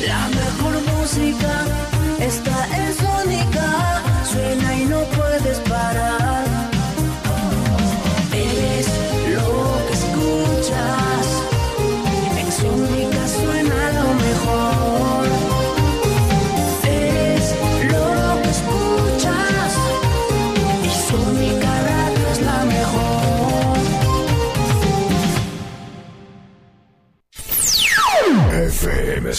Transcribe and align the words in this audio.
La 0.00 0.28
mejor 0.28 0.57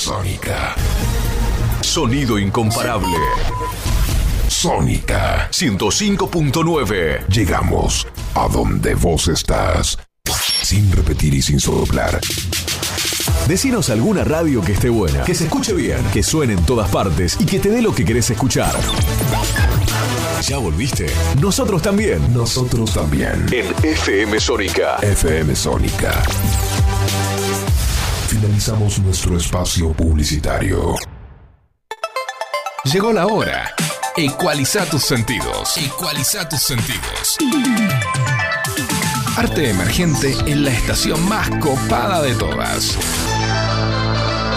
Sónica. 0.09 0.75
Sonido 1.81 2.39
incomparable. 2.39 3.15
Sónica 4.47 5.47
105.9. 5.51 7.27
Llegamos 7.27 8.07
a 8.33 8.47
donde 8.47 8.95
vos 8.95 9.27
estás. 9.27 9.99
Sin 10.63 10.91
repetir 10.91 11.35
y 11.35 11.43
sin 11.43 11.59
soplar. 11.59 12.19
Decinos 13.47 13.91
alguna 13.91 14.23
radio 14.23 14.63
que 14.63 14.71
esté 14.71 14.89
buena, 14.89 15.23
que 15.25 15.35
se 15.35 15.43
escuche 15.43 15.73
bien, 15.73 16.03
que 16.11 16.23
suene 16.23 16.53
en 16.53 16.65
todas 16.65 16.89
partes 16.89 17.37
y 17.39 17.45
que 17.45 17.59
te 17.59 17.69
dé 17.69 17.83
lo 17.83 17.93
que 17.93 18.03
querés 18.03 18.31
escuchar. 18.31 18.73
¿Ya 20.41 20.57
volviste? 20.57 21.05
Nosotros 21.39 21.83
también. 21.83 22.33
Nosotros 22.33 22.95
también. 22.95 23.45
En 23.51 23.67
FM 23.83 24.39
Sónica. 24.39 24.97
FM 25.03 25.55
Sónica. 25.55 26.23
Finalizamos 28.29 28.99
nuestro 28.99 29.35
espacio 29.37 29.91
publicitario. 29.91 30.95
Llegó 32.83 33.11
la 33.11 33.25
hora. 33.25 33.73
Ecualiza 34.15 34.85
tus 34.85 35.01
sentidos. 35.01 35.75
Ecualiza 35.77 36.47
tus 36.47 36.59
sentidos. 36.59 37.37
Arte 39.35 39.71
emergente 39.71 40.37
en 40.45 40.63
la 40.63 40.69
estación 40.69 41.27
más 41.27 41.49
copada 41.59 42.21
de 42.21 42.35
todas. 42.35 42.95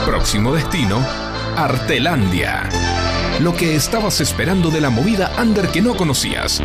Próximo 0.05 0.53
destino, 0.53 0.99
Artelandia. 1.57 2.69
Lo 3.41 3.57
que 3.57 3.75
estabas 3.75 4.21
esperando 4.21 4.71
de 4.71 4.83
la 4.83 4.91
movida 4.91 5.33
under 5.41 5.69
que 5.69 5.81
no 5.81 5.97
conocías. 5.97 6.61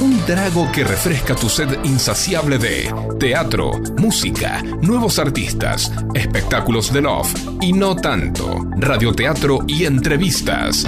Un 0.00 0.20
trago 0.26 0.70
que 0.72 0.84
refresca 0.84 1.34
tu 1.34 1.48
sed 1.48 1.78
insaciable 1.84 2.58
de 2.58 2.92
teatro, 3.18 3.72
música, 3.96 4.62
nuevos 4.80 5.18
artistas, 5.18 5.90
espectáculos 6.14 6.92
de 6.92 7.02
love 7.02 7.32
y 7.60 7.72
no 7.72 7.96
tanto, 7.96 8.66
radioteatro 8.76 9.60
y 9.66 9.84
entrevistas. 9.84 10.84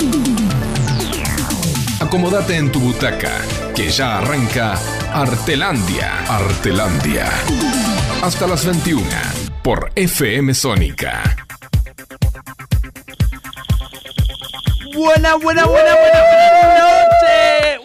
Acomódate 2.00 2.56
en 2.56 2.70
tu 2.70 2.78
butaca, 2.78 3.32
que 3.74 3.88
ya 3.90 4.18
arranca 4.18 4.78
Artelandia. 5.12 6.24
Artelandia. 6.28 7.26
Hasta 8.22 8.46
las 8.46 8.66
21 8.66 9.06
por 9.62 9.90
FM 9.94 10.52
Sónica. 10.54 11.22
Buena, 14.94 15.34
buena, 15.36 15.66
buena, 15.66 15.94
buena, 15.94 16.20
buena 16.22 16.78
noche. 16.78 17.75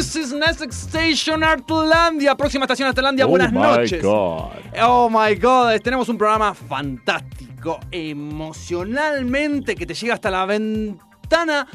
This 0.00 0.16
is 0.16 0.32
next 0.32 0.62
station 0.72 1.42
Artlandia. 1.42 2.34
Próxima 2.34 2.64
estación 2.64 2.88
Artlandia, 2.88 3.26
buenas 3.26 3.52
noches. 3.52 4.02
Oh 4.02 5.10
my 5.10 5.34
god, 5.34 5.78
tenemos 5.82 6.08
un 6.08 6.16
programa 6.16 6.54
fantástico, 6.54 7.78
emocionalmente, 7.90 9.74
que 9.74 9.84
te 9.84 9.92
llega 9.92 10.14
hasta 10.14 10.30
la 10.30 10.46
ventana 10.46 11.66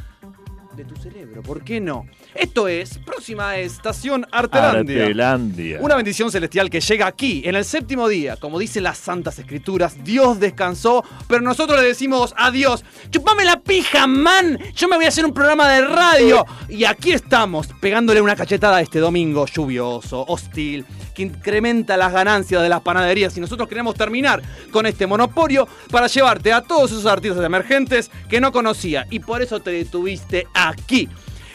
de 0.76 0.86
tu 0.86 0.96
cerebro. 0.96 1.42
¿Por 1.44 1.64
qué 1.64 1.80
no? 1.80 2.06
Esto 2.34 2.68
es 2.68 2.98
próxima 2.98 3.58
estación 3.58 4.26
Artelandia. 4.32 5.04
Artelandia. 5.04 5.80
Una 5.80 5.96
bendición 5.96 6.30
celestial 6.32 6.70
que 6.70 6.82
llega 6.82 7.08
aquí, 7.08 7.44
en 7.46 7.56
el 7.56 7.64
séptimo 7.64 8.10
día. 8.10 8.36
Como 8.38 8.60
dicen 8.60 8.84
las 8.84 8.98
santas 8.98 9.40
escrituras, 9.40 10.04
Dios 10.04 10.40
descansó, 10.40 11.06
pero 11.28 11.42
nosotros 11.42 11.80
le 11.80 11.88
decimos 11.88 12.34
adiós. 12.36 12.84
¡Chupame 13.10 13.46
la 13.46 13.55
pija, 13.66 14.08
man! 14.08 14.58
Yo 14.76 14.88
me 14.88 14.96
voy 14.96 15.06
a 15.06 15.10
hacer 15.10 15.26
un 15.26 15.34
programa 15.34 15.68
de 15.70 15.82
radio. 15.82 16.46
Y 16.70 16.86
aquí 16.86 17.12
estamos, 17.12 17.68
pegándole 17.82 18.22
una 18.22 18.36
cachetada 18.36 18.80
este 18.80 19.00
domingo 19.00 19.46
lluvioso, 19.46 20.24
hostil, 20.28 20.86
que 21.14 21.24
incrementa 21.24 21.98
las 21.98 22.14
ganancias 22.14 22.62
de 22.62 22.70
las 22.70 22.82
panaderías. 22.82 23.36
Y 23.38 23.42
nosotros 23.42 23.68
queremos 23.68 23.96
terminar 23.96 24.42
con 24.72 24.86
este 24.86 25.08
monopolio 25.08 25.68
para 25.92 26.08
llevarte 26.08 26.54
a 26.54 26.62
todos 26.62 26.92
esos 26.92 27.06
artistas 27.06 27.44
emergentes 27.44 28.12
que 28.30 28.40
no 28.40 28.52
conocía. 28.52 29.06
Y 29.10 29.20
por 29.20 29.42
eso 29.42 29.60
te 29.60 29.72
detuviste 29.72 30.48
aquí 30.54 31.10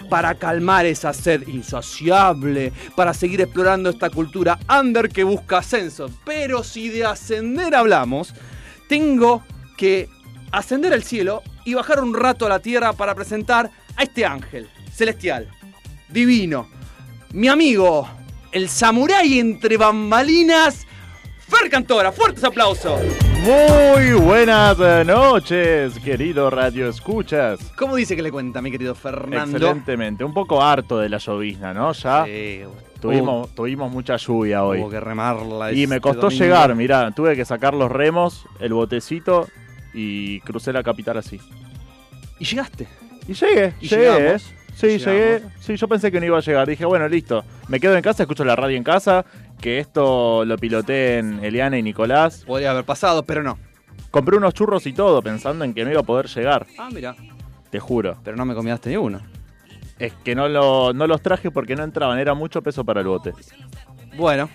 para 0.09 0.35
calmar 0.35 0.87
esa 0.87 1.13
sed 1.13 1.47
insaciable, 1.47 2.73
para 2.97 3.15
seguir 3.15 3.41
explorando 3.41 3.91
esta 3.91 4.11
cultura 4.11 4.59
under 4.69 5.09
que 5.09 5.25
busca 5.25 5.59
ascenso. 5.59 6.11
Pero 6.25 6.65
si 6.65 6.89
de 6.89 7.05
ascender 7.05 7.75
hablamos, 7.75 8.35
tengo 8.89 9.45
que 9.77 10.09
ascender 10.53 10.93
al 10.93 11.03
cielo 11.03 11.43
y 11.65 11.75
bajar 11.75 12.03
un 12.03 12.15
rato 12.15 12.47
a 12.47 12.49
la 12.49 12.61
tierra 12.61 12.93
para 12.93 13.15
presentar 13.15 13.71
a 13.97 14.03
este 14.03 14.25
ángel 14.25 14.69
celestial, 14.93 15.49
divino, 16.09 16.69
mi 17.33 17.49
amigo, 17.49 18.09
el 18.53 18.69
samurái 18.69 19.39
entre 19.39 19.77
bambalinas, 19.77 20.87
Fer 21.51 21.69
Cantora. 21.69 22.13
Fuertes 22.13 22.45
aplausos. 22.45 23.01
Muy 23.43 24.13
buenas 24.13 24.79
eh, 24.79 25.03
noches, 25.05 25.99
querido 25.99 26.49
Radio 26.49 26.89
Escuchas. 26.89 27.59
¿Cómo 27.77 27.97
dice 27.97 28.15
que 28.15 28.23
le 28.23 28.31
cuenta, 28.31 28.63
mi 28.63 28.71
querido 28.71 28.95
Fernando? 28.95 29.57
Excelentemente, 29.57 30.23
un 30.23 30.33
poco 30.33 30.63
harto 30.63 30.99
de 30.99 31.09
la 31.09 31.19
llovizna, 31.19 31.75
¿no? 31.75 31.93
Ya 31.93 32.25
Sí, 32.25 32.63
tuvimos, 33.01 33.53
tuvimos 33.55 33.91
mucha 33.91 34.17
lluvia 34.17 34.63
hoy. 34.63 34.81
Hubo 34.81 34.91
que 34.91 35.01
remarla. 35.01 35.73
Y 35.73 35.89
me 35.89 36.01
costó 36.01 36.23
domingo. 36.27 36.45
llegar, 36.45 36.75
mirá, 36.77 37.11
tuve 37.11 37.35
que 37.35 37.45
sacar 37.45 37.75
los 37.75 37.91
remos, 37.91 38.47
el 38.61 38.73
botecito 38.73 39.49
y 39.95 40.41
crucé 40.41 40.73
la 40.73 40.83
capital 40.83 41.17
así. 41.19 41.41
Y 42.39 42.45
llegaste. 42.45 42.87
Y 43.29 43.35
llegué, 43.35 43.75
Y 43.81 43.89
llegué, 43.89 44.03
llegamos. 44.05 44.43
¿eh? 44.43 44.55
Sí, 44.75 44.87
Llegamos. 44.99 45.05
llegué. 45.07 45.43
Sí, 45.61 45.77
yo 45.77 45.89
pensé 45.89 46.11
que 46.11 46.21
no 46.21 46.27
iba 46.27 46.39
a 46.39 46.41
llegar. 46.41 46.67
Dije, 46.69 46.85
bueno, 46.87 47.07
listo. 47.09 47.45
Me 47.69 47.79
quedo 47.81 47.95
en 47.97 48.03
casa, 48.03 48.23
escucho 48.23 48.45
la 48.45 48.57
radio 48.57 48.77
en 48.77 48.85
casa. 48.85 49.25
Que 49.61 49.79
esto 49.79 50.45
lo 50.47 50.57
piloté 50.57 51.19
en 51.19 51.45
Eliana 51.45 51.77
y 51.77 51.83
Nicolás. 51.83 52.45
Podría 52.47 52.71
haber 52.71 52.85
pasado, 52.85 53.25
pero 53.25 53.43
no. 53.43 53.59
Compré 54.11 54.37
unos 54.39 54.55
churros 54.55 54.87
y 54.87 54.93
todo, 54.95 55.21
pensando 55.23 55.65
en 55.65 55.75
que 55.75 55.85
no 55.85 55.91
iba 55.91 56.01
a 56.01 56.05
poder 56.05 56.27
llegar. 56.29 56.67
Ah, 56.79 56.89
mira. 56.93 57.15
Te 57.71 57.79
juro. 57.79 58.17
Pero 58.25 58.37
no 58.39 58.45
me 58.47 58.55
comíaste 58.55 58.89
ni 58.89 58.97
uno. 58.97 59.21
Es 59.99 60.15
que 60.25 60.35
no, 60.35 60.49
lo, 60.49 60.95
no 60.95 61.07
los 61.07 61.21
traje 61.21 61.51
porque 61.51 61.77
no 61.77 61.85
entraban. 61.85 62.19
Era 62.19 62.33
mucho 62.33 62.63
peso 62.63 62.83
para 62.85 63.01
el 63.03 63.07
bote. 63.07 63.35
Bueno. 64.17 64.49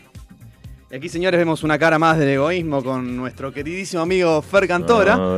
Y 0.95 0.97
aquí, 0.97 1.09
señores, 1.09 1.37
vemos 1.37 1.61
una 1.61 1.77
cara 1.77 1.99
más 1.99 2.17
del 2.17 2.29
egoísmo 2.29 2.81
con 2.81 3.17
nuestro 3.17 3.51
queridísimo 3.51 4.01
amigo 4.01 4.41
Fer 4.41 4.65
Cantora. 4.65 5.37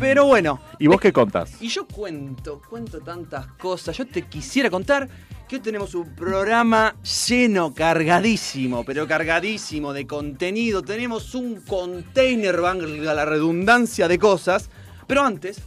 Pero 0.00 0.24
bueno. 0.24 0.62
¿Y 0.78 0.86
vos 0.86 0.98
qué 0.98 1.12
contás? 1.12 1.60
Y 1.60 1.68
yo 1.68 1.86
cuento, 1.86 2.62
cuento 2.70 2.98
tantas 3.00 3.48
cosas. 3.48 3.94
Yo 3.94 4.06
te 4.06 4.22
quisiera 4.22 4.70
contar 4.70 5.06
que 5.46 5.56
hoy 5.56 5.60
tenemos 5.60 5.94
un 5.94 6.14
programa 6.14 6.96
lleno, 7.28 7.74
cargadísimo, 7.74 8.82
pero 8.82 9.06
cargadísimo 9.06 9.92
de 9.92 10.06
contenido. 10.06 10.80
Tenemos 10.80 11.34
un 11.34 11.60
container, 11.60 12.58
valga 12.58 13.12
la 13.12 13.26
redundancia 13.26 14.08
de 14.08 14.18
cosas. 14.18 14.70
Pero 15.06 15.22
antes, 15.22 15.60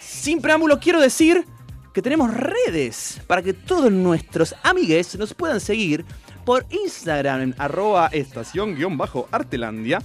sin 0.00 0.40
preámbulo, 0.40 0.80
quiero 0.80 0.98
decir 1.02 1.44
que 1.92 2.00
tenemos 2.00 2.32
redes 2.32 3.20
para 3.26 3.42
que 3.42 3.52
todos 3.52 3.92
nuestros 3.92 4.54
amigues 4.62 5.14
nos 5.18 5.34
puedan 5.34 5.60
seguir 5.60 6.06
por 6.46 6.64
Instagram 6.70 7.42
en 7.42 7.54
arroba 7.58 8.08
estación-artelandia. 8.12 9.98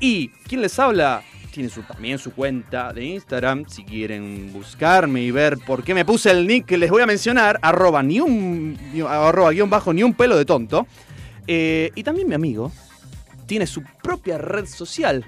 Y 0.00 0.30
quien 0.48 0.62
les 0.62 0.76
habla 0.80 1.22
tiene 1.52 1.68
su, 1.68 1.82
también 1.82 2.18
su 2.18 2.32
cuenta 2.32 2.92
de 2.92 3.04
Instagram. 3.04 3.66
Si 3.68 3.84
quieren 3.84 4.52
buscarme 4.52 5.22
y 5.22 5.30
ver 5.30 5.58
por 5.58 5.84
qué 5.84 5.94
me 5.94 6.04
puse 6.04 6.30
el 6.30 6.46
nick 6.46 6.64
que 6.64 6.78
les 6.78 6.90
voy 6.90 7.02
a 7.02 7.06
mencionar, 7.06 7.60
arroba 7.62 8.02
ni 8.02 8.18
un, 8.18 8.76
arroba 9.06 9.52
guion 9.52 9.70
bajo 9.70 9.92
ni 9.92 10.02
un 10.02 10.14
pelo 10.14 10.36
de 10.36 10.46
tonto. 10.46 10.88
Eh, 11.46 11.90
y 11.94 12.02
también 12.02 12.26
mi 12.26 12.34
amigo 12.34 12.72
tiene 13.46 13.66
su 13.66 13.84
propia 14.02 14.38
red 14.38 14.66
social. 14.66 15.24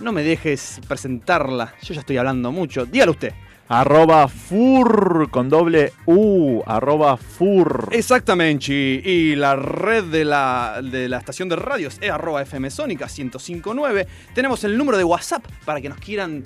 No 0.00 0.12
me 0.12 0.22
dejes 0.22 0.80
presentarla, 0.86 1.74
yo 1.82 1.94
ya 1.94 2.00
estoy 2.00 2.18
hablando 2.18 2.52
mucho. 2.52 2.84
Dígalo 2.84 3.12
usted. 3.12 3.32
Arroba 3.74 4.28
fur 4.28 5.30
con 5.30 5.48
doble 5.48 5.94
U. 6.04 6.62
Arroba 6.66 7.16
fur. 7.16 7.88
Exactamente, 7.90 8.70
y 8.70 9.34
la 9.34 9.56
red 9.56 10.04
de 10.04 10.26
la, 10.26 10.82
de 10.82 11.08
la 11.08 11.16
estación 11.16 11.48
de 11.48 11.56
radios 11.56 11.96
es 12.02 12.10
arroba 12.10 12.42
FM 12.42 12.70
Sónica 12.70 13.06
1059. 13.06 14.06
Tenemos 14.34 14.62
el 14.64 14.76
número 14.76 14.98
de 14.98 15.04
WhatsApp 15.04 15.46
para 15.64 15.80
que 15.80 15.88
nos 15.88 15.96
quieran 15.96 16.44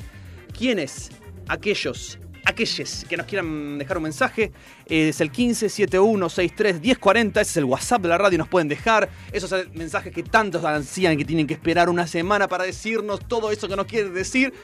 quiénes, 0.56 1.10
aquellos 1.48 2.20
aquellos 2.44 3.04
que 3.08 3.16
nos 3.16 3.26
quieran 3.26 3.78
dejar 3.78 3.96
un 3.96 4.04
mensaje, 4.04 4.52
eh, 4.86 5.08
es 5.08 5.20
el 5.20 5.32
1571631040, 5.32 7.40
ese 7.40 7.40
es 7.40 7.56
el 7.56 7.64
WhatsApp 7.64 8.02
de 8.02 8.08
la 8.08 8.18
radio, 8.18 8.38
nos 8.38 8.46
pueden 8.46 8.68
dejar 8.68 9.08
esos 9.32 9.52
mensajes 9.74 10.12
que 10.12 10.22
tantos 10.22 10.64
ansían 10.64 11.16
que 11.16 11.24
tienen 11.24 11.48
que 11.48 11.54
esperar 11.54 11.88
una 11.88 12.06
semana 12.06 12.46
para 12.46 12.62
decirnos 12.62 13.18
todo 13.26 13.50
eso 13.50 13.66
que 13.66 13.74
nos 13.74 13.86
quieren 13.86 14.14
decir, 14.14 14.54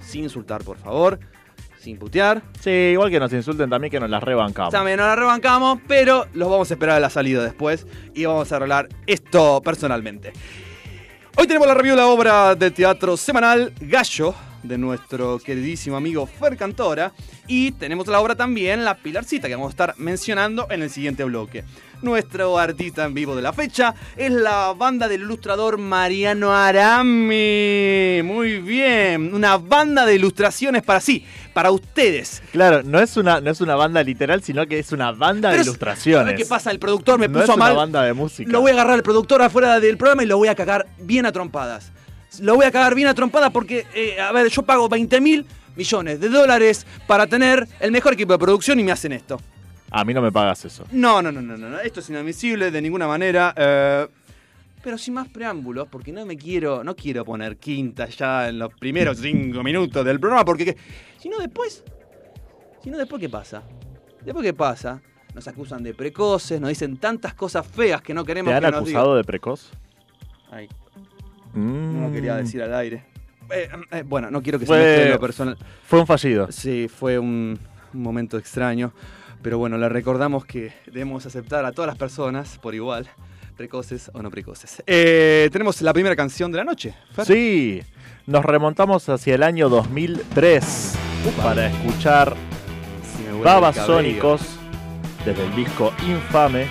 sin 0.00 0.22
insultar, 0.22 0.62
por 0.62 0.78
favor, 0.78 1.18
sin 1.82 1.98
putear. 1.98 2.42
Sí, 2.60 2.70
igual 2.70 3.10
que 3.10 3.18
nos 3.18 3.32
insulten 3.32 3.68
también 3.68 3.90
que 3.90 3.98
nos 3.98 4.08
las 4.08 4.22
rebancamos. 4.22 4.72
También 4.72 4.98
nos 4.98 5.06
la 5.08 5.16
rebancamos, 5.16 5.80
pero 5.88 6.26
los 6.32 6.48
vamos 6.48 6.70
a 6.70 6.74
esperar 6.74 6.96
a 6.96 7.00
la 7.00 7.10
salida 7.10 7.42
después 7.42 7.86
y 8.14 8.24
vamos 8.24 8.52
a 8.52 8.56
arreglar 8.56 8.88
esto 9.06 9.60
personalmente. 9.62 10.32
Hoy 11.36 11.46
tenemos 11.46 11.66
la 11.66 11.74
review 11.74 11.94
de 11.94 12.02
la 12.02 12.06
obra 12.06 12.54
de 12.54 12.70
teatro 12.70 13.16
semanal 13.16 13.72
Gallo 13.80 14.34
de 14.62 14.78
nuestro 14.78 15.38
queridísimo 15.38 15.96
amigo 15.96 16.26
Fer 16.26 16.56
Cantora 16.56 17.12
y 17.48 17.72
tenemos 17.72 18.06
la 18.06 18.20
obra 18.20 18.36
también 18.36 18.84
La 18.84 18.96
Pilarcita 18.96 19.48
que 19.48 19.54
vamos 19.54 19.70
a 19.70 19.70
estar 19.70 19.94
mencionando 19.98 20.68
en 20.70 20.82
el 20.82 20.90
siguiente 20.90 21.24
bloque. 21.24 21.64
Nuestro 22.02 22.58
artista 22.58 23.04
en 23.04 23.14
vivo 23.14 23.36
de 23.36 23.42
la 23.42 23.52
fecha 23.52 23.94
es 24.16 24.32
la 24.32 24.72
banda 24.72 25.06
del 25.06 25.22
ilustrador 25.22 25.78
Mariano 25.78 26.52
Arami. 26.52 28.20
Muy 28.24 28.58
bien, 28.58 29.32
una 29.32 29.56
banda 29.56 30.04
de 30.04 30.16
ilustraciones 30.16 30.82
para 30.82 31.00
sí, 31.00 31.24
para 31.54 31.70
ustedes. 31.70 32.42
Claro, 32.50 32.82
no 32.82 32.98
es 32.98 33.16
una, 33.16 33.40
no 33.40 33.50
es 33.52 33.60
una 33.60 33.76
banda 33.76 34.02
literal, 34.02 34.42
sino 34.42 34.66
que 34.66 34.80
es 34.80 34.90
una 34.90 35.12
banda 35.12 35.50
Pero 35.50 35.58
de 35.58 35.60
es- 35.60 35.66
ilustraciones. 35.68 36.24
¿Sabes 36.32 36.42
qué 36.42 36.48
pasa? 36.48 36.70
El 36.72 36.80
productor 36.80 37.20
me 37.20 37.28
no 37.28 37.34
puso 37.34 37.52
es 37.52 37.56
una 37.56 37.64
mal. 37.66 37.76
banda 37.76 38.02
de 38.02 38.12
música. 38.14 38.50
Lo 38.50 38.60
voy 38.62 38.70
a 38.72 38.74
agarrar 38.74 38.94
al 38.94 39.02
productor 39.04 39.40
afuera 39.40 39.78
del 39.78 39.96
programa 39.96 40.24
y 40.24 40.26
lo 40.26 40.36
voy 40.38 40.48
a 40.48 40.56
cagar 40.56 40.86
bien 40.98 41.24
a 41.24 41.30
trompadas. 41.30 41.92
Lo 42.40 42.56
voy 42.56 42.64
a 42.66 42.72
cagar 42.72 42.96
bien 42.96 43.06
a 43.06 43.14
trompadas 43.14 43.52
porque, 43.52 43.86
eh, 43.94 44.20
a 44.20 44.32
ver, 44.32 44.48
yo 44.48 44.62
pago 44.62 44.88
20 44.88 45.20
mil 45.20 45.46
millones 45.76 46.18
de 46.18 46.28
dólares 46.28 46.84
para 47.06 47.28
tener 47.28 47.68
el 47.78 47.92
mejor 47.92 48.14
equipo 48.14 48.32
de 48.32 48.38
producción 48.40 48.80
y 48.80 48.82
me 48.82 48.90
hacen 48.90 49.12
esto. 49.12 49.40
A 49.94 50.04
mí 50.04 50.14
no 50.14 50.22
me 50.22 50.32
pagas 50.32 50.64
eso. 50.64 50.84
No, 50.92 51.20
no, 51.22 51.30
no, 51.30 51.40
no, 51.42 51.56
no, 51.56 51.68
no. 51.68 51.78
esto 51.80 52.00
es 52.00 52.08
inadmisible 52.10 52.70
de 52.70 52.80
ninguna 52.82 53.06
manera. 53.06 53.52
eh, 53.56 54.06
pero 54.82 54.98
sin 54.98 55.14
más 55.14 55.28
preámbulos, 55.28 55.86
porque 55.88 56.10
no 56.10 56.26
me 56.26 56.36
quiero, 56.36 56.82
no 56.82 56.96
quiero 56.96 57.24
poner 57.24 57.56
quinta 57.58 58.06
ya 58.06 58.48
en 58.48 58.58
los 58.58 58.74
primeros 58.74 59.18
cinco 59.18 59.62
minutos 59.62 60.04
del 60.04 60.18
programa, 60.18 60.44
porque 60.44 60.64
que- 60.64 60.76
si 61.18 61.28
no 61.28 61.38
después, 61.38 61.84
si 62.82 62.90
no 62.90 62.98
después 62.98 63.20
qué 63.20 63.28
pasa, 63.28 63.62
después 64.24 64.44
qué 64.44 64.52
pasa, 64.52 65.00
nos 65.36 65.46
acusan 65.46 65.84
de 65.84 65.94
precoces, 65.94 66.60
nos 66.60 66.68
dicen 66.70 66.96
tantas 66.96 67.34
cosas 67.34 67.64
feas 67.64 68.02
que 68.02 68.12
no 68.12 68.24
queremos 68.24 68.50
¿Te 68.50 68.56
han 68.56 68.64
que 68.64 68.70
nos 68.72 68.80
acusado 68.80 69.14
de 69.14 69.22
precoz? 69.22 69.70
Ay, 70.50 70.68
Mm. 71.54 72.00
no 72.00 72.08
lo 72.08 72.12
quería 72.12 72.34
decir 72.36 72.60
al 72.62 72.74
aire. 72.74 73.04
Eh, 73.54 73.68
eh, 73.92 74.02
bueno, 74.04 74.30
no 74.32 74.42
quiero 74.42 74.58
que 74.58 74.64
se 74.64 74.72
Fue- 74.72 74.78
mezcle 74.78 75.10
lo 75.10 75.20
personal. 75.20 75.56
Fue 75.86 76.00
un 76.00 76.06
fallido. 76.08 76.50
Sí, 76.50 76.88
fue 76.88 77.18
un, 77.20 77.56
un 77.94 78.02
momento 78.02 78.36
extraño. 78.36 78.92
Pero 79.42 79.58
bueno, 79.58 79.76
le 79.76 79.88
recordamos 79.88 80.44
que 80.44 80.72
debemos 80.86 81.26
aceptar 81.26 81.64
a 81.64 81.72
todas 81.72 81.88
las 81.88 81.98
personas 81.98 82.58
por 82.58 82.74
igual, 82.74 83.08
precoces 83.56 84.10
o 84.14 84.22
no 84.22 84.30
precoces. 84.30 84.82
Eh, 84.86 85.48
tenemos 85.52 85.82
la 85.82 85.92
primera 85.92 86.14
canción 86.14 86.52
de 86.52 86.58
la 86.58 86.64
noche. 86.64 86.94
Fer. 87.12 87.26
Sí, 87.26 87.82
nos 88.26 88.44
remontamos 88.44 89.08
hacia 89.08 89.34
el 89.34 89.42
año 89.42 89.68
2003 89.68 90.94
para 91.36 91.66
escuchar. 91.66 92.36
Babasónicos 93.42 94.40
desde 95.24 95.44
el 95.44 95.56
disco 95.56 95.92
Infame 96.06 96.66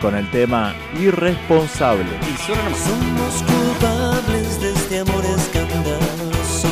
con 0.00 0.16
el 0.16 0.28
tema 0.30 0.74
Irresponsable. 1.00 2.08
Y 2.22 2.36
suena 2.42 2.62
nomás. 2.64 2.78
Somos 2.78 3.42
culpables 3.42 4.60
de 4.60 4.72
este 4.72 4.98
amor 5.00 5.24
escandaloso 5.24 6.68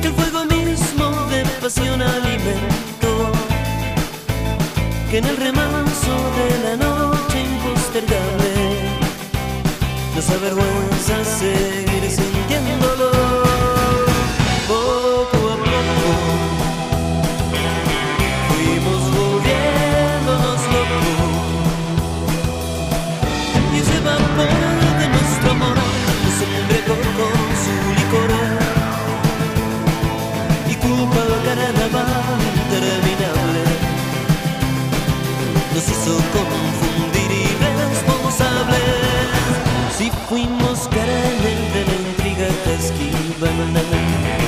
que 0.00 0.08
el 0.08 0.14
fuego 0.14 0.44
mismo 0.44 1.10
de 1.26 1.44
pasión 1.60 2.02
alimentó 2.02 2.71
que 5.12 5.18
en 5.18 5.26
el 5.26 5.36
remanso 5.36 6.14
de 6.38 6.58
la 6.64 6.76
noche 6.76 7.42
impostergable 7.42 8.54
nos 10.16 10.30
avergüenza 10.30 11.22
seguir 11.22 11.91
lemonade. 43.40 44.41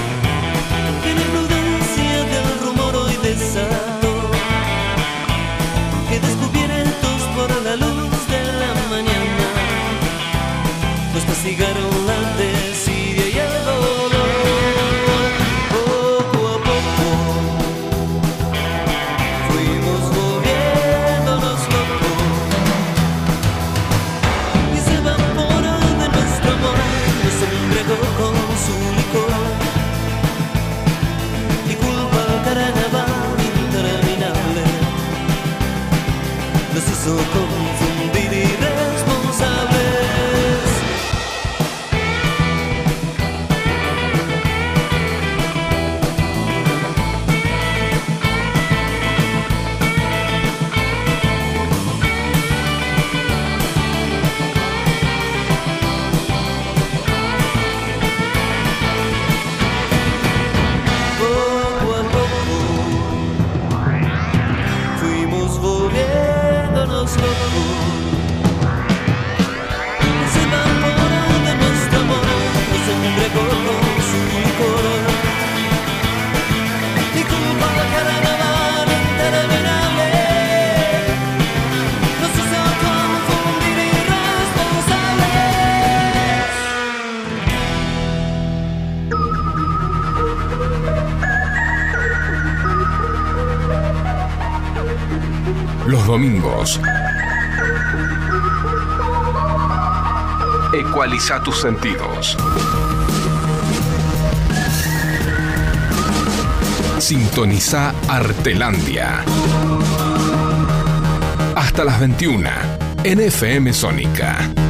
Nos 37.06 37.44
tus 101.44 101.60
sentidos. 101.60 102.36
Sintoniza 106.98 107.94
Artelandia. 108.08 109.22
Hasta 111.54 111.84
las 111.84 112.00
21 112.00 112.48
en 113.04 113.20
FM 113.20 113.72
Sónica. 113.74 114.63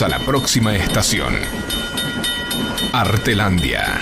A 0.00 0.06
la 0.06 0.20
próxima 0.20 0.76
estación. 0.76 1.34
Artelandia. 2.92 4.00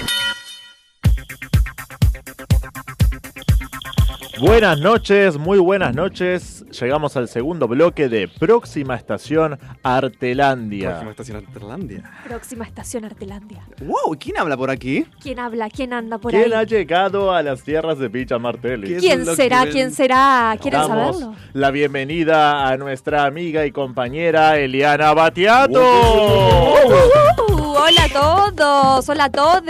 Buenas 4.39 4.79
noches, 4.79 5.39
muy 5.39 5.59
buenas 5.59 5.95
noches. 5.95 6.56
Llegamos 6.81 7.17
al 7.17 7.27
segundo 7.29 7.67
bloque 7.69 8.09
de 8.09 8.29
Próxima 8.29 8.97
Estación 8.97 9.59
Artelandia. 9.83 10.91
Próxima 10.91 11.11
estación 11.11 11.37
Artelandia. 11.47 12.11
Próxima 12.25 12.65
estación 12.65 13.05
Artelandia. 13.07 13.63
Wow, 13.81 14.17
¿quién 14.21 14.37
habla 14.37 14.57
por 14.59 14.69
aquí? 14.71 15.07
¿Quién 15.23 15.39
habla? 15.39 15.71
¿Quién 15.71 15.93
anda 15.95 16.19
por 16.19 16.33
¿Quién 16.33 16.53
ha 16.53 16.61
ahí? 16.61 16.67
llegado 16.67 17.33
a 17.33 17.43
las 17.43 17.63
tierras 17.63 17.99
de 17.99 18.11
Picha 18.11 18.39
Martelli? 18.39 18.97
¿Quién? 18.97 19.23
¿Quién 19.25 19.37
será? 19.37 19.65
que 19.65 19.71
¿Quién 19.71 19.91
será? 19.93 20.55
¿Quieren 20.61 20.81
Damos 20.83 21.17
saberlo? 21.19 21.37
la 21.55 21.71
bienvenida 21.71 22.69
a 22.69 22.77
nuestra 22.77 23.25
amiga 23.25 23.65
y 23.65 23.73
compañera 23.73 24.59
Eliana 24.59 25.15
Batiato. 25.15 25.81
Uh, 25.81 27.46
hola 27.77 28.05
a 28.05 28.09
todos, 28.09 29.09
hola 29.09 29.25
a 29.25 29.31
todos. 29.31 29.63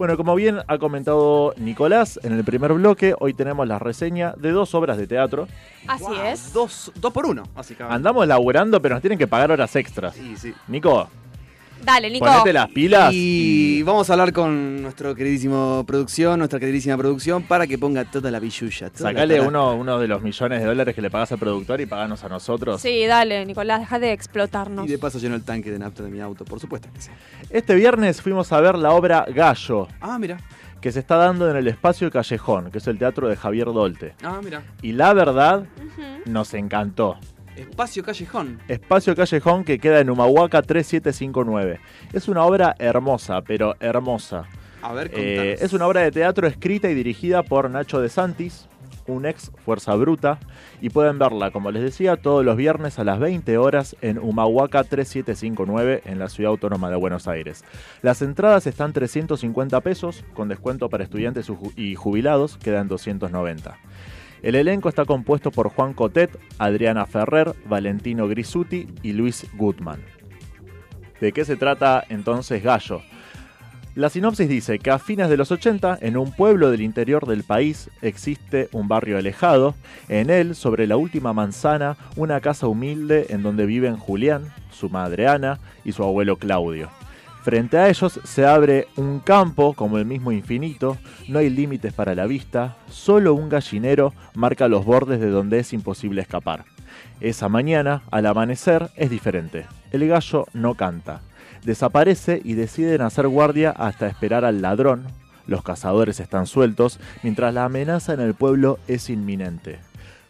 Bueno, 0.01 0.17
como 0.17 0.35
bien 0.35 0.61
ha 0.67 0.79
comentado 0.79 1.53
Nicolás 1.59 2.19
en 2.23 2.33
el 2.33 2.43
primer 2.43 2.73
bloque, 2.73 3.15
hoy 3.21 3.35
tenemos 3.35 3.69
la 3.69 3.79
reseña 3.79 4.33
de 4.39 4.51
dos 4.51 4.75
obras 4.75 4.97
de 4.97 5.07
teatro. 5.07 5.47
Así 5.87 6.05
Wow, 6.05 6.23
es. 6.25 6.55
Dos, 6.55 6.91
dos 6.95 7.13
por 7.13 7.27
uno, 7.27 7.43
básicamente. 7.55 7.97
Andamos 7.97 8.27
laburando, 8.27 8.81
pero 8.81 8.95
nos 8.95 9.03
tienen 9.03 9.19
que 9.19 9.27
pagar 9.27 9.53
horas 9.53 9.77
extras. 9.77 10.15
Sí, 10.15 10.39
sí. 10.39 10.55
Nico, 10.69 11.07
Dale, 11.83 12.11
Nico. 12.11 12.27
ponete 12.27 12.53
las 12.53 12.69
pilas 12.69 13.11
Y 13.13 13.83
vamos 13.83 14.09
a 14.11 14.13
hablar 14.13 14.33
con 14.33 14.83
nuestro 14.83 15.15
queridísimo 15.15 15.85
producción, 15.87 16.39
nuestra 16.39 16.61
queridísima 16.61 16.97
producción, 16.97 17.43
para 17.45 17.67
que 17.67 17.79
ponga 17.79 18.05
toda 18.05 18.31
la 18.31 18.39
billulla. 18.39 18.91
toda 18.91 19.11
Sacale 19.11 19.41
uno, 19.41 19.75
uno 19.75 19.99
de 19.99 20.07
los 20.09 20.23
millones 20.23 20.61
de 20.61 20.67
dólares 20.67 20.95
que 20.95 21.01
le 21.03 21.11
pagas 21.11 21.33
al 21.33 21.39
productor 21.39 21.81
y 21.81 21.87
paganos 21.87 22.23
a 22.25 22.29
nosotros. 22.29 22.81
Sí, 22.81 23.07
dale, 23.07 23.45
Nicolás, 23.47 23.81
deja 23.81 23.99
de 23.99 24.13
explotarnos. 24.13 24.87
Y 24.87 24.89
de 24.91 24.99
paso 24.99 25.19
lleno 25.19 25.35
el 25.37 25.43
tanque 25.45 25.71
de 25.71 25.79
nafta 25.79 26.03
de 26.03 26.11
mi 26.11 26.21
auto, 26.21 26.45
por 26.45 26.61
supuesto 26.61 26.89
que 26.93 27.01
sí. 27.01 27.11
Este 27.49 27.75
viernes 27.75 28.21
fuimos 28.21 28.53
a 28.53 28.61
ver 28.61 28.77
la 28.77 28.93
obra 28.93 29.25
Gallo, 29.35 29.89
Ah, 30.01 30.19
mira. 30.19 30.39
que 30.81 30.93
se 30.93 30.99
está 31.01 31.17
dando 31.17 31.51
en 31.51 31.57
el 31.57 31.67
Espacio 31.69 32.11
Callejón, 32.11 32.71
que 32.71 32.79
es 32.79 32.87
el 32.87 32.99
teatro 32.99 33.29
de 33.29 33.37
Javier 33.37 33.67
Dolte. 33.67 34.15
Ah, 34.23 34.41
mira. 34.43 34.63
Y 34.83 34.93
la 34.93 35.13
verdad, 35.15 35.65
nos 36.27 36.55
encantó. 36.55 37.19
Espacio 37.61 38.03
Callejón. 38.03 38.59
Espacio 38.69 39.15
Callejón 39.15 39.65
que 39.65 39.79
queda 39.79 40.01
en 40.01 40.09
Humahuaca 40.11 40.63
3759. 40.63 41.81
Es 42.13 42.29
una 42.29 42.45
obra 42.45 42.75
hermosa, 42.79 43.43
pero 43.43 43.75
hermosa. 43.81 44.45
A 44.83 44.95
ver, 44.95 45.11
Eh, 45.13 45.57
es 45.61 45.73
una 45.75 45.87
obra 45.87 46.01
de 46.01 46.11
teatro 46.11 46.47
escrita 46.47 46.91
y 46.91 46.95
dirigida 46.95 47.43
por 47.43 47.69
Nacho 47.69 48.01
de 48.01 48.09
Santis, 48.09 48.67
un 49.07 49.27
ex 49.27 49.51
Fuerza 49.65 49.95
Bruta, 49.95 50.39
y 50.81 50.89
pueden 50.89 51.19
verla, 51.19 51.51
como 51.51 51.71
les 51.71 51.83
decía, 51.83 52.17
todos 52.17 52.45
los 52.45 52.57
viernes 52.57 52.99
a 52.99 53.05
las 53.05 53.19
20 53.19 53.59
horas 53.59 53.95
en 54.01 54.19
Humahuaca 54.19 54.85
3759 54.85 56.03
en 56.07 56.19
la 56.19 56.29
Ciudad 56.31 56.51
Autónoma 56.53 56.89
de 56.89 56.97
Buenos 56.97 57.29
Aires. 57.29 57.65
Las 58.01 58.23
entradas 58.23 58.67
están 58.67 58.95
350 58.95 59.81
pesos, 59.83 60.25
con 60.33 60.49
descuento 60.49 60.89
para 60.89 61.05
estudiantes 61.05 61.51
y 61.77 61.95
jubilados 61.95 62.57
quedan 62.57 62.89
290. 62.89 63.77
El 64.43 64.55
elenco 64.55 64.89
está 64.89 65.05
compuesto 65.05 65.51
por 65.51 65.69
Juan 65.69 65.93
Cotet, 65.93 66.39
Adriana 66.59 67.07
Ferrer, 67.07 67.55
Valentino 67.67 68.27
Grisuti 68.27 68.87
y 69.03 69.13
Luis 69.13 69.47
Gutman. 69.55 70.01
¿De 71.21 71.33
qué 71.33 71.45
se 71.45 71.57
trata 71.57 72.05
entonces 72.09 72.63
Gallo? 72.63 73.03
La 73.97 74.09
sinopsis 74.09 74.49
dice 74.49 74.79
que 74.79 74.91
a 74.91 74.99
fines 74.99 75.29
de 75.29 75.37
los 75.37 75.51
80, 75.51 75.99
en 76.01 76.17
un 76.17 76.33
pueblo 76.33 76.71
del 76.71 76.81
interior 76.81 77.27
del 77.27 77.43
país, 77.43 77.91
existe 78.03 78.69
un 78.73 78.87
barrio 78.87 79.19
alejado. 79.19 79.75
En 80.09 80.31
él, 80.31 80.55
sobre 80.55 80.87
la 80.87 80.97
última 80.97 81.33
manzana, 81.33 81.97
una 82.17 82.41
casa 82.41 82.69
humilde 82.69 83.27
en 83.31 83.43
donde 83.43 83.67
viven 83.67 83.97
Julián, 83.97 84.45
su 84.71 84.89
madre 84.89 85.27
Ana 85.27 85.59
y 85.85 85.93
su 85.93 86.05
abuelo 86.05 86.37
Claudio. 86.37 86.89
Frente 87.43 87.79
a 87.79 87.89
ellos 87.89 88.21
se 88.23 88.47
abre 88.47 88.87
un 88.97 89.21
campo 89.21 89.73
como 89.73 89.97
el 89.97 90.05
mismo 90.05 90.31
infinito, 90.31 90.99
no 91.27 91.39
hay 91.39 91.49
límites 91.49 91.95
para 91.95 92.15
la 92.15 92.27
vista, 92.27 92.77
solo 92.91 93.33
un 93.33 93.49
gallinero 93.49 94.13
marca 94.35 94.69
los 94.69 94.85
bordes 94.85 95.21
de 95.21 95.31
donde 95.31 95.59
es 95.59 95.73
imposible 95.73 96.21
escapar. 96.21 96.65
Esa 97.21 97.49
mañana, 97.49 98.03
al 98.11 98.27
amanecer, 98.27 98.91
es 98.95 99.09
diferente. 99.09 99.67
El 99.91 100.07
gallo 100.07 100.47
no 100.53 100.75
canta. 100.75 101.23
Desaparece 101.65 102.43
y 102.45 102.55
deciden 102.55 103.01
hacer 103.01 103.27
guardia 103.27 103.71
hasta 103.71 104.07
esperar 104.07 104.45
al 104.45 104.61
ladrón. 104.61 105.07
Los 105.47 105.63
cazadores 105.63 106.21
están 106.21 106.47
sueltos, 106.47 107.01
mientras 107.23 107.55
la 107.55 107.65
amenaza 107.65 108.13
en 108.13 108.21
el 108.21 108.35
pueblo 108.35 108.79
es 108.87 109.09
inminente. 109.09 109.79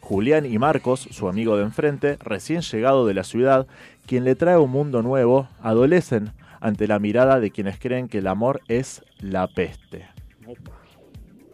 Julián 0.00 0.46
y 0.46 0.58
Marcos, 0.58 1.08
su 1.10 1.28
amigo 1.28 1.56
de 1.56 1.64
enfrente, 1.64 2.16
recién 2.20 2.62
llegado 2.62 3.06
de 3.06 3.14
la 3.14 3.24
ciudad, 3.24 3.66
quien 4.06 4.24
le 4.24 4.34
trae 4.34 4.58
un 4.58 4.70
mundo 4.70 5.02
nuevo, 5.02 5.48
adolecen 5.62 6.32
ante 6.60 6.86
la 6.86 6.98
mirada 6.98 7.40
de 7.40 7.50
quienes 7.50 7.78
creen 7.78 8.08
que 8.08 8.18
el 8.18 8.26
amor 8.26 8.60
es 8.68 9.02
la 9.18 9.48
peste. 9.48 10.06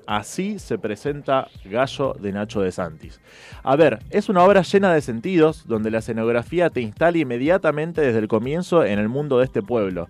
Así 0.06 0.60
se 0.60 0.78
presenta 0.78 1.48
Gallo 1.64 2.14
de 2.14 2.30
Nacho 2.30 2.60
de 2.60 2.70
Santis. 2.70 3.20
A 3.64 3.74
ver, 3.74 3.98
es 4.10 4.28
una 4.28 4.44
obra 4.44 4.62
llena 4.62 4.94
de 4.94 5.00
sentidos, 5.00 5.66
donde 5.66 5.90
la 5.90 5.98
escenografía 5.98 6.70
te 6.70 6.80
instala 6.80 7.18
inmediatamente 7.18 8.02
desde 8.02 8.20
el 8.20 8.28
comienzo 8.28 8.84
en 8.84 9.00
el 9.00 9.08
mundo 9.08 9.38
de 9.38 9.46
este 9.46 9.62
pueblo. 9.62 10.08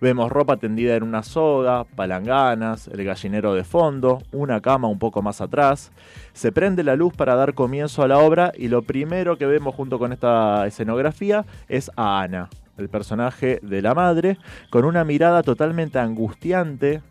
Vemos 0.00 0.30
ropa 0.30 0.56
tendida 0.56 0.94
en 0.96 1.04
una 1.04 1.22
soga, 1.22 1.84
palanganas, 1.84 2.88
el 2.88 3.02
gallinero 3.04 3.54
de 3.54 3.64
fondo, 3.64 4.20
una 4.32 4.60
cama 4.60 4.88
un 4.88 4.98
poco 4.98 5.22
más 5.22 5.40
atrás. 5.40 5.90
Se 6.32 6.52
prende 6.52 6.82
la 6.82 6.96
luz 6.96 7.14
para 7.14 7.34
dar 7.34 7.54
comienzo 7.54 8.02
a 8.02 8.08
la 8.08 8.18
obra 8.18 8.52
y 8.56 8.68
lo 8.68 8.82
primero 8.82 9.38
que 9.38 9.46
vemos 9.46 9.74
junto 9.74 9.98
con 9.98 10.12
esta 10.12 10.66
escenografía 10.66 11.46
es 11.68 11.90
a 11.96 12.20
Ana, 12.20 12.50
el 12.78 12.88
personaje 12.88 13.58
de 13.62 13.82
la 13.82 13.94
madre, 13.94 14.38
con 14.70 14.84
una 14.84 15.04
mirada 15.04 15.42
totalmente 15.42 15.98
angustiante, 15.98 17.02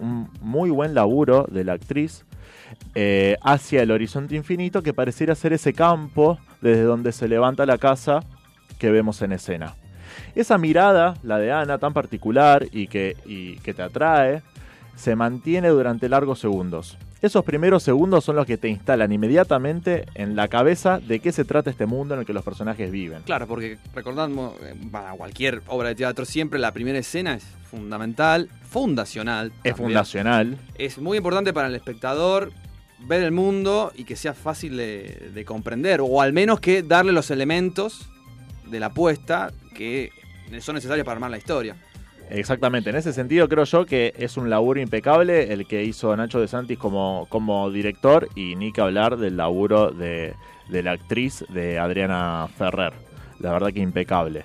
un 0.00 0.30
muy 0.40 0.70
buen 0.70 0.94
laburo 0.94 1.46
de 1.50 1.64
la 1.64 1.74
actriz, 1.74 2.24
eh, 2.94 3.36
hacia 3.42 3.82
el 3.82 3.90
horizonte 3.90 4.34
infinito 4.34 4.82
que 4.82 4.94
pareciera 4.94 5.34
ser 5.34 5.52
ese 5.52 5.72
campo 5.72 6.38
desde 6.60 6.82
donde 6.82 7.12
se 7.12 7.28
levanta 7.28 7.66
la 7.66 7.78
casa 7.78 8.20
que 8.78 8.90
vemos 8.90 9.22
en 9.22 9.32
escena. 9.32 9.74
Esa 10.34 10.58
mirada, 10.58 11.14
la 11.22 11.38
de 11.38 11.52
Ana, 11.52 11.78
tan 11.78 11.92
particular 11.92 12.66
y 12.72 12.88
que, 12.88 13.16
y 13.24 13.56
que 13.58 13.74
te 13.74 13.82
atrae, 13.82 14.42
se 14.94 15.16
mantiene 15.16 15.68
durante 15.68 16.08
largos 16.08 16.40
segundos. 16.40 16.98
Esos 17.24 17.42
primeros 17.42 17.82
segundos 17.82 18.22
son 18.22 18.36
los 18.36 18.44
que 18.44 18.58
te 18.58 18.68
instalan 18.68 19.10
inmediatamente 19.10 20.04
en 20.14 20.36
la 20.36 20.46
cabeza 20.48 20.98
de 20.98 21.20
qué 21.20 21.32
se 21.32 21.46
trata 21.46 21.70
este 21.70 21.86
mundo 21.86 22.12
en 22.12 22.20
el 22.20 22.26
que 22.26 22.34
los 22.34 22.44
personajes 22.44 22.90
viven. 22.90 23.22
Claro, 23.22 23.46
porque 23.46 23.78
recordamos, 23.94 24.52
eh, 24.60 24.74
para 24.92 25.12
cualquier 25.12 25.62
obra 25.68 25.88
de 25.88 25.94
teatro, 25.94 26.26
siempre 26.26 26.58
la 26.58 26.72
primera 26.72 26.98
escena 26.98 27.32
es 27.32 27.44
fundamental, 27.70 28.50
fundacional. 28.68 29.46
Es 29.46 29.54
también. 29.54 29.76
fundacional. 29.76 30.58
Es 30.74 30.98
muy 30.98 31.16
importante 31.16 31.54
para 31.54 31.68
el 31.68 31.74
espectador 31.74 32.52
ver 33.06 33.22
el 33.22 33.32
mundo 33.32 33.90
y 33.96 34.04
que 34.04 34.16
sea 34.16 34.34
fácil 34.34 34.76
de, 34.76 35.30
de 35.32 35.44
comprender, 35.46 36.02
o 36.02 36.20
al 36.20 36.34
menos 36.34 36.60
que 36.60 36.82
darle 36.82 37.12
los 37.12 37.30
elementos 37.30 38.06
de 38.66 38.80
la 38.80 38.86
apuesta 38.88 39.50
que 39.74 40.10
son 40.60 40.74
necesarios 40.74 41.06
para 41.06 41.14
armar 41.14 41.30
la 41.30 41.38
historia. 41.38 41.74
Exactamente, 42.30 42.90
en 42.90 42.96
ese 42.96 43.12
sentido 43.12 43.48
creo 43.48 43.64
yo 43.64 43.86
que 43.86 44.14
es 44.16 44.36
un 44.36 44.50
laburo 44.50 44.80
impecable 44.80 45.52
el 45.52 45.66
que 45.66 45.84
hizo 45.84 46.16
Nacho 46.16 46.40
de 46.40 46.48
Santis 46.48 46.78
como, 46.78 47.26
como 47.28 47.70
director 47.70 48.28
y 48.34 48.56
ni 48.56 48.72
que 48.72 48.80
hablar 48.80 49.18
del 49.18 49.36
laburo 49.36 49.90
de, 49.90 50.34
de 50.68 50.82
la 50.82 50.92
actriz 50.92 51.44
de 51.50 51.78
Adriana 51.78 52.48
Ferrer. 52.56 52.92
La 53.40 53.52
verdad 53.52 53.72
que 53.72 53.80
impecable. 53.80 54.44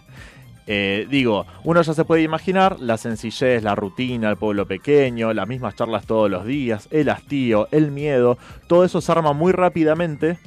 Eh, 0.71 1.07
digo, 1.09 1.47
uno 1.63 1.81
ya 1.81 1.93
se 1.95 2.05
puede 2.05 2.21
imaginar 2.21 2.79
la 2.79 2.97
sencillez, 2.97 3.63
la 3.63 3.73
rutina, 3.73 4.29
el 4.29 4.37
pueblo 4.37 4.67
pequeño, 4.67 5.33
las 5.33 5.47
mismas 5.47 5.75
charlas 5.75 6.05
todos 6.05 6.29
los 6.29 6.45
días, 6.45 6.87
el 6.91 7.09
hastío, 7.09 7.67
el 7.71 7.89
miedo, 7.89 8.37
todo 8.67 8.83
eso 8.83 9.01
se 9.01 9.11
arma 9.11 9.33
muy 9.33 9.51
rápidamente 9.51 10.37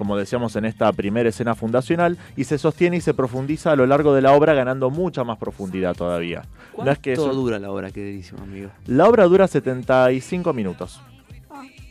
como 0.00 0.16
decíamos 0.16 0.56
en 0.56 0.64
esta 0.64 0.90
primera 0.94 1.28
escena 1.28 1.54
fundacional, 1.54 2.16
y 2.34 2.44
se 2.44 2.56
sostiene 2.56 2.96
y 2.96 3.00
se 3.02 3.12
profundiza 3.12 3.70
a 3.72 3.76
lo 3.76 3.86
largo 3.86 4.14
de 4.14 4.22
la 4.22 4.32
obra 4.32 4.54
ganando 4.54 4.88
mucha 4.88 5.24
más 5.24 5.36
profundidad 5.36 5.94
todavía. 5.94 6.44
No 6.82 6.90
es 6.90 6.98
que 6.98 7.14
¿Cuánto 7.14 7.32
eso- 7.32 7.38
dura 7.38 7.58
la 7.58 7.70
obra, 7.70 7.90
queridísimo 7.90 8.42
amigo? 8.42 8.70
La 8.86 9.06
obra 9.06 9.24
dura 9.24 9.46
75 9.46 10.54
minutos, 10.54 11.02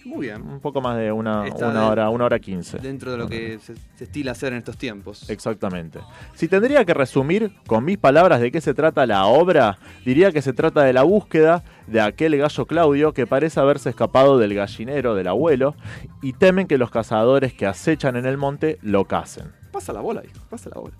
Muy 0.09 0.25
bien. 0.25 0.41
un 0.41 0.59
poco 0.59 0.81
más 0.81 0.97
de 0.97 1.11
una, 1.11 1.43
una 1.43 1.87
hora, 1.87 2.09
una 2.09 2.25
hora 2.25 2.39
quince. 2.39 2.79
Dentro 2.79 3.11
de 3.11 3.17
lo 3.17 3.27
que 3.27 3.59
se, 3.59 3.75
se 3.95 4.05
estila 4.05 4.31
hacer 4.31 4.53
en 4.53 4.59
estos 4.59 4.75
tiempos. 4.75 5.29
Exactamente. 5.29 5.99
Si 6.33 6.47
tendría 6.47 6.83
que 6.83 6.95
resumir 6.95 7.51
con 7.67 7.85
mis 7.85 7.97
palabras 7.99 8.41
de 8.41 8.51
qué 8.51 8.59
se 8.59 8.73
trata 8.73 9.05
la 9.05 9.25
obra, 9.27 9.77
diría 10.05 10.31
que 10.31 10.41
se 10.41 10.51
trata 10.53 10.83
de 10.83 10.93
la 10.93 11.03
búsqueda 11.03 11.63
de 11.85 12.01
aquel 12.01 12.35
gallo 12.37 12.65
Claudio 12.65 13.13
que 13.13 13.27
parece 13.27 13.59
haberse 13.59 13.89
escapado 13.89 14.37
del 14.39 14.53
gallinero 14.55 15.13
del 15.15 15.27
abuelo 15.27 15.75
y 16.21 16.33
temen 16.33 16.67
que 16.67 16.77
los 16.77 16.89
cazadores 16.91 17.53
que 17.53 17.67
acechan 17.67 18.15
en 18.15 18.25
el 18.25 18.37
monte 18.37 18.79
lo 18.81 19.05
casen. 19.05 19.51
Pasa 19.71 19.93
la 19.93 20.01
bola, 20.01 20.23
hijo, 20.25 20.39
pasa 20.49 20.69
la 20.73 20.81
bola. 20.81 20.95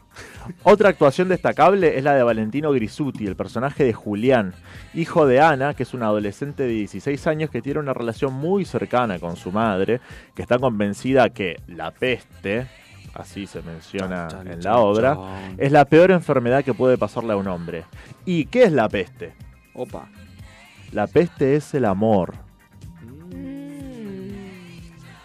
Otra 0.64 0.90
actuación 0.90 1.30
destacable 1.30 1.98
es 1.98 2.04
la 2.04 2.16
de 2.16 2.24
Valentino 2.24 2.72
Grisuti, 2.72 3.26
el 3.26 3.36
personaje 3.36 3.84
de 3.84 3.94
Julián, 3.94 4.54
hijo 4.94 5.26
de 5.26 5.42
Ana, 5.42 5.74
que 5.74 5.84
es 5.84 5.94
un 5.94 6.04
adolescente 6.04 6.64
de 6.64 6.70
16 6.70 7.28
años 7.28 7.50
que 7.50 7.62
tiene 7.62 7.80
una 7.80 7.94
relación 7.94 8.34
muy 8.34 8.66
cercana 8.66 9.20
con 9.20 9.36
su 9.36 9.52
madre, 9.52 10.02
que 10.36 10.42
está 10.42 10.60
convencida 10.60 11.30
que 11.30 11.58
la 11.68 11.92
peste, 11.92 12.68
así 13.14 13.48
se 13.48 13.62
menciona 13.62 14.28
Chan, 14.28 14.48
en 14.48 14.64
la 14.64 14.78
obra, 14.78 15.16
chan. 15.16 15.56
es 15.58 15.72
la 15.72 15.86
peor 15.86 16.12
enfermedad 16.12 16.64
que 16.64 16.74
puede 16.74 16.98
pasarle 16.98 17.34
a 17.34 17.38
un 17.38 17.48
hombre. 17.48 17.86
¿Y 18.26 18.46
qué 18.46 18.64
es 18.64 18.72
la 18.72 18.90
peste? 18.90 19.34
Opa. 19.74 20.10
La 20.92 21.08
peste 21.08 21.56
es 21.56 21.74
el 21.74 21.86
amor. 21.86 22.49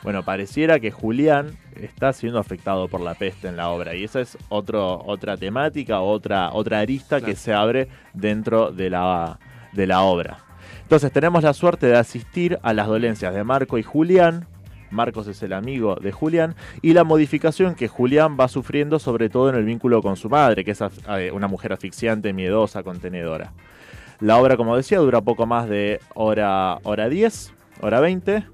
Bueno, 0.04 0.22
pareciera 0.22 0.78
que 0.80 0.90
Julián 0.90 1.56
está 1.80 2.12
siendo 2.12 2.38
afectado 2.38 2.88
por 2.88 3.00
la 3.00 3.14
peste 3.14 3.48
en 3.48 3.56
la 3.56 3.70
obra 3.70 3.94
y 3.94 4.04
esa 4.04 4.20
es 4.20 4.36
otro, 4.50 5.02
otra 5.06 5.38
temática, 5.38 6.00
otra, 6.00 6.52
otra 6.52 6.80
arista 6.80 7.18
Claro. 7.18 7.24
que 7.24 7.34
se 7.36 7.54
abre 7.54 7.88
dentro 8.12 8.70
de 8.70 8.90
la, 8.90 9.38
de 9.72 9.86
la 9.86 10.02
obra. 10.02 10.38
Entonces 10.82 11.10
tenemos 11.10 11.42
la 11.42 11.54
suerte 11.54 11.86
de 11.86 11.96
asistir 11.96 12.58
a 12.62 12.74
las 12.74 12.86
dolencias 12.86 13.34
de 13.34 13.44
Marco 13.44 13.78
y 13.78 13.82
Julián. 13.82 14.46
Marcos 14.90 15.26
es 15.26 15.42
el 15.42 15.54
amigo 15.54 15.96
de 15.96 16.12
Julián 16.12 16.54
y 16.82 16.92
la 16.92 17.02
modificación 17.04 17.74
que 17.74 17.88
Julián 17.88 18.36
va 18.38 18.48
sufriendo 18.48 18.98
sobre 18.98 19.30
todo 19.30 19.48
en 19.48 19.54
el 19.54 19.64
vínculo 19.64 20.02
con 20.02 20.16
su 20.16 20.28
madre, 20.28 20.64
que 20.64 20.72
es 20.72 20.80
eh, 20.82 21.30
una 21.32 21.48
mujer 21.48 21.72
asfixiante, 21.72 22.34
miedosa, 22.34 22.82
contenedora. 22.82 23.54
La 24.20 24.36
obra, 24.36 24.58
como 24.58 24.76
decía, 24.76 24.98
dura 24.98 25.22
poco 25.22 25.46
más 25.46 25.66
de 25.66 25.98
hora, 26.14 26.78
hora 26.82 27.08
10, 27.08 27.54
hora 27.80 28.00
20. 28.00 28.44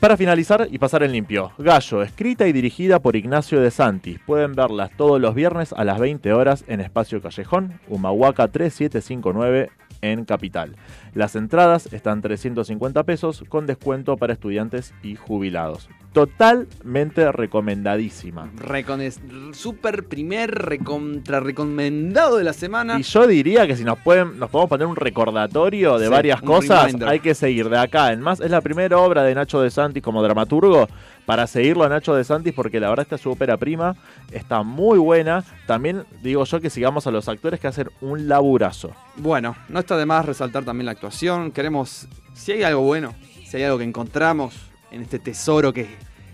Para 0.00 0.16
finalizar 0.16 0.68
y 0.70 0.78
pasar 0.78 1.02
en 1.02 1.10
limpio, 1.10 1.50
Gallo, 1.58 2.02
escrita 2.02 2.46
y 2.46 2.52
dirigida 2.52 3.00
por 3.00 3.16
Ignacio 3.16 3.60
de 3.60 3.72
Santis. 3.72 4.20
Pueden 4.24 4.54
verlas 4.54 4.92
todos 4.96 5.20
los 5.20 5.34
viernes 5.34 5.72
a 5.72 5.82
las 5.82 5.98
20 5.98 6.32
horas 6.32 6.64
en 6.68 6.80
Espacio 6.80 7.20
Callejón, 7.20 7.80
Humahuaca 7.88 8.46
3759 8.46 9.70
en 10.00 10.24
Capital. 10.24 10.76
Las 11.18 11.34
entradas 11.34 11.92
están 11.92 12.22
350 12.22 13.02
pesos 13.02 13.42
con 13.48 13.66
descuento 13.66 14.16
para 14.16 14.32
estudiantes 14.34 14.94
y 15.02 15.16
jubilados. 15.16 15.88
Totalmente 16.12 17.32
recomendadísima. 17.32 18.48
Recon- 18.56 19.52
super 19.52 20.04
primer 20.04 20.52
recontra 20.54 21.40
recomendado 21.40 22.36
de 22.36 22.44
la 22.44 22.52
semana. 22.52 23.00
Y 23.00 23.02
yo 23.02 23.26
diría 23.26 23.66
que 23.66 23.74
si 23.76 23.82
nos 23.82 23.98
pueden, 23.98 24.38
nos 24.38 24.48
podemos 24.48 24.68
poner 24.68 24.86
un 24.86 24.94
recordatorio 24.94 25.98
de 25.98 26.06
Sí, 26.06 26.10
varias 26.12 26.40
cosas, 26.40 26.84
reminder. 26.84 27.08
hay 27.08 27.18
que 27.18 27.34
seguir 27.34 27.68
de 27.68 27.78
acá. 27.78 28.12
En 28.12 28.20
más, 28.20 28.38
es 28.40 28.52
la 28.52 28.60
primera 28.60 28.96
obra 28.98 29.24
de 29.24 29.34
Nacho 29.34 29.60
de 29.60 29.70
Santis 29.70 30.02
como 30.04 30.22
dramaturgo. 30.22 30.86
Para 31.26 31.46
seguirlo 31.46 31.84
a 31.84 31.90
Nacho 31.90 32.14
de 32.14 32.24
Santis, 32.24 32.54
porque 32.54 32.80
la 32.80 32.88
verdad 32.88 33.02
esta 33.02 33.16
es 33.16 33.20
su 33.20 33.30
ópera 33.30 33.58
prima, 33.58 33.94
está 34.32 34.62
muy 34.62 34.98
buena. 34.98 35.44
También 35.66 36.04
digo 36.22 36.44
yo 36.44 36.58
que 36.60 36.70
sigamos 36.70 37.06
a 37.06 37.10
los 37.10 37.28
actores 37.28 37.60
que 37.60 37.66
hacen 37.66 37.90
un 38.00 38.28
laburazo. 38.28 38.92
Bueno, 39.16 39.54
no 39.68 39.80
está 39.80 39.98
de 39.98 40.06
más 40.06 40.24
resaltar 40.24 40.64
también 40.64 40.86
la 40.86 40.92
actuación. 40.92 41.07
Queremos, 41.54 42.06
si 42.34 42.52
hay 42.52 42.62
algo 42.62 42.82
bueno, 42.82 43.14
si 43.46 43.56
hay 43.56 43.62
algo 43.64 43.78
que 43.78 43.84
encontramos 43.84 44.54
en 44.90 45.02
este 45.02 45.18
tesoro 45.18 45.72
que 45.72 45.86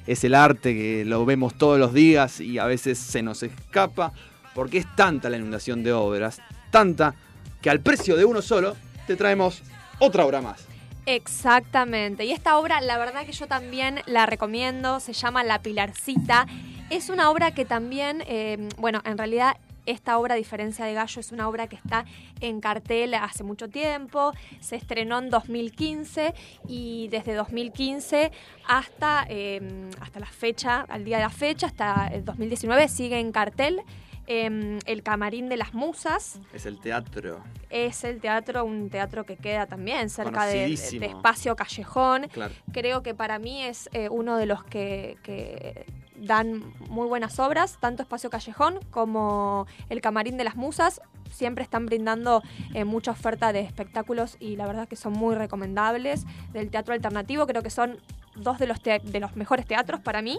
es 0.07 0.25
el 0.25 0.35
arte, 0.35 0.75
que 0.75 1.05
lo 1.05 1.25
vemos 1.25 1.55
todos 1.55 1.79
los 1.79 1.93
días 1.93 2.41
y 2.41 2.59
a 2.59 2.67
veces 2.67 2.99
se 2.99 3.23
nos 3.23 3.43
escapa, 3.43 4.13
porque 4.55 4.79
es 4.79 4.97
tanta 4.97 5.31
la 5.31 5.37
inundación 5.37 5.83
de 5.83 5.93
obras, 5.93 6.41
tanta, 6.71 7.15
que 7.63 7.71
al 7.71 7.81
precio 7.81 8.17
de 8.17 8.25
uno 8.25 8.43
solo 8.43 8.77
te 9.07 9.17
traemos 9.17 9.63
otra 9.99 10.25
obra 10.27 10.43
más. 10.43 10.67
Exactamente. 11.07 12.25
Y 12.25 12.33
esta 12.33 12.59
obra, 12.59 12.81
la 12.81 12.99
verdad 12.99 13.27
que 13.27 13.33
yo 13.33 13.47
también 13.47 14.01
la 14.07 14.27
recomiendo, 14.27 15.01
se 15.01 15.13
llama 15.13 15.45
La 15.45 15.61
Pilarcita. 15.61 16.47
Es 16.91 17.11
una 17.11 17.31
obra 17.31 17.53
que 17.53 17.65
también, 17.65 18.23
eh, 18.27 18.69
bueno, 18.79 19.03
en 19.05 19.19
realidad 19.19 19.57
esta 19.87 20.19
obra, 20.19 20.35
a 20.35 20.37
diferencia 20.37 20.85
de 20.85 20.95
Gallo, 20.95 21.21
es 21.21 21.33
una 21.33 21.49
obra 21.49 21.67
que 21.67 21.77
está 21.77 22.05
en 22.41 22.61
cartel 22.61 23.15
hace 23.15 23.45
mucho 23.45 23.69
tiempo. 23.69 24.33
Se 24.61 24.77
estrenó 24.77 25.19
en 25.19 25.31
2015 25.31 26.35
y 26.69 27.09
desde 27.09 27.35
2015 27.35 28.33
hasta, 28.67 29.27
eh, 29.29 29.91
hasta 30.01 30.21
la 30.21 30.27
fecha, 30.27 30.87
al 30.89 31.05
día 31.05 31.19
de 31.19 31.25
la 31.25 31.31
fecha, 31.31 31.67
hasta 31.67 32.09
el 32.09 32.25
2019, 32.25 32.89
sigue 32.89 33.19
en 33.19 33.33
cartel. 33.33 33.83
em, 34.27 34.79
el 34.87 35.03
Camarín 35.03 35.51
de 35.51 35.59
las 35.59 35.75
Musas. 35.75 36.41
Es 36.55 36.65
el 36.65 36.81
teatro. 36.81 37.45
Es 37.69 38.05
el 38.05 38.23
teatro, 38.23 38.65
un 38.65 38.89
teatro 38.89 39.27
que 39.27 39.37
queda 39.37 39.67
también 39.67 40.09
cerca 40.09 40.47
de. 40.47 40.73
Espacio 40.73 41.55
Callejón. 41.57 42.29
Claro. 42.33 42.55
Creo 42.73 43.03
que 43.03 43.15
para 43.15 43.39
mí 43.39 43.63
es 43.63 43.91
eh, 43.93 44.09
uno 44.09 44.39
de 44.39 44.47
los 44.47 44.65
que, 44.65 45.19
que 45.23 45.85
dan 46.25 46.63
muy 46.89 47.07
buenas 47.07 47.39
obras, 47.39 47.79
tanto 47.81 48.03
Espacio 48.03 48.31
Callejón 48.31 48.81
como 48.91 49.67
el 49.89 50.01
Camarín 50.01 50.37
de 50.37 50.45
las 50.45 50.57
Musas. 50.57 51.01
Siempre 51.31 51.65
están 51.65 51.87
brindando 51.87 52.43
eh, 52.75 52.85
mucha 52.85 53.11
oferta 53.11 53.53
de 53.53 53.61
espectáculos 53.61 54.37
y 54.41 54.57
la 54.57 54.67
verdad 54.67 54.89
que 54.89 54.97
son 54.97 55.13
muy 55.13 55.35
recomendables. 55.35 56.25
Del 56.53 56.71
teatro 56.71 56.95
alternativo 56.95 57.47
creo 57.47 57.63
que 57.63 57.71
son 57.71 57.99
dos 58.37 58.59
de 58.59 58.67
los, 58.67 58.83
de 58.83 59.21
los 59.21 59.37
mejores 59.37 59.67
teatros 59.67 60.01
para 60.01 60.23
mí. 60.23 60.39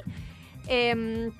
Em, 0.67 1.31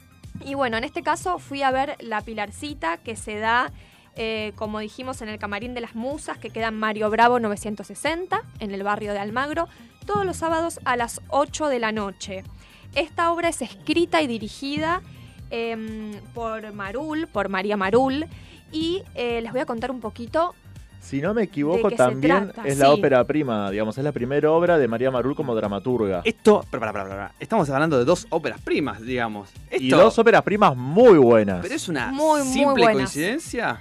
y 0.44 0.54
bueno, 0.54 0.78
en 0.78 0.84
este 0.84 1.02
caso 1.02 1.40
fui 1.40 1.64
a 1.64 1.72
ver 1.72 1.96
La 2.00 2.22
Pilarcita 2.22 2.98
que 2.98 3.16
se 3.16 3.40
da, 3.40 3.72
eh, 4.16 4.52
como 4.56 4.80
dijimos, 4.80 5.22
en 5.22 5.30
el 5.30 5.40
Camarín 5.40 5.74
de 5.74 5.82
las 5.82 5.96
Musas, 5.96 6.38
que 6.38 6.50
queda 6.50 6.68
en 6.68 6.76
Mario 6.76 7.10
Bravo 7.10 7.40
960, 7.40 8.42
en 8.60 8.72
el 8.72 8.84
barrio 8.84 9.14
de 9.14 9.20
Almagro, 9.20 9.68
todos 10.06 10.26
los 10.26 10.38
sábados 10.38 10.80
a 10.86 10.96
las 10.98 11.22
8 11.30 11.68
de 11.68 11.80
la 11.80 11.92
noche. 11.92 12.44
Esta 12.94 13.32
obra 13.32 13.50
es 13.50 13.62
escrita 13.62 14.22
y 14.22 14.28
dirigida 14.28 15.02
em, 15.50 16.12
por 16.34 16.72
Marul, 16.74 17.28
por 17.28 17.50
María 17.50 17.78
Marul, 17.78 18.26
y 18.72 19.04
eh, 19.16 19.42
les 19.42 19.52
voy 19.52 19.62
a 19.62 19.66
contar 19.66 19.92
un 19.92 20.00
poquito 20.02 20.54
Si 21.00 21.22
no 21.22 21.34
me 21.36 21.44
equivoco, 21.44 21.78
¿De 21.78 21.84
qué 21.84 21.90
se 21.92 21.96
también 21.98 22.50
trata? 22.52 22.68
es 22.68 22.78
la 22.80 22.88
Sí. 22.88 22.92
ópera 22.94 23.24
prima, 23.26 23.70
digamos, 23.70 23.96
es 23.98 24.04
la 24.04 24.12
primera 24.12 24.52
obra 24.52 24.78
de 24.80 24.88
María 24.88 25.12
Marul 25.12 25.36
como 25.36 25.54
dramaturga. 25.54 26.22
Esto, 26.26 26.66
para, 26.72 26.80
para, 26.80 26.94
para, 26.94 27.10
para. 27.10 27.32
Estamos 27.40 27.70
hablando 27.70 28.00
de 28.00 28.06
dos 28.06 28.26
óperas 28.32 28.60
primas, 28.62 29.02
digamos. 29.02 29.50
Esto, 29.70 29.84
Y 29.84 29.90
dos 29.90 30.18
óperas 30.18 30.42
primas 30.42 30.76
muy 30.76 31.20
buenas. 31.20 31.60
Pero 31.62 31.76
es 31.76 31.88
una 31.90 32.08
Muy, 32.12 32.42
muy 32.42 32.54
simple 32.54 32.84
buenas. 32.86 32.94
coincidencia. 33.14 33.80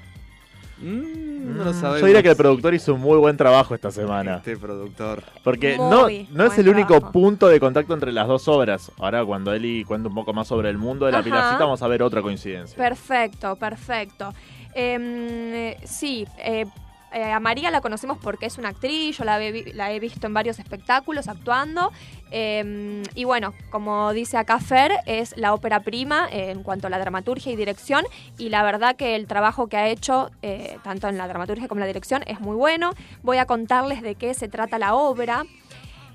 Mm, 0.78 1.56
no 1.56 1.64
lo 1.64 1.70
Mm, 1.70 1.74
sabemos. 1.74 2.00
Yo 2.00 2.06
diría 2.06 2.22
que 2.22 2.30
el 2.30 2.37
productor 2.37 2.74
hizo 2.74 2.94
un 2.94 3.00
muy 3.00 3.16
buen 3.18 3.37
trabajo 3.37 3.74
esta 3.74 3.90
semana. 3.90 4.37
Este 4.37 4.56
productor. 4.56 5.22
Porque 5.42 5.76
no, 5.78 6.02
Muy 6.02 6.28
no 6.32 6.44
es 6.44 6.58
el 6.58 6.68
único 6.68 6.88
trabajo. 6.88 7.12
punto 7.12 7.48
de 7.48 7.60
contacto 7.60 7.94
entre 7.94 8.12
las 8.12 8.26
dos 8.26 8.48
obras. 8.48 8.90
Ahora, 8.98 9.24
cuando 9.24 9.52
Eli 9.52 9.84
cuenta 9.84 10.08
un 10.08 10.14
poco 10.14 10.32
más 10.32 10.48
sobre 10.48 10.70
el 10.70 10.78
mundo 10.78 11.06
de 11.06 11.12
la 11.12 11.18
Ajá. 11.18 11.24
Pilarcita, 11.24 11.58
vamos 11.64 11.82
a 11.82 11.88
ver 11.88 12.02
otra 12.02 12.22
coincidencia. 12.22 12.76
Perfecto, 12.76 13.56
perfecto. 13.56 14.32
Em, 14.74 15.74
sí, 15.84 16.26
eh, 16.38 16.66
eh, 17.14 17.33
a 17.33 17.40
María 17.40 17.70
la 17.70 17.81
conocemos 17.81 18.18
porque 18.18 18.46
es 18.46 18.59
una 18.59 18.70
actriz, 18.70 19.16
yo 19.16 19.24
la, 19.24 19.40
he 19.40 20.00
visto 20.00 20.27
en 20.27 20.35
varios 20.35 20.59
espectáculos 20.59 21.29
actuando. 21.29 21.92
Em, 22.31 23.03
y 23.14 23.24
bueno, 23.24 23.55
como 23.70 24.12
dice 24.12 24.37
acá 24.37 24.59
Fer, 24.59 24.92
es 25.07 25.37
la 25.37 25.55
ópera 25.55 25.81
prima 25.81 26.27
en 26.31 26.62
cuanto 26.64 26.88
a 26.88 26.90
la 26.90 26.98
dramaturgia 26.98 27.53
y 27.53 27.57
dirección. 27.57 28.05
Y 28.37 28.48
la 28.48 28.62
verdad 28.64 28.96
que 28.96 29.14
el 29.14 29.27
trabajo 29.27 29.68
que 29.68 29.77
ha 29.77 29.88
hecho, 29.88 30.31
eh, 30.42 30.79
tanto 30.83 31.09
en 31.09 31.16
la 31.16 31.29
dramaturgia 31.29 31.68
como 31.68 31.79
en 31.79 31.83
la 31.83 31.87
dirección, 31.87 32.22
es 32.27 32.40
muy 32.40 32.57
bueno. 32.57 32.90
Voy 33.22 33.38
a 33.38 33.46
contarles 33.46 34.03
de 34.03 34.16
qué 34.16 34.35
se 34.35 34.48
trata 34.48 34.79
la 34.79 34.94
obra. 34.94 35.44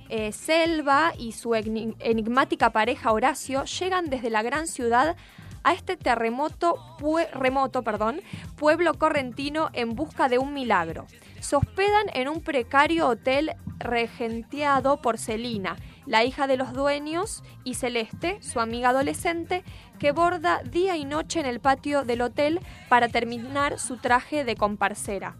Eh, 0.09 0.31
Selva 0.31 1.13
y 1.19 1.33
su 1.33 1.53
enigmática 1.53 2.71
pareja 2.71 3.11
Horacio 3.11 3.63
llegan 3.65 4.09
desde 4.09 4.31
la 4.31 4.41
gran 4.41 4.65
ciudad 4.65 5.15
a 5.63 5.73
este 5.73 5.97
terremoto 5.97 6.75
pue- 6.99 7.29
remoto 7.31 7.83
perdón, 7.83 8.21
pueblo 8.55 8.93
correntino 8.95 9.69
en 9.73 9.95
busca 9.95 10.29
de 10.29 10.37
un 10.37 10.53
milagro. 10.53 11.05
Se 11.39 11.55
hospedan 11.55 12.07
en 12.13 12.27
un 12.27 12.41
precario 12.41 13.07
hotel 13.07 13.55
regenteado 13.77 15.01
por 15.01 15.17
Celina, 15.17 15.77
la 16.05 16.23
hija 16.23 16.47
de 16.47 16.57
los 16.57 16.73
dueños, 16.73 17.43
y 17.63 17.75
Celeste, 17.75 18.41
su 18.41 18.59
amiga 18.59 18.89
adolescente, 18.89 19.63
que 19.99 20.11
borda 20.11 20.61
día 20.63 20.97
y 20.97 21.05
noche 21.05 21.39
en 21.39 21.45
el 21.45 21.59
patio 21.59 22.03
del 22.03 22.21
hotel 22.21 22.59
para 22.89 23.07
terminar 23.07 23.79
su 23.79 23.97
traje 23.97 24.43
de 24.43 24.55
comparsera. 24.55 25.35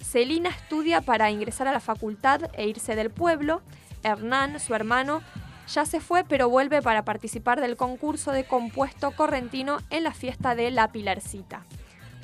Celina 0.00 0.50
estudia 0.50 1.00
para 1.00 1.30
ingresar 1.30 1.66
a 1.66 1.72
la 1.72 1.80
facultad 1.80 2.42
e 2.54 2.66
irse 2.68 2.94
del 2.94 3.10
pueblo. 3.10 3.62
Hernán, 4.02 4.60
su 4.60 4.74
hermano, 4.74 5.20
ya 5.68 5.84
se 5.84 6.00
fue 6.00 6.24
pero 6.24 6.48
vuelve 6.48 6.82
para 6.82 7.04
participar 7.04 7.60
del 7.60 7.76
concurso 7.76 8.32
de 8.32 8.44
compuesto 8.44 9.10
correntino 9.12 9.78
en 9.90 10.04
la 10.04 10.12
fiesta 10.12 10.54
de 10.54 10.70
La 10.70 10.92
Pilarcita. 10.92 11.64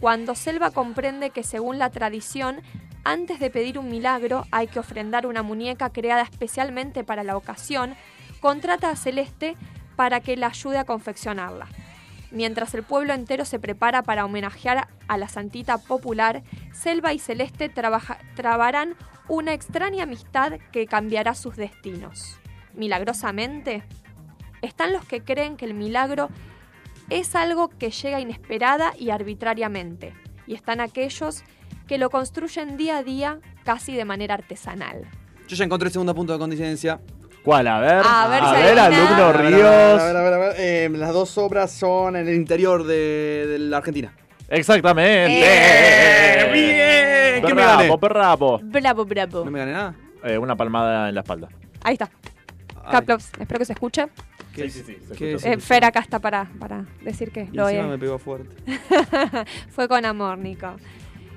Cuando 0.01 0.35
Selva 0.35 0.71
comprende 0.71 1.31
que 1.31 1.43
según 1.43 1.79
la 1.79 1.91
tradición, 1.91 2.61
antes 3.05 3.41
de 3.41 3.51
pedir 3.51 3.79
un 3.79 3.89
milagro 3.89 4.47
hay 4.51 4.67
que 4.67 4.79
ofrendar 4.79 5.27
una 5.27 5.43
muñeca 5.43 5.91
creada 5.91 6.23
especialmente 6.23 7.05
para 7.05 7.25
la 7.25 7.37
ocasión, 7.37 7.95
contrata 8.41 8.91
a 8.91 8.97
Celeste 8.97 9.57
para 9.97 10.21
que 10.21 10.37
la 10.37 10.49
ayude 10.49 10.79
a 10.79 10.85
confeccionarla. 10.85 11.69
Mientras 12.33 12.75
el 12.75 12.83
pueblo 12.83 13.13
entero 13.13 13.45
se 13.45 13.61
prepara 13.61 14.03
para 14.03 14.25
homenajear 14.25 14.89
a 15.07 15.19
la 15.19 15.29
santita 15.29 15.79
popular, 15.79 16.43
Selva 16.73 17.13
y 17.13 17.19
Celeste 17.19 17.69
trabarán 17.69 18.97
una 19.29 19.53
extraña 19.53 20.05
amistad 20.05 20.55
que 20.73 20.87
cambiará 20.87 21.35
sus 21.35 21.57
destinos. 21.57 22.42
Milagrosamente, 22.75 23.83
están 24.63 24.93
los 24.93 25.05
que 25.05 25.23
creen 25.23 25.57
que 25.57 25.65
el 25.65 25.75
milagro 25.75 26.29
es 27.11 27.35
algo 27.35 27.69
que 27.69 27.91
llega 27.91 28.21
inesperada 28.21 28.93
y 28.99 29.11
arbitrariamente, 29.11 30.15
y 30.47 30.55
están 30.55 30.81
aquellos 30.81 31.43
que 31.87 31.99
lo 31.99 32.11
construyen 32.11 32.77
día 32.77 32.99
a 32.99 33.03
día 33.03 33.39
casi 33.65 33.95
de 33.95 34.05
manera 34.05 34.35
artesanal. 34.35 35.03
Yo 35.49 35.57
ya 35.57 35.65
encontré 35.65 35.89
el 35.89 35.93
segundo 35.93 36.15
punto 36.15 36.33
de 36.33 36.39
coincidencia. 36.39 37.01
¿Cuál? 37.45 37.67
A 37.67 37.81
ver, 37.81 38.03
A 38.07 38.29
ver 38.29 38.45
si 38.45 38.63
ver, 38.63 38.79
adivina. 38.79 39.07
alumno 39.07 39.25
A 39.25 39.33
ver, 39.33 39.37
a 39.37 39.43
ver, 39.43 39.53
Ríos. 39.53 39.67
a 40.01 40.05
ver, 40.07 40.17
a 40.17 40.23
ver, 40.23 40.33
a 40.33 40.39
ver. 40.39 40.55
Eh, 40.59 40.89
las 40.93 41.13
dos 41.13 41.37
obras 41.39 41.73
son 41.73 42.15
en 42.15 42.29
el 42.29 42.35
interior 42.35 42.85
de, 42.85 43.47
de 43.49 43.59
la 43.59 43.79
Argentina. 43.79 44.15
Exactamente. 44.49 45.43
Eh, 45.45 46.53
bien. 46.53 47.45
¿Qué 47.45 47.55
me 47.55 47.63
gané? 47.63 47.83
Perrapo, 47.85 47.99
perrapo. 48.01 48.61
Bravo, 48.63 49.05
bravo. 49.05 49.45
No 49.45 49.51
me 49.51 49.59
gané 49.59 49.73
nada. 49.73 49.95
Eh, 50.23 50.39
una 50.39 50.55
palmada 50.55 51.09
en 51.09 51.17
la 51.17 51.23
espalda. 51.23 51.49
Ahí 51.83 51.95
está. 51.95 52.09
Ay, 52.85 52.93
Caplops, 52.93 53.31
espero 53.39 53.59
que 53.59 53.65
se 53.65 53.73
escuche. 53.73 54.07
¿qué- 54.55 54.69
sí, 54.71 54.83
sí, 54.85 54.97
se. 55.17 55.53
Eh, 55.53 55.59
Fer 55.59 55.85
acá 55.85 56.01
está 56.01 56.19
para, 56.19 56.49
para 56.59 56.85
decir 57.03 57.31
que 57.33 57.49
y 57.51 57.57
lo 57.57 57.69
encima 57.69 57.89
me 57.89 57.99
pegó 57.99 58.19
fuerte. 58.19 58.55
Fue 59.71 59.89
con 59.89 60.05
amor, 60.05 60.39
Nico. 60.39 60.75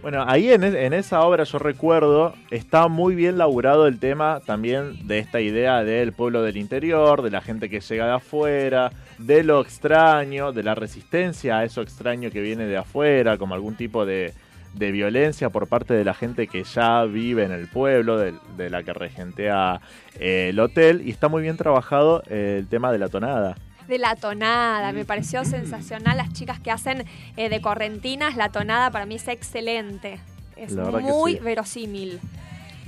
Bueno, 0.01 0.23
ahí 0.27 0.51
en, 0.51 0.63
es- 0.63 0.75
en 0.75 0.93
esa 0.93 1.21
obra 1.21 1.43
yo 1.45 1.57
recuerdo, 1.57 2.35
está 2.51 2.87
muy 2.87 3.15
bien 3.15 3.37
laburado 3.39 3.87
el 3.87 3.99
tema 3.99 4.39
también 4.45 5.07
de 5.07 5.17
esta 5.19 5.41
idea 5.41 5.83
del 5.83 6.13
pueblo 6.13 6.43
del 6.43 6.57
interior, 6.57 7.23
de 7.23 7.31
la 7.31 7.41
gente 7.41 7.69
que 7.69 7.79
llega 7.79 8.05
de 8.05 8.11
afuera, 8.13 8.91
de 9.17 9.43
lo 9.43 9.61
extraño, 9.61 10.51
de 10.51 10.61
la 10.61 10.75
resistencia 10.75 11.57
a 11.57 11.63
eso 11.63 11.81
extraño 11.81 12.29
que 12.29 12.41
viene 12.41 12.65
de 12.65 12.77
afuera, 12.77 13.37
como 13.39 13.55
algún 13.55 13.75
tipo 13.75 14.05
de, 14.05 14.33
de 14.75 14.91
violencia 14.91 15.49
por 15.49 15.67
parte 15.67 15.93
de 15.93 16.03
la 16.03 16.13
gente 16.13 16.47
que 16.47 16.63
ya 16.63 17.03
vive 17.05 17.43
en 17.43 17.51
el 17.51 17.67
pueblo, 17.67 18.17
de, 18.17 18.33
de 18.57 18.69
la 18.69 18.83
que 18.83 18.93
regentea 18.93 19.79
eh, 20.19 20.47
el 20.49 20.59
hotel, 20.59 21.01
y 21.05 21.11
está 21.11 21.27
muy 21.29 21.41
bien 21.41 21.57
trabajado 21.57 22.23
eh, 22.29 22.57
el 22.59 22.67
tema 22.67 22.91
de 22.91 22.99
la 22.99 23.09
tonada. 23.09 23.55
De 23.87 23.97
la 23.99 24.15
tonada, 24.15 24.91
me 24.93 25.05
pareció 25.05 25.45
sensacional. 25.45 26.17
Las 26.17 26.33
chicas 26.33 26.59
que 26.59 26.71
hacen 26.71 27.05
eh, 27.37 27.49
de 27.49 27.61
correntinas, 27.61 28.35
la 28.35 28.49
tonada 28.49 28.89
para 28.91 29.05
mí 29.05 29.15
es 29.15 29.27
excelente. 29.27 30.19
Es 30.55 30.75
muy 30.75 31.33
sí. 31.33 31.39
verosímil. 31.39 32.19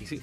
Y 0.01 0.05
sí. 0.07 0.21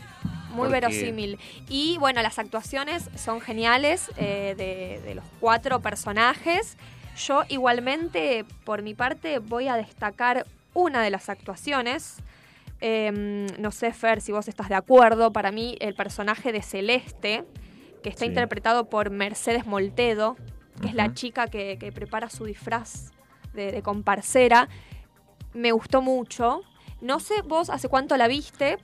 Muy 0.51 0.69
Porque- 0.69 0.73
verosímil. 0.73 1.39
Y 1.69 1.97
bueno, 1.99 2.23
las 2.23 2.39
actuaciones 2.39 3.09
son 3.17 3.41
geniales 3.41 4.11
eh, 4.17 4.55
de, 4.57 5.01
de 5.07 5.15
los 5.15 5.25
cuatro 5.41 5.81
personajes. 5.81 6.77
Yo 7.17 7.43
igualmente, 7.49 8.45
por 8.65 8.83
mi 8.83 8.95
parte, 8.95 9.39
voy 9.39 9.69
a 9.69 9.77
destacar 9.77 10.45
una 10.75 11.03
de 11.03 11.11
las 11.11 11.29
actuaciones. 11.29 12.17
Em, 12.81 13.47
no 13.59 13.71
sé, 13.71 13.93
Fer, 13.93 14.21
si 14.21 14.33
vos 14.33 14.49
estás 14.49 14.69
de 14.69 14.75
acuerdo. 14.75 15.33
Para 15.33 15.51
mí, 15.53 15.77
el 15.81 15.95
personaje 15.95 16.53
de 16.53 16.61
Celeste, 16.63 17.45
que 18.03 18.11
está 18.11 18.21
Sí. 18.25 18.27
interpretado 18.27 18.91
por 18.91 19.11
Mercedes 19.11 19.65
Moltedo, 19.67 20.37
que 20.83 20.89
es 20.89 20.95
la 20.95 21.15
chica 21.15 21.47
que, 21.47 21.79
que 21.79 21.93
prepara 21.93 22.29
su 22.29 22.45
disfraz 22.45 23.13
de, 23.55 23.73
de 23.73 23.83
comparsera, 23.83 24.69
me 25.55 25.73
gustó 25.73 26.03
mucho. 26.03 26.61
No 27.01 27.21
sé 27.21 27.35
vos 27.43 27.71
hace 27.71 27.89
cuánto 27.89 28.17
la 28.17 28.27
viste, 28.29 28.77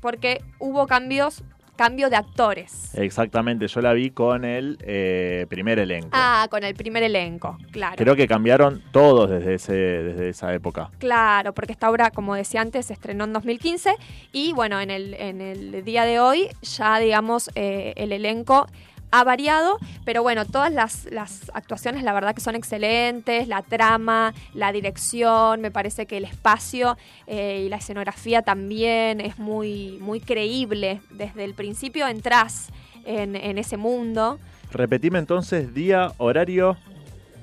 porque 0.00 0.44
hubo 0.58 0.86
cambios, 0.86 1.42
cambio 1.76 2.10
de 2.10 2.16
actores. 2.16 2.94
Exactamente, 2.94 3.66
yo 3.66 3.80
la 3.80 3.92
vi 3.92 4.10
con 4.10 4.44
el 4.44 4.78
eh, 4.82 5.46
primer 5.48 5.78
elenco. 5.78 6.10
Ah, 6.12 6.46
con 6.50 6.64
el 6.64 6.74
primer 6.74 7.02
elenco, 7.02 7.58
claro. 7.70 7.96
Creo 7.96 8.16
que 8.16 8.26
cambiaron 8.26 8.82
todos 8.92 9.30
desde, 9.30 9.54
ese, 9.54 9.72
desde 9.72 10.28
esa 10.28 10.52
época. 10.54 10.90
Claro, 10.98 11.52
porque 11.52 11.72
esta 11.72 11.90
obra, 11.90 12.10
como 12.10 12.34
decía 12.34 12.60
antes, 12.60 12.86
se 12.86 12.92
estrenó 12.92 13.24
en 13.24 13.32
2015 13.32 13.94
y 14.32 14.52
bueno, 14.52 14.80
en 14.80 14.90
el, 14.90 15.14
en 15.14 15.40
el 15.40 15.84
día 15.84 16.04
de 16.04 16.20
hoy 16.20 16.48
ya, 16.62 16.98
digamos, 16.98 17.50
eh, 17.54 17.94
el 17.96 18.12
elenco 18.12 18.66
ha 19.12 19.22
variado, 19.24 19.78
pero 20.04 20.22
bueno, 20.22 20.44
todas 20.46 20.72
las, 20.72 21.04
las 21.12 21.50
actuaciones 21.54 22.02
la 22.02 22.12
verdad 22.12 22.34
que 22.34 22.40
son 22.40 22.56
excelentes, 22.56 23.46
la 23.46 23.62
trama, 23.62 24.34
la 24.54 24.72
dirección, 24.72 25.60
me 25.60 25.70
parece 25.70 26.06
que 26.06 26.16
el 26.16 26.24
espacio 26.24 26.96
eh, 27.26 27.62
y 27.66 27.68
la 27.68 27.76
escenografía 27.76 28.42
también 28.42 29.20
es 29.20 29.38
muy, 29.38 29.98
muy 30.00 30.18
creíble. 30.20 31.00
Desde 31.10 31.44
el 31.44 31.54
principio 31.54 32.08
entras 32.08 32.70
en, 33.04 33.36
en 33.36 33.58
ese 33.58 33.76
mundo. 33.76 34.38
Repetime 34.72 35.18
entonces 35.18 35.74
día, 35.74 36.12
horario 36.18 36.76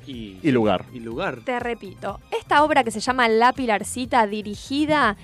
Y, 0.08 0.40
y 0.42 0.52
lugar. 0.52 0.86
y 0.92 1.00
lugar. 1.00 1.42
Te 1.46 1.60
repito, 1.60 2.20
esta 2.32 2.50
esta 2.50 2.64
obra 2.64 2.84
que 2.84 2.90
se 2.90 3.00
llama 3.00 3.28
La 3.28 3.54
Pilarcita, 3.54 4.26
dirigida 4.26 5.16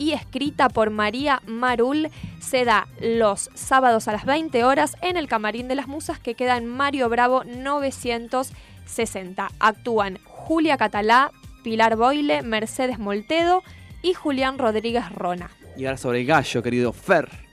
y 0.00 0.14
escrita 0.14 0.68
por 0.70 0.90
María 0.90 1.42
Marul, 1.46 2.08
se 2.40 2.64
da 2.64 2.88
los 3.00 3.50
sábados 3.54 4.08
a 4.08 4.12
las 4.12 4.24
20 4.24 4.64
horas 4.64 4.96
en 5.02 5.16
el 5.16 5.28
Camarín 5.28 5.68
de 5.68 5.76
las 5.76 5.86
Musas 5.86 6.18
que 6.18 6.34
queda 6.34 6.56
en 6.56 6.66
Mario 6.66 7.08
Bravo 7.10 7.44
960. 7.44 9.48
Actúan 9.60 10.18
Julia 10.24 10.78
Catalá, 10.78 11.30
Pilar 11.62 11.96
Boile, 11.96 12.42
Mercedes 12.42 12.98
Moltedo 12.98 13.62
y 14.02 14.14
Julián 14.14 14.58
Rodríguez 14.58 15.12
Rona. 15.12 15.50
Y 15.76 15.84
ahora 15.84 15.98
sobre 15.98 16.20
el 16.20 16.26
gallo, 16.26 16.62
querido 16.62 16.94
Fer. 16.94 17.49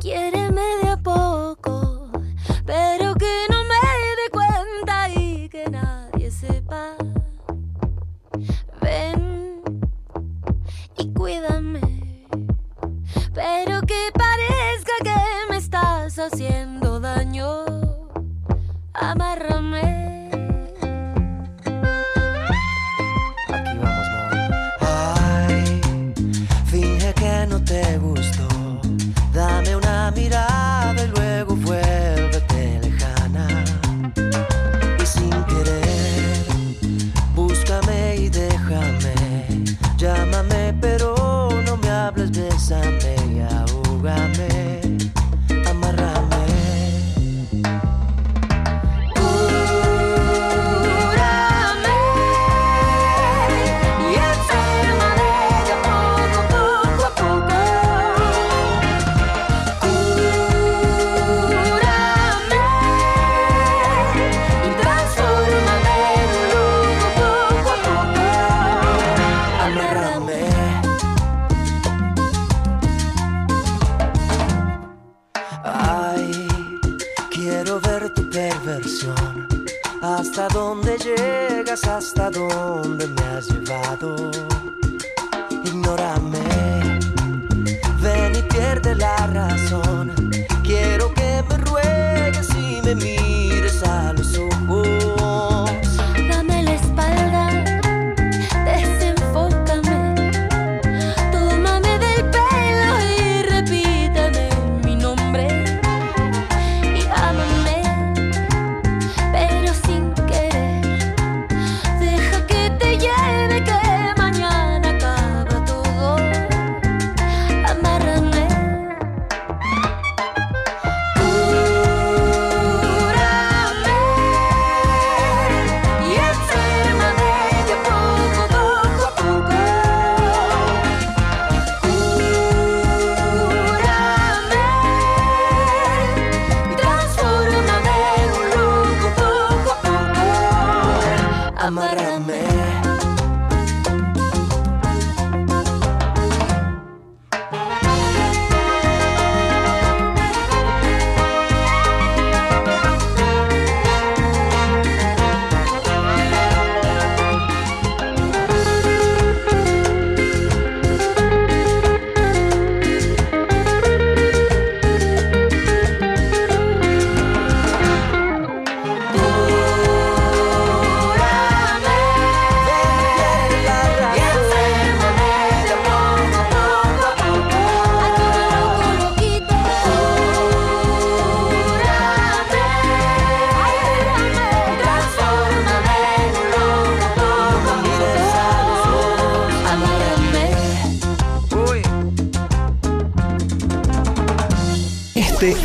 Quiéreme 0.00 0.60
de 0.82 0.90
a 0.90 0.98
poco, 0.98 2.10
pero 2.66 3.03
pero 13.44 13.82
que 13.82 14.10
parezca 14.14 14.94
que 15.02 15.50
me 15.50 15.58
estás 15.58 16.18
haciendo 16.18 16.98
daño. 16.98 17.66
Amárrame. 18.94 20.13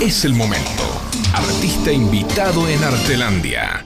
Es 0.10 0.26
el 0.26 0.34
momento. 0.34 0.84
Artista 1.36 1.92
invitado 1.92 2.68
en 2.68 2.84
Artelandia. 2.84 3.86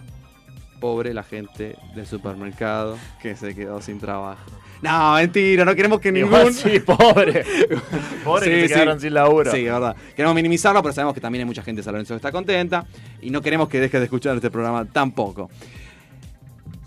Pobre 0.81 1.13
la 1.13 1.23
gente 1.23 1.77
del 1.95 2.05
supermercado 2.05 2.97
que 3.21 3.35
se 3.35 3.55
quedó 3.55 3.81
sin 3.81 3.99
trabajo. 3.99 4.41
No, 4.81 5.15
mentira, 5.15 5.65
no 5.65 5.75
queremos 5.75 5.99
que 5.99 6.09
Igual 6.09 6.47
ningún... 6.47 6.53
sí, 6.53 6.79
pobre. 6.79 7.43
pobre 8.23 8.45
Sí, 8.45 8.51
que 8.51 8.61
se 8.61 8.67
sí. 8.67 8.73
quedaron 8.73 8.99
sin 8.99 9.13
laburo. 9.13 9.51
Sí, 9.51 9.63
verdad. 9.63 9.95
Queremos 10.15 10.35
minimizarlo, 10.35 10.81
pero 10.81 10.93
sabemos 10.93 11.13
que 11.13 11.21
también 11.21 11.41
hay 11.41 11.45
mucha 11.45 11.63
gente 11.63 11.79
de 11.79 11.83
San 11.83 11.93
Lorenzo 11.93 12.13
que 12.13 12.17
está 12.17 12.31
contenta 12.31 12.85
y 13.21 13.29
no 13.29 13.41
queremos 13.41 13.67
que 13.67 13.79
deje 13.79 13.97
de 13.99 14.05
escuchar 14.05 14.35
este 14.35 14.49
programa 14.49 14.85
tampoco. 14.85 15.49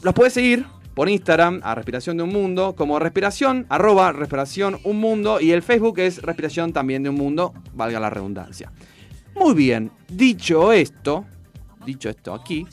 Los 0.02 0.14
puedes 0.14 0.33
seguir 0.33 0.64
por 0.94 1.09
Instagram 1.09 1.61
a 1.62 1.74
Respiración 1.74 2.16
de 2.16 2.22
un 2.22 2.31
Mundo 2.31 2.74
como 2.76 2.98
Respiración, 2.98 3.66
arroba 3.68 4.12
Respiración 4.12 4.78
Un 4.85 4.98
Mundo 4.98 5.40
y 5.40 5.52
el 5.52 5.62
Facebook 5.62 5.98
es 5.98 6.20
Respiración 6.22 6.72
también 6.72 7.02
de 7.02 7.11
un 7.11 7.16
Mundo, 7.16 7.52
valga 7.74 8.00
la 8.00 8.11
redundancia. 8.11 8.72
Muy 9.35 9.55
bien, 9.55 9.90
dicho 10.09 10.72
esto, 10.72 11.24
dicho 11.87 12.11
esto 12.11 12.35
aquí, 12.35 12.66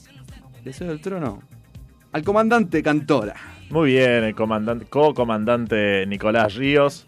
le 0.63 0.73
cedo 0.73 0.91
el 0.91 0.99
trono 1.01 1.41
al 2.11 2.23
comandante 2.23 2.81
Cantora. 2.83 3.58
Muy 3.69 3.91
bien, 3.91 4.23
el 4.23 4.35
comandante, 4.35 4.85
co-comandante 4.85 6.05
Nicolás 6.07 6.55
Ríos. 6.55 7.05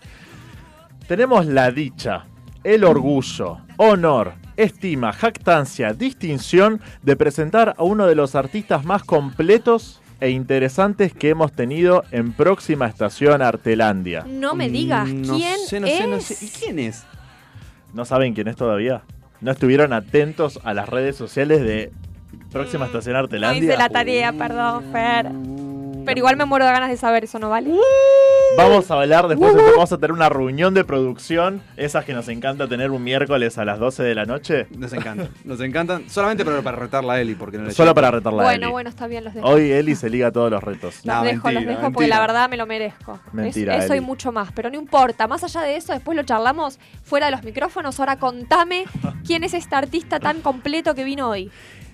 Tenemos 1.08 1.46
la 1.48 1.72
dicha, 1.72 2.26
el 2.64 2.84
orgullo, 2.84 3.58
honor, 3.78 4.34
estima, 4.58 5.12
jactancia, 5.12 5.94
distinción 5.94 6.80
de 7.02 7.16
presentar 7.16 7.74
a 7.78 7.84
uno 7.84 8.06
de 8.06 8.16
los 8.16 8.36
artistas 8.36 8.86
más 8.86 9.04
completos 9.04 10.02
e 10.20 10.30
interesantes 10.30 11.14
que 11.14 11.30
hemos 11.30 11.52
tenido 11.52 12.04
en 12.12 12.32
próxima 12.34 12.86
estación 12.86 13.42
Artelandia. 13.42 14.24
no 14.28 14.54
me 14.54 14.70
digas, 14.70 15.10
Mm, 15.10 15.22
no 15.26 15.36
¿quién 15.38 15.58
sé, 15.68 15.80
no 15.80 15.88
es? 15.88 15.98
sé, 15.98 16.08
no 16.08 16.20
sé. 16.20 16.46
¿Y 16.46 16.50
quién 16.50 16.80
es? 16.80 17.04
¿No 17.94 18.06
saben 18.06 18.36
quién 18.36 18.48
es 18.48 18.56
todavía? 18.56 19.02
¿No 19.42 19.52
estuvieron 19.52 19.94
atentos 19.94 20.60
a 20.64 20.76
las 20.76 20.88
redes 20.88 21.16
sociales 21.16 21.62
de 21.62 21.92
próxima 22.52 22.86
estación 22.86 23.16
Mm, 23.16 23.18
No 23.18 23.24
Artelandia? 23.24 23.64
hice 23.64 23.78
la 23.78 23.90
tarea, 23.90 24.32
perdón, 24.32 24.84
Fer. 24.92 25.32
Pero 26.06 26.18
igual 26.18 26.36
me 26.38 26.46
muero 26.46 26.66
de 26.66 26.72
ganas 26.72 26.90
de 26.90 26.98
saber, 26.98 27.24
¿eso 27.24 27.38
no 27.40 27.50
vale? 27.50 27.72
Vamos 28.58 28.92
a 28.92 28.96
hablar 28.96 29.28
después, 29.30 29.56
vamos 29.56 29.92
a 29.94 29.98
tener 29.98 30.12
una 30.12 30.28
reunión 30.28 30.74
de 30.74 30.84
producción, 30.84 31.62
esas 31.78 32.04
que 32.04 32.14
nos 32.14 32.28
encanta 32.28 32.68
tener 32.68 32.92
un 32.92 33.02
miércoles 33.02 33.58
a 33.58 33.64
las 33.64 33.80
12 33.80 34.04
de 34.04 34.14
la 34.14 34.26
noche. 34.26 34.68
Nos 34.78 34.92
encantan, 34.92 35.30
nos 35.46 35.62
encantan. 35.62 36.10
Solamente 36.10 36.44
para, 36.44 36.62
para 36.62 36.76
retarla 36.78 37.14
a 37.14 37.22
Eli, 37.22 37.36
porque 37.36 37.58
no 37.58 37.64
le 37.66 37.72
Solo 37.72 37.94
para 37.96 38.12
retarla 38.12 38.42
a 38.42 38.46
Bueno, 38.46 38.66
Eli. 38.66 38.72
bueno, 38.74 38.90
está 38.90 39.08
bien, 39.08 39.24
los 39.24 39.34
dejo. 39.34 39.48
Hoy 39.48 39.72
Eli 39.72 39.96
se 39.96 40.10
liga 40.10 40.28
a 40.28 40.32
todos 40.32 40.52
los 40.52 40.62
retos. 40.62 40.96
Los 40.98 41.06
No, 41.06 41.24
dejo, 41.24 41.48
los 41.48 41.54
mentira, 41.64 41.80
dejo 41.80 41.92
porque 41.94 42.08
la 42.10 42.20
verdad 42.20 42.50
me 42.50 42.58
lo 42.58 42.66
merezco. 42.66 43.20
Es- 43.28 43.34
Mentira, 43.34 43.78
eso 43.78 43.96
y 43.96 44.02
mucho 44.02 44.34
más, 44.34 44.52
pero 44.52 44.70
no 44.70 44.76
importa. 44.76 45.28
Más 45.28 45.44
allá 45.46 45.62
de 45.62 45.78
eso, 45.78 45.94
después 45.94 46.18
lo 46.18 46.24
charlamos 46.24 46.78
fuera 47.04 47.28
de 47.28 47.32
los 47.32 47.44
micrófonos. 47.44 48.00
Ahora 48.02 48.18
contame 48.18 48.84
quién 49.26 49.46
es 49.46 49.54
este 49.54 49.76
artista 49.76 50.20
tan 50.20 50.42
completo 50.42 50.94
que 50.94 51.06
vino 51.06 51.30
hoy. 51.30 51.50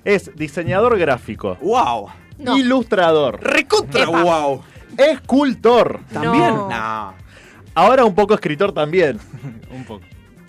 Es 0.05 0.35
diseñador 0.35 0.97
gráfico, 0.97 1.55
¡Wow! 1.61 2.07
No. 2.37 2.57
ilustrador, 2.57 3.41
¡Recontra 3.43 4.03
Epa. 4.03 4.23
wow! 4.23 4.63
escultor, 4.97 6.01
¿También? 6.11 6.53
No. 6.55 6.69
No. 6.69 7.13
ahora 7.75 8.05
un 8.05 8.15
poco 8.15 8.33
escritor 8.33 8.71
también, 8.73 9.19
Un 9.71 9.83
poco. 9.85 10.03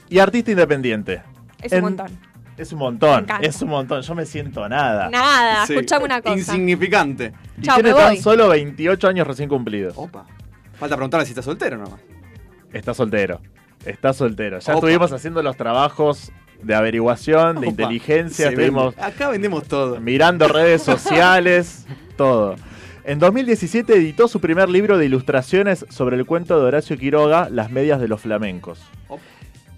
y 0.08 0.18
artista 0.18 0.50
independiente. 0.50 1.22
Es 1.62 1.72
un 1.72 1.80
montón. 1.82 2.06
Es 2.56 2.72
un 2.72 2.78
montón, 2.80 3.26
es 3.40 3.62
un 3.62 3.68
montón. 3.68 4.02
Yo 4.02 4.14
me 4.16 4.26
siento 4.26 4.68
nada. 4.68 5.08
Nada, 5.10 5.64
Sí. 5.66 5.74
escuchame 5.74 6.06
una 6.06 6.20
cosa. 6.20 6.34
Insignificante. 6.36 7.32
Y 7.56 7.62
Chao, 7.62 7.76
tiene 7.76 7.90
me 7.90 7.96
tan 7.96 8.08
voy. 8.14 8.16
solo 8.22 8.48
28 8.48 9.06
años 9.08 9.26
recién 9.28 9.48
cumplidos. 9.48 9.94
Opa. 9.96 10.24
Falta 10.78 10.96
preguntarle 10.96 11.24
si 11.26 11.32
está 11.32 11.42
soltero 11.42 11.76
nomás. 11.76 12.00
Está 12.72 12.94
soltero. 12.94 13.40
Está 13.84 14.12
soltero. 14.12 14.58
Ya 14.58 14.72
Opa. 14.72 14.78
estuvimos 14.78 15.12
haciendo 15.12 15.40
los 15.42 15.56
trabajos 15.56 16.32
de 16.62 16.74
averiguación, 16.74 17.54
de 17.56 17.58
Opa. 17.60 17.66
inteligencia, 17.68 18.48
estuvimos 18.48 18.94
vende. 18.96 19.10
Acá 19.10 19.28
vendemos 19.28 19.64
todo. 19.68 20.00
mirando 20.00 20.48
redes 20.48 20.82
sociales, 20.82 21.86
todo. 22.16 22.56
En 23.04 23.18
2017 23.18 23.94
editó 23.94 24.28
su 24.28 24.40
primer 24.40 24.68
libro 24.68 24.98
de 24.98 25.06
ilustraciones 25.06 25.86
sobre 25.88 26.16
el 26.16 26.26
cuento 26.26 26.58
de 26.60 26.66
Horacio 26.66 26.98
Quiroga, 26.98 27.48
Las 27.50 27.70
medias 27.70 28.00
de 28.00 28.08
los 28.08 28.20
flamencos. 28.20 28.80
Opa. 29.08 29.22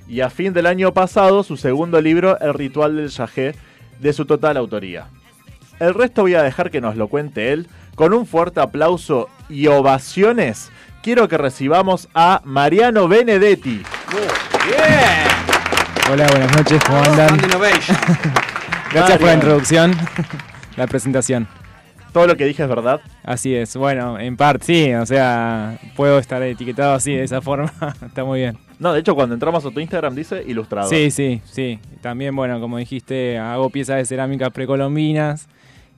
Y 0.09 0.23
a 0.23 0.31
fin 0.31 0.53
del 0.53 0.67
año 0.67 0.93
pasado, 0.93 1.45
su 1.45 1.57
segundo 1.57 2.01
libro, 2.01 2.37
El 2.41 2.55
ritual 2.55 2.97
del 2.97 3.09
yagé, 3.11 3.55
de 4.01 4.13
su 4.13 4.25
total 4.25 4.57
autoría. 4.57 5.07
El 5.79 5.95
resto 5.95 6.23
voy 6.23 6.35
a 6.35 6.43
dejar 6.43 6.71
que 6.73 6.81
nos 6.81 6.97
lo 6.97 7.07
cuente 7.09 7.53
él. 7.53 7.69
Con 7.95 8.13
un 8.15 8.27
fuerte 8.27 8.61
aplauso 8.61 9.29
y 9.49 9.67
ovaciones, 9.69 10.71
quiero 11.03 11.29
que 11.29 11.39
recibamos 11.39 12.09
a 12.15 12.41
Mariano 12.45 13.07
Benedetti. 13.09 13.83
¡Bien! 14.67 15.40
Hola, 16.13 16.27
buenas 16.29 16.57
noches, 16.57 16.83
¿cómo 16.85 16.99
andan? 16.99 17.39
Gracias 18.93 19.19
por 19.19 19.27
la 19.29 19.35
introducción, 19.35 19.95
la 20.77 20.89
presentación. 20.89 21.47
Todo 22.13 22.27
lo 22.27 22.37
que 22.37 22.47
dije 22.47 22.65
es 22.65 22.69
verdad. 22.69 23.01
Así 23.23 23.55
es, 23.55 23.77
bueno, 23.77 24.19
en 24.19 24.37
parte 24.37 24.65
sí, 24.65 24.93
o 24.93 25.07
sea, 25.07 25.79
puedo 25.95 26.19
estar 26.19 26.43
etiquetado 26.43 26.95
así 26.95 27.15
de 27.15 27.23
esa 27.23 27.41
forma, 27.41 27.73
está 28.05 28.25
muy 28.25 28.41
bien. 28.41 28.59
No, 28.81 28.93
de 28.93 28.99
hecho, 28.99 29.15
cuando 29.15 29.35
entramos 29.35 29.65
a 29.65 29.71
tu 29.71 29.79
Instagram 29.79 30.17
dice 30.17 30.43
ilustrador. 30.45 30.91
Sí, 30.91 31.13
sí, 31.13 31.43
sí. 31.45 31.79
También, 32.01 32.35
bueno, 32.35 32.59
como 32.59 32.79
dijiste, 32.79 33.39
hago 33.39 33.71
piezas 33.71 33.99
de 33.99 34.05
cerámicas 34.05 34.51
precolombinas 34.51 35.49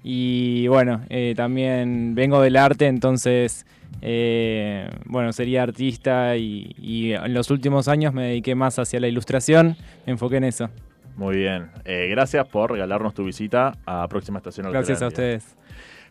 y 0.05 0.67
bueno, 0.67 1.03
eh, 1.11 1.35
también 1.37 2.15
vengo 2.15 2.41
del 2.41 2.57
arte, 2.57 2.87
entonces, 2.87 3.67
eh, 4.01 4.91
bueno, 5.05 5.33
sería 5.33 5.63
artista 5.63 6.37
y, 6.37 6.75
y 6.79 7.13
en 7.13 7.35
los 7.35 7.51
últimos 7.51 7.87
años 7.87 8.13
me 8.13 8.25
dediqué 8.25 8.55
más 8.55 8.79
hacia 8.79 8.99
la 8.99 9.07
ilustración, 9.07 9.77
me 10.05 10.13
enfoqué 10.13 10.37
en 10.37 10.45
eso. 10.45 10.71
Muy 11.17 11.37
bien. 11.37 11.71
Eh, 11.85 12.09
gracias 12.11 12.49
por 12.49 12.73
regalarnos 12.73 13.15
tu 13.15 13.25
visita 13.25 13.75
a 13.87 14.09
Próxima 14.09 14.39
Estación 14.39 14.73
Gracias 14.73 15.03
a 15.03 15.09
ustedes. 15.09 15.57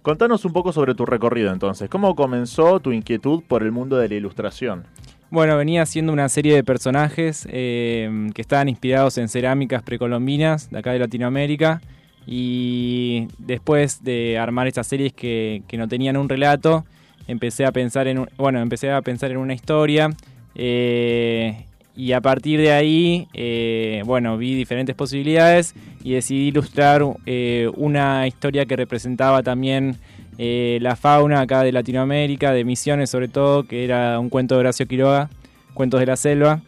Contanos 0.04 0.46
un 0.46 0.54
poco 0.54 0.72
sobre 0.72 0.96
tu 0.96 1.06
recorrido 1.06 1.52
entonces. 1.52 1.90
¿Cómo 1.90 2.16
comenzó 2.16 2.80
tu 2.80 2.92
inquietud 2.92 3.44
por 3.48 3.64
el 3.64 3.72
mundo 3.72 3.98
de 3.98 4.08
la 4.08 4.16
ilustración? 4.16 4.86
Bueno, 5.30 5.58
venía 5.58 5.82
haciendo 5.82 6.14
una 6.14 6.30
serie 6.30 6.56
de 6.56 6.64
personajes 6.64 7.48
que 7.50 8.32
estaban 8.36 8.68
inspirados 8.68 9.18
en 9.18 9.30
cerámicas 9.30 9.82
precolombinas 9.82 10.70
de 10.70 10.80
acá 10.80 10.92
de 10.92 11.00
Latinoamérica 11.00 11.82
y 12.28 13.28
después 13.38 14.04
de 14.04 14.38
armar 14.38 14.68
estas 14.68 14.88
series 14.88 15.14
que, 15.14 15.64
que 15.68 15.78
no 15.78 15.88
tenían 15.88 16.18
un 16.18 16.30
relato, 16.30 16.86
empecé 17.28 17.66
a 17.66 17.72
pensar 17.72 18.08
en 18.08 18.28
bueno, 18.38 18.60
empecé 18.60 18.92
a 18.92 19.02
pensar 19.02 19.32
en 19.32 19.38
una 19.38 19.54
historia 19.54 20.10
eh, 20.56 21.66
y 21.96 22.14
a 22.14 22.22
partir 22.22 22.60
de 22.60 22.72
ahí, 22.72 23.28
eh, 23.34 24.02
bueno, 24.06 24.38
vi 24.38 24.56
diferentes 24.56 24.96
posibilidades 24.96 25.76
y 26.04 26.14
decidí 26.14 26.48
ilustrar 26.48 27.04
eh, 27.26 27.70
una 27.76 28.28
historia 28.28 28.66
que 28.66 28.76
representaba 28.76 29.44
también 29.44 29.98
la 30.38 30.96
fauna 30.96 31.42
acá 31.42 31.62
de 31.62 31.72
Latinoamérica, 31.72 32.52
de 32.52 32.66
Misiones 32.66 33.12
sobre 33.12 33.28
todo, 33.28 33.64
que 33.64 33.84
era 33.84 34.20
un 34.20 34.30
cuento 34.30 34.56
de 34.56 34.62
Horacio 34.62 34.88
Quiroga, 34.88 35.30
Cuentos 35.76 36.00
de 36.00 36.08
la 36.08 36.16
Selva, 36.16 36.62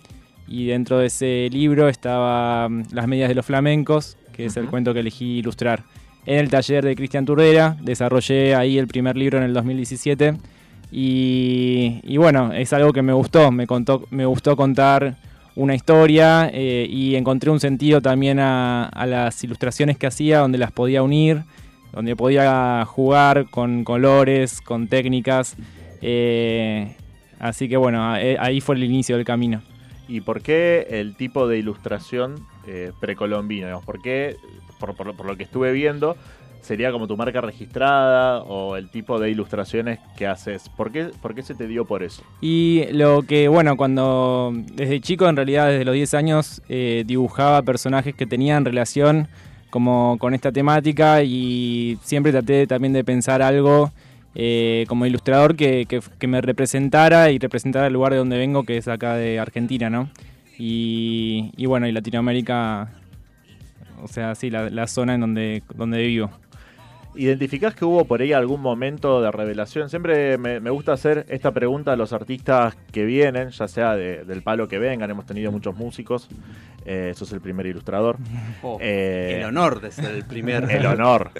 y 0.47 0.67
dentro 0.67 0.99
de 0.99 1.07
ese 1.07 1.49
libro 1.51 1.89
estaba 1.89 2.69
mm, 2.69 2.83
Las 2.91 3.07
medias 3.07 3.29
de 3.29 3.35
los 3.35 3.45
flamencos, 3.45 4.15
que 4.33 4.45
es 4.45 4.57
el 4.57 4.67
cuento 4.67 4.93
que 4.93 4.99
elegí 4.99 5.37
ilustrar. 5.37 5.83
En 6.25 6.39
el 6.39 6.49
taller 6.49 6.83
de 6.83 6.95
Cristian 6.95 7.25
Turdera, 7.25 7.77
desarrollé 7.81 8.55
ahí 8.55 8.77
el 8.77 8.87
primer 8.87 9.17
libro 9.17 9.37
en 9.37 9.43
el 9.43 9.53
2017 9.53 10.35
y, 10.91 11.99
y 12.03 12.17
bueno, 12.17 12.53
es 12.53 12.71
algo 12.71 12.93
que 12.93 13.01
me 13.01 13.13
gustó, 13.13 13.51
me, 13.51 13.67
contó, 13.67 14.05
me 14.11 14.25
gustó 14.25 14.55
contar 14.55 15.17
una 15.55 15.75
historia 15.75 16.49
eh, 16.51 16.87
y 16.89 17.15
encontré 17.15 17.49
un 17.49 17.59
sentido 17.59 18.01
también 18.01 18.39
a, 18.39 18.85
a 18.85 19.05
las 19.05 19.43
ilustraciones 19.43 19.97
que 19.97 20.07
hacía, 20.07 20.39
donde 20.39 20.57
las 20.57 20.71
podía 20.71 21.03
unir, 21.03 21.43
donde 21.91 22.15
podía 22.15 22.85
jugar 22.85 23.49
con 23.49 23.83
colores, 23.83 24.61
con 24.61 24.87
técnicas. 24.87 25.55
eh, 26.01 26.95
así 27.39 27.67
que 27.69 27.77
bueno, 27.77 28.15
eh, 28.17 28.37
ahí 28.39 28.61
fue 28.61 28.75
el 28.75 28.83
inicio 28.83 29.15
del 29.15 29.25
camino. 29.25 29.61
¿Y 30.07 30.21
por 30.21 30.41
qué 30.41 30.87
el 30.89 31.15
tipo 31.15 31.47
de 31.47 31.57
ilustración 31.59 32.35
eh, 32.67 32.91
precolombino? 32.99 33.81
¿Por 33.81 34.01
qué, 34.01 34.35
por, 34.79 34.95
por- 34.95 35.15
por 35.15 35.25
lo 35.25 35.37
que 35.37 35.43
estuve 35.43 35.71
viendo, 35.71 36.17
sería 36.61 36.91
como 36.91 37.07
tu 37.07 37.17
marca 37.17 37.41
registrada 37.41 38.39
o 38.43 38.75
el 38.75 38.89
tipo 38.89 39.19
de 39.19 39.29
ilustraciones 39.31 39.99
que 40.17 40.27
haces? 40.27 40.69
¿Por 40.69 40.91
qué, 40.91 41.05
por 41.21 41.33
qué 41.35 41.41
se 41.43 41.55
te 41.55 41.67
dio 41.67 41.85
por 41.85 42.03
eso? 42.03 42.21
Y 42.41 42.85
lo 42.91 43.21
que, 43.23 43.47
bueno, 43.47 43.77
cuando 43.77 44.51
desde 44.73 44.99
chico, 45.01 45.27
en 45.27 45.35
realidad 45.35 45.67
desde 45.69 45.85
los 45.85 45.95
10 45.95 46.13
años, 46.13 46.61
eh, 46.69 47.03
dibujaba 47.05 47.61
personajes 47.61 48.13
que 48.15 48.25
tenían 48.25 48.65
relación 48.65 49.27
como 49.69 50.17
con 50.19 50.33
esta 50.33 50.51
temática 50.51 51.23
y 51.23 51.97
siempre 52.03 52.31
traté 52.31 52.67
también 52.67 52.93
de 52.93 53.03
pensar 53.03 53.41
algo 53.41 53.91
eh, 54.35 54.85
como 54.87 55.05
ilustrador 55.05 55.55
que, 55.55 55.85
que- 55.87 56.27
me 56.27 56.41
representara 56.41 57.31
y 57.31 57.37
representara 57.39 57.87
el 57.87 57.93
lugar 57.93 58.13
de 58.13 58.17
donde 58.19 58.37
vengo, 58.37 58.63
que 58.63 58.77
es 58.77 58.87
acá 58.87 59.15
de 59.15 59.39
Argentina, 59.39 59.89
¿no? 59.89 60.09
Y, 60.57 61.51
y 61.57 61.65
bueno, 61.65 61.87
y 61.87 61.91
Latinoamérica, 61.91 62.89
o 64.01 64.07
sea, 64.07 64.35
sí, 64.35 64.49
la, 64.49 64.69
la 64.69 64.87
zona 64.87 65.15
en 65.15 65.21
donde, 65.21 65.63
donde 65.75 66.01
vivo. 66.05 66.29
¿Identificás 67.15 67.75
que 67.75 67.85
hubo 67.85 68.05
por 68.05 68.21
ahí 68.21 68.33
algún 68.33 68.61
momento 68.61 69.21
de 69.21 69.31
revelación? 69.31 69.89
Siempre 69.89 70.37
me, 70.37 70.59
me 70.59 70.69
gusta 70.71 70.93
hacer 70.93 71.25
esta 71.29 71.51
pregunta 71.51 71.93
a 71.93 71.95
los 71.95 72.11
artistas 72.13 72.75
que 72.91 73.05
vienen, 73.05 73.49
ya 73.49 73.67
sea 73.67 73.95
de- 73.95 74.23
del 74.25 74.41
palo 74.41 74.67
que 74.67 74.79
vengan, 74.79 75.09
hemos 75.11 75.25
tenido 75.25 75.51
muchos 75.51 75.75
músicos, 75.75 76.27
eh, 76.85 77.13
sos 77.15 77.31
el 77.33 77.41
primer 77.41 77.65
ilustrador. 77.67 78.17
Oh, 78.63 78.77
Eh, 78.81 79.37
el 79.39 79.45
honor 79.45 79.81
de 79.81 79.91
ser 79.91 80.11
el 80.15 80.25
primer. 80.25 80.63
El 80.71 80.85
honor. 80.85 81.31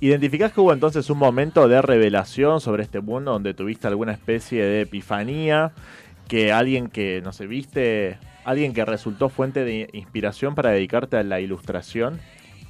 ¿Identificás 0.00 0.52
que 0.52 0.60
hubo 0.60 0.72
entonces 0.72 1.10
un 1.10 1.18
momento 1.18 1.68
de 1.68 1.82
revelación 1.82 2.60
sobre 2.60 2.82
este 2.82 3.00
mundo 3.00 3.32
donde 3.32 3.54
tuviste 3.54 3.86
alguna 3.88 4.12
especie 4.12 4.64
de 4.64 4.82
epifanía? 4.82 5.72
Que 6.28 6.52
alguien 6.52 6.88
que, 6.88 7.20
no 7.24 7.32
sé, 7.32 7.46
viste, 7.46 8.18
alguien 8.44 8.72
que 8.74 8.84
resultó 8.84 9.28
fuente 9.28 9.64
de 9.64 9.88
inspiración 9.92 10.54
para 10.54 10.70
dedicarte 10.70 11.16
a 11.16 11.22
la 11.22 11.40
ilustración? 11.40 12.20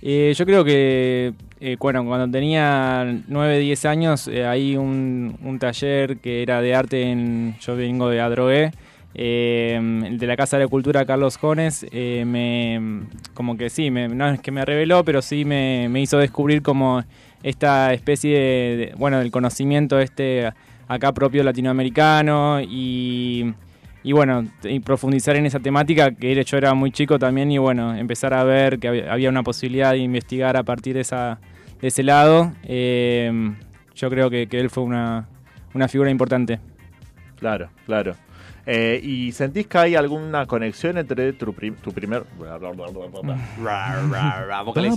Eh, 0.01 0.33
yo 0.37 0.47
creo 0.47 0.65
que, 0.65 1.35
eh, 1.61 1.77
bueno, 1.79 2.05
cuando 2.05 2.31
tenía 2.31 3.05
9, 3.29 3.59
10 3.59 3.85
años, 3.85 4.29
eh, 4.29 4.47
hay 4.47 4.77
un, 4.77 5.37
un 5.43 5.59
taller 5.59 6.19
que 6.19 6.43
era 6.43 6.61
de 6.61 6.75
arte 6.75 7.03
en. 7.11 7.57
Yo 7.61 7.77
vengo 7.77 8.09
de 8.09 8.21
Adrogué, 8.21 8.71
eh, 9.15 10.09
de 10.13 10.27
la 10.27 10.37
Casa 10.37 10.57
de 10.59 10.65
la 10.65 10.69
Cultura 10.69 11.05
Carlos 11.05 11.37
Jones, 11.37 11.87
eh, 11.91 12.25
me. 12.27 13.03
Como 13.35 13.57
que 13.57 13.71
sí, 13.71 13.91
me- 13.91 14.09
no 14.09 14.29
es 14.29 14.41
que 14.41 14.51
me 14.51 14.65
reveló, 14.65 15.05
pero 15.05 15.23
sí 15.23 15.45
me, 15.45 15.89
me 15.91 16.01
hizo 16.01 16.19
descubrir 16.19 16.63
como 16.63 17.03
esta 17.43 17.93
especie 17.93 18.39
de- 18.39 18.93
bueno, 18.97 19.19
del 19.19 19.31
conocimiento 19.31 19.99
este 20.01 20.51
acá 20.89 21.13
propio 21.13 21.43
latinoamericano 21.45 22.61
y 22.63 23.53
y 24.03 24.13
bueno, 24.13 24.45
y 24.63 24.81
profundizar 24.81 25.37
en 25.37 25.47
esa 25.47 25.61
temática, 25.61 26.11
que 26.13 26.43
yo 26.45 26.57
era 26.57 26.75
muy 26.75 26.91
chico 26.93 27.19
también, 27.19 27.51
y 27.51 27.59
bueno, 27.59 27.95
empezar 27.97 28.33
a 28.35 28.45
ver 28.45 28.79
que 28.79 28.89
había, 29.09 29.29
una 29.29 29.43
posibilidad 29.43 29.93
de 29.93 29.99
investigar 29.99 30.57
a 30.57 30.63
partir 30.63 30.95
de, 30.95 31.01
esa, 31.01 31.41
de 31.81 31.89
ese 31.89 32.03
lado. 32.03 32.53
eh, 32.65 33.53
yo 33.95 34.09
creo 34.11 34.31
que, 34.31 34.47
que 34.47 34.61
él 34.61 34.71
fue 34.71 34.85
una, 34.85 35.27
una 35.75 35.89
figura 35.89 36.09
importante. 36.11 36.61
Claro, 37.41 37.69
claro. 37.87 38.15
Eh, 38.71 39.01
¿Y 39.03 39.33
sentís 39.33 39.67
que 39.67 39.79
hay 39.79 39.95
alguna 39.97 40.45
conexión 40.47 40.99
entre 40.99 41.33
tu, 41.33 41.53
prim- 41.55 41.75
tu 41.77 41.91
primer... 41.91 42.25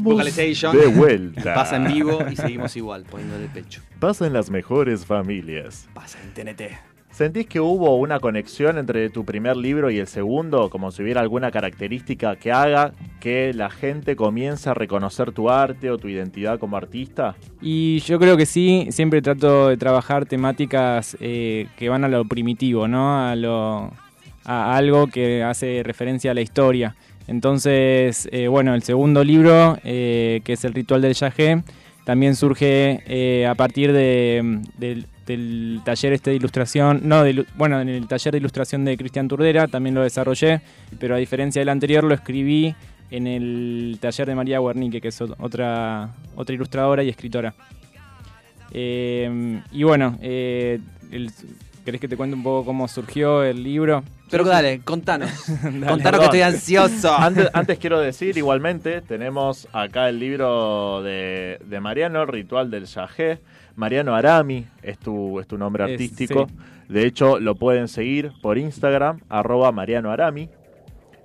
Vocalization. 0.01 0.77
de 0.77 0.87
vuelta. 0.87 1.53
Pasa 1.53 1.77
en 1.77 1.85
vivo 1.85 2.19
y 2.29 2.35
seguimos 2.35 2.75
igual, 2.75 3.05
poniéndole 3.09 3.47
pecho. 3.47 3.81
Pasa 3.99 4.27
en 4.27 4.33
las 4.33 4.49
mejores 4.51 5.05
familias. 5.05 5.87
Pasa 5.93 6.19
en 6.21 6.33
TNT. 6.33 6.61
¿Sentís 7.11 7.45
que 7.45 7.59
hubo 7.59 7.97
una 7.97 8.19
conexión 8.21 8.77
entre 8.77 9.09
tu 9.09 9.25
primer 9.25 9.57
libro 9.57 9.91
y 9.91 9.99
el 9.99 10.07
segundo? 10.07 10.69
Como 10.69 10.91
si 10.91 11.03
hubiera 11.03 11.19
alguna 11.19 11.51
característica 11.51 12.37
que 12.37 12.53
haga 12.53 12.93
que 13.19 13.53
la 13.53 13.69
gente 13.69 14.15
comience 14.15 14.69
a 14.69 14.73
reconocer 14.73 15.33
tu 15.33 15.49
arte 15.49 15.91
o 15.91 15.97
tu 15.97 16.07
identidad 16.07 16.57
como 16.57 16.77
artista? 16.77 17.35
Y 17.61 17.99
yo 17.99 18.17
creo 18.17 18.37
que 18.37 18.45
sí, 18.45 18.87
siempre 18.91 19.21
trato 19.21 19.67
de 19.67 19.75
trabajar 19.75 20.25
temáticas 20.25 21.17
eh, 21.19 21.67
que 21.75 21.89
van 21.89 22.05
a 22.05 22.07
lo 22.07 22.23
primitivo, 22.23 22.87
¿no? 22.87 23.27
A, 23.27 23.35
lo, 23.35 23.91
a 24.45 24.75
algo 24.77 25.07
que 25.07 25.43
hace 25.43 25.83
referencia 25.83 26.31
a 26.31 26.33
la 26.33 26.41
historia. 26.41 26.95
Entonces, 27.27 28.29
eh, 28.31 28.47
bueno, 28.47 28.73
el 28.73 28.83
segundo 28.83 29.23
libro, 29.23 29.77
eh, 29.83 30.41
que 30.45 30.53
es 30.53 30.63
El 30.63 30.73
Ritual 30.73 31.01
del 31.01 31.13
Yagé, 31.13 31.61
también 32.03 32.35
surge 32.35 33.01
eh, 33.05 33.45
a 33.47 33.55
partir 33.55 33.91
de, 33.93 34.61
del, 34.77 35.81
taller 35.85 36.13
este 36.13 36.31
de 36.31 36.35
ilustración, 36.35 37.01
no, 37.03 37.23
de 37.23 37.45
bueno, 37.55 37.79
en 37.79 37.87
el 37.89 38.07
taller 38.07 38.31
de 38.33 38.37
ilustración 38.39 38.83
de 38.83 38.97
Cristian 38.97 39.27
Turdera 39.27 39.67
también 39.67 39.95
lo 39.95 40.01
desarrollé, 40.03 40.61
pero 40.99 41.15
a 41.15 41.17
diferencia 41.19 41.61
del 41.61 41.69
anterior 41.69 42.03
lo 42.03 42.13
escribí 42.13 42.75
en 43.11 43.27
el 43.27 43.97
taller 44.01 44.27
de 44.27 44.35
María 44.35 44.59
Guernique, 44.59 44.99
que 45.01 45.07
es 45.09 45.21
ot- 45.21 45.35
otra, 45.39 46.09
otra 46.35 46.55
ilustradora 46.55 47.03
y 47.03 47.09
escritora. 47.09 47.53
Eh, 48.73 49.61
y 49.71 49.83
bueno, 49.83 50.17
eh, 50.21 50.79
el- 51.11 51.31
¿querés 51.85 51.99
que 52.01 52.07
te 52.07 52.15
cuente 52.17 52.35
un 52.35 52.43
poco 52.43 52.65
cómo 52.65 52.87
surgió 52.87 53.43
el 53.43 53.63
libro? 53.63 54.03
Pero 54.31 54.45
dale, 54.45 54.79
contanos. 54.81 55.29
Dale. 55.63 55.85
contanos 55.85 56.19
que 56.19 56.25
estoy 56.25 56.41
ansioso. 56.41 57.13
Antes, 57.17 57.49
antes 57.53 57.77
quiero 57.79 57.99
decir, 57.99 58.37
igualmente, 58.37 59.01
tenemos 59.01 59.67
acá 59.73 60.07
el 60.09 60.19
libro 60.19 61.01
de, 61.03 61.59
de 61.65 61.79
Mariano, 61.81 62.25
Ritual 62.25 62.71
del 62.71 62.85
Yagé. 62.85 63.39
Mariano 63.75 64.15
Arami 64.15 64.65
es 64.81 64.97
tu, 64.99 65.39
es 65.39 65.47
tu 65.47 65.57
nombre 65.57 65.83
Es- 65.85 65.91
artístico. 65.91 66.47
sí. 66.47 66.55
De 66.89 67.05
hecho, 67.05 67.39
lo 67.39 67.55
pueden 67.55 67.87
seguir 67.87 68.31
por 68.41 68.57
Instagram, 68.57 69.19
arroba 69.29 69.71
Mariano 69.71 70.11
Arami. 70.11 70.49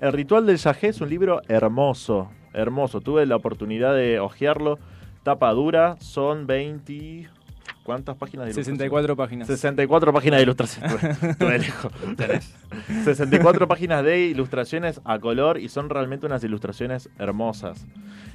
El 0.01 0.13
Ritual 0.13 0.47
del 0.47 0.59
Yagé 0.59 0.89
es 0.89 1.01
un 1.01 1.09
libro 1.09 1.43
hermoso, 1.49 2.31
hermoso. 2.53 3.01
Tuve 3.01 3.25
la 3.27 3.35
oportunidad 3.37 3.95
de 3.95 4.21
hojearlo. 4.21 4.79
Tapa 5.23 5.51
dura, 5.53 5.97
son 6.01 6.47
20... 6.47 7.29
¿Cuántas 7.87 8.17
páginas 8.17 8.47
de 8.47 8.51
ilustración? 8.51 8.77
64 8.77 9.17
páginas. 9.17 9.47
64 9.47 10.13
páginas 10.13 10.39
de 10.39 10.43
ilustración. 10.43 10.85
Estuve- 10.85 11.31
estuve 11.31 11.59
lejos. 11.61 11.93
64 13.05 13.69
páginas 13.69 14.05
de 14.05 14.27
ilustraciones 14.27 15.01
a 15.05 15.19
color 15.19 15.59
y 15.59 15.69
son 15.69 15.89
realmente 15.89 16.27
unas 16.27 16.43
ilustraciones 16.45 17.09
hermosas. 17.19 17.87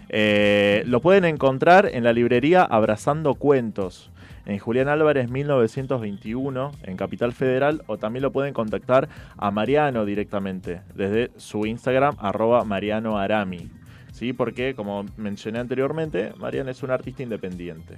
Eh, 0.10 0.84
lo 0.88 1.02
pueden 1.02 1.26
encontrar 1.26 1.90
en 1.92 2.04
la 2.04 2.14
librería 2.14 2.64
Abrazando 2.64 3.36
Cuentos, 3.36 4.10
en 4.46 4.58
Julián 4.60 4.88
Álvarez 4.88 5.30
1921, 5.30 6.72
en 6.84 6.98
Capital 6.98 7.32
Federal, 7.34 7.84
o 7.88 7.98
también 7.98 8.24
lo 8.24 8.32
pueden 8.32 8.54
contactar 8.54 9.08
a 9.38 9.52
Mariano 9.52 10.06
directamente, 10.06 10.82
desde 10.96 11.32
su 11.38 11.66
Instagram, 11.66 12.16
arroba 12.20 12.64
Mariano 12.66 13.18
Arami. 13.18 13.70
¿Sí? 14.12 14.34
Porque, 14.34 14.76
como 14.76 15.06
mencioné 15.18 15.60
anteriormente, 15.60 16.34
Mariano 16.38 16.70
es 16.72 16.84
un 16.84 16.92
artista 16.92 17.24
independiente. 17.24 17.98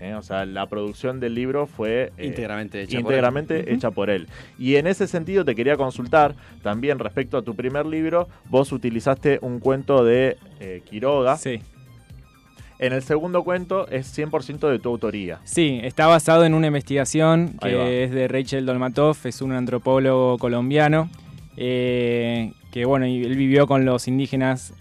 ¿Eh? 0.00 0.14
O 0.14 0.22
sea, 0.22 0.44
la 0.44 0.66
producción 0.66 1.20
del 1.20 1.34
libro 1.34 1.66
fue 1.66 2.12
eh, 2.16 2.26
Íntegramente 2.26 2.82
hecha 2.82 3.00
por 3.00 3.12
íntegramente 3.12 3.60
él. 3.60 3.68
hecha 3.76 3.90
por 3.90 4.10
él. 4.10 4.28
Y 4.58 4.76
en 4.76 4.86
ese 4.86 5.06
sentido 5.06 5.44
te 5.44 5.54
quería 5.54 5.76
consultar 5.76 6.34
también 6.62 6.98
respecto 6.98 7.36
a 7.38 7.42
tu 7.42 7.54
primer 7.54 7.86
libro, 7.86 8.28
vos 8.48 8.72
utilizaste 8.72 9.38
un 9.42 9.60
cuento 9.60 10.04
de 10.04 10.36
eh, 10.60 10.82
Quiroga. 10.88 11.36
Sí. 11.36 11.60
En 12.78 12.94
el 12.94 13.02
segundo 13.02 13.44
cuento 13.44 13.86
es 13.88 14.16
100% 14.16 14.70
de 14.70 14.78
tu 14.78 14.88
autoría. 14.88 15.38
Sí, 15.44 15.80
está 15.82 16.06
basado 16.06 16.46
en 16.46 16.54
una 16.54 16.68
investigación 16.68 17.58
que 17.60 18.04
es 18.04 18.10
de 18.10 18.26
Rachel 18.26 18.64
Dolmatov, 18.64 19.18
es 19.24 19.42
un 19.42 19.52
antropólogo 19.52 20.38
colombiano, 20.38 21.10
que 21.56 22.84
bueno, 22.86 23.04
él 23.04 23.36
vivió 23.36 23.66
con 23.66 23.84
los 23.84 24.08
indígenas 24.08 24.72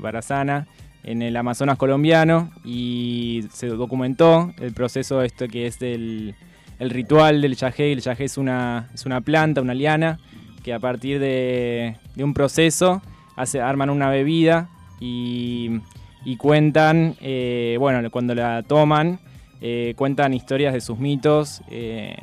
Barazana 0.00 0.66
en 1.04 1.22
el 1.22 1.36
Amazonas 1.36 1.78
colombiano 1.78 2.50
y 2.64 3.44
se 3.52 3.66
documentó 3.68 4.52
el 4.60 4.72
proceso 4.72 5.22
este 5.22 5.48
que 5.48 5.66
es 5.66 5.78
del 5.78 6.34
el 6.78 6.90
ritual 6.90 7.40
del 7.40 7.54
yagé. 7.56 7.92
El 7.92 8.00
yagé 8.00 8.24
es 8.24 8.36
una, 8.38 8.90
es 8.92 9.06
una 9.06 9.20
planta, 9.20 9.60
una 9.60 9.74
liana, 9.74 10.18
que 10.64 10.72
a 10.72 10.80
partir 10.80 11.18
de, 11.20 11.96
un 12.16 12.34
proceso 12.34 13.02
hace, 13.36 13.60
arman 13.60 13.88
una 13.90 14.08
bebida 14.10 14.68
y, 15.00 15.80
y 16.24 16.36
cuentan, 16.36 17.14
eh, 17.20 17.76
bueno, 17.78 18.08
cuando 18.10 18.34
la 18.34 18.62
toman, 18.64 19.20
eh, 19.60 19.94
cuentan 19.96 20.34
historias 20.34 20.72
de 20.74 20.80
sus 20.80 20.98
mitos. 20.98 21.62
eh, 21.70 22.16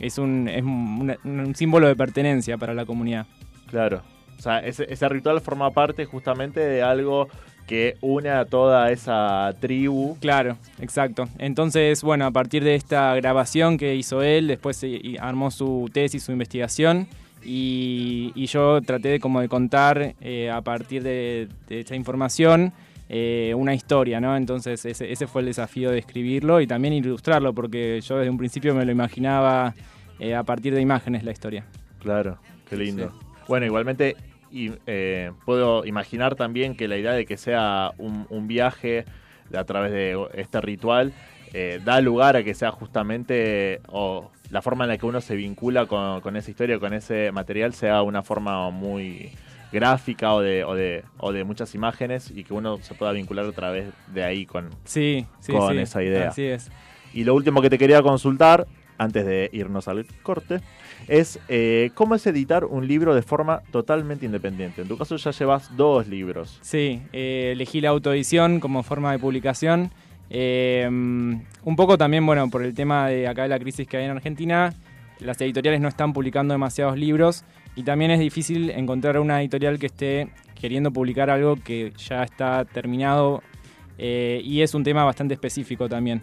es 0.00 0.18
un, 0.18 0.48
es 0.48 0.62
un- 0.62 1.16
un 1.24 1.54
símbolo 1.54 1.86
de 1.86 1.96
pertenencia 1.96 2.58
para 2.58 2.74
la 2.74 2.84
comunidad. 2.84 3.26
Claro. 3.68 4.02
O 4.38 4.42
sea, 4.42 4.58
ese, 4.58 4.84
ese 4.92 5.08
ritual 5.08 5.40
forma 5.40 5.70
parte 5.70 6.04
justamente 6.04 6.60
de 6.60 6.82
algo 6.82 7.28
que 7.66 7.96
une 8.02 8.28
a 8.30 8.44
toda 8.44 8.90
esa 8.92 9.54
tribu. 9.60 10.16
Claro, 10.20 10.56
exacto. 10.80 11.28
Entonces, 11.38 12.02
bueno, 12.02 12.26
a 12.26 12.30
partir 12.30 12.62
de 12.64 12.74
esta 12.74 13.14
grabación 13.14 13.78
que 13.78 13.94
hizo 13.94 14.22
él, 14.22 14.48
después 14.48 14.76
se- 14.76 15.16
armó 15.20 15.50
su 15.50 15.88
tesis, 15.92 16.22
su 16.22 16.32
investigación, 16.32 17.06
Y, 17.46 18.32
y 18.34 18.46
yo 18.46 18.80
traté 18.80 19.08
de, 19.10 19.20
como 19.20 19.40
de 19.42 19.48
contar 19.50 20.14
eh, 20.22 20.50
a 20.50 20.62
partir 20.62 21.02
de, 21.02 21.46
de 21.68 21.80
esta 21.80 21.94
información 21.94 22.72
eh, 23.10 23.52
una 23.54 23.74
historia, 23.74 24.18
¿no? 24.18 24.34
Entonces 24.34 24.82
ese, 24.86 25.12
ese 25.12 25.26
fue 25.26 25.42
el 25.42 25.48
desafío 25.48 25.90
de 25.90 25.98
escribirlo 25.98 26.62
y 26.62 26.66
también 26.66 26.94
ilustrarlo, 26.94 27.52
porque 27.52 28.00
yo 28.00 28.16
desde 28.16 28.30
un 28.30 28.38
principio 28.38 28.74
me 28.74 28.86
lo 28.86 28.92
imaginaba 28.92 29.74
eh, 30.18 30.34
a 30.34 30.42
partir 30.42 30.74
de 30.74 30.80
imágenes 30.80 31.22
la 31.22 31.32
historia. 31.32 31.66
Claro, 32.00 32.38
qué 32.66 32.78
lindo. 32.78 33.12
Bueno, 33.46 33.66
igualmente 33.66 34.16
y, 34.54 34.72
eh, 34.86 35.32
puedo 35.44 35.84
imaginar 35.84 36.36
también 36.36 36.76
que 36.76 36.86
la 36.86 36.96
idea 36.96 37.12
de 37.12 37.26
que 37.26 37.36
sea 37.36 37.90
un, 37.98 38.26
un 38.30 38.46
viaje 38.46 39.04
a 39.52 39.64
través 39.64 39.92
de 39.92 40.16
este 40.34 40.60
ritual 40.60 41.12
eh, 41.52 41.80
da 41.84 42.00
lugar 42.00 42.36
a 42.36 42.42
que 42.44 42.54
sea 42.54 42.70
justamente 42.70 43.80
o 43.88 44.30
la 44.50 44.62
forma 44.62 44.84
en 44.84 44.90
la 44.90 44.98
que 44.98 45.06
uno 45.06 45.20
se 45.20 45.36
vincula 45.36 45.86
con, 45.86 46.20
con 46.20 46.36
esa 46.36 46.50
historia, 46.50 46.78
con 46.78 46.94
ese 46.94 47.32
material, 47.32 47.74
sea 47.74 48.02
una 48.02 48.22
forma 48.22 48.70
muy 48.70 49.32
gráfica 49.72 50.34
o 50.34 50.40
de, 50.40 50.64
o, 50.64 50.74
de, 50.74 51.04
o 51.18 51.32
de 51.32 51.44
muchas 51.44 51.74
imágenes 51.74 52.30
y 52.30 52.44
que 52.44 52.54
uno 52.54 52.78
se 52.78 52.94
pueda 52.94 53.12
vincular 53.12 53.44
a 53.46 53.52
través 53.52 53.88
de 54.12 54.22
ahí 54.22 54.46
con, 54.46 54.70
Sí, 54.84 55.26
sí, 55.40 55.52
con 55.52 55.72
sí, 55.72 55.78
esa 55.78 56.02
idea. 56.02 56.28
Así 56.28 56.44
es. 56.44 56.70
Y 57.12 57.24
lo 57.24 57.34
último 57.34 57.60
que 57.60 57.70
te 57.70 57.78
quería 57.78 58.02
consultar, 58.02 58.66
antes 58.98 59.26
de 59.26 59.50
irnos 59.52 59.88
al 59.88 60.06
corte, 60.22 60.60
es 61.08 61.38
eh, 61.48 61.90
cómo 61.94 62.14
es 62.14 62.26
editar 62.26 62.64
un 62.64 62.86
libro 62.86 63.14
de 63.14 63.22
forma 63.22 63.62
totalmente 63.70 64.26
independiente. 64.26 64.82
En 64.82 64.88
tu 64.88 64.96
caso 64.96 65.16
ya 65.16 65.30
llevas 65.30 65.76
dos 65.76 66.08
libros. 66.08 66.58
Sí, 66.62 67.02
eh, 67.12 67.50
elegí 67.52 67.80
la 67.80 67.90
autoedición 67.90 68.60
como 68.60 68.82
forma 68.82 69.12
de 69.12 69.18
publicación. 69.18 69.90
Eh, 70.30 70.86
un 70.88 71.76
poco 71.76 71.98
también, 71.98 72.24
bueno, 72.24 72.48
por 72.50 72.62
el 72.62 72.74
tema 72.74 73.08
de 73.08 73.28
acá 73.28 73.42
de 73.42 73.48
la 73.48 73.58
crisis 73.58 73.86
que 73.86 73.98
hay 73.98 74.04
en 74.04 74.12
Argentina, 74.12 74.72
las 75.20 75.40
editoriales 75.40 75.80
no 75.80 75.88
están 75.88 76.12
publicando 76.12 76.54
demasiados 76.54 76.98
libros 76.98 77.44
y 77.76 77.82
también 77.82 78.10
es 78.10 78.20
difícil 78.20 78.70
encontrar 78.70 79.18
una 79.18 79.40
editorial 79.40 79.78
que 79.78 79.86
esté 79.86 80.28
queriendo 80.54 80.92
publicar 80.92 81.30
algo 81.30 81.56
que 81.56 81.92
ya 81.96 82.22
está 82.22 82.64
terminado 82.64 83.42
y 83.96 84.60
es 84.60 84.74
un 84.74 84.82
tema 84.82 85.04
bastante 85.04 85.34
específico 85.34 85.88
también. 85.88 86.22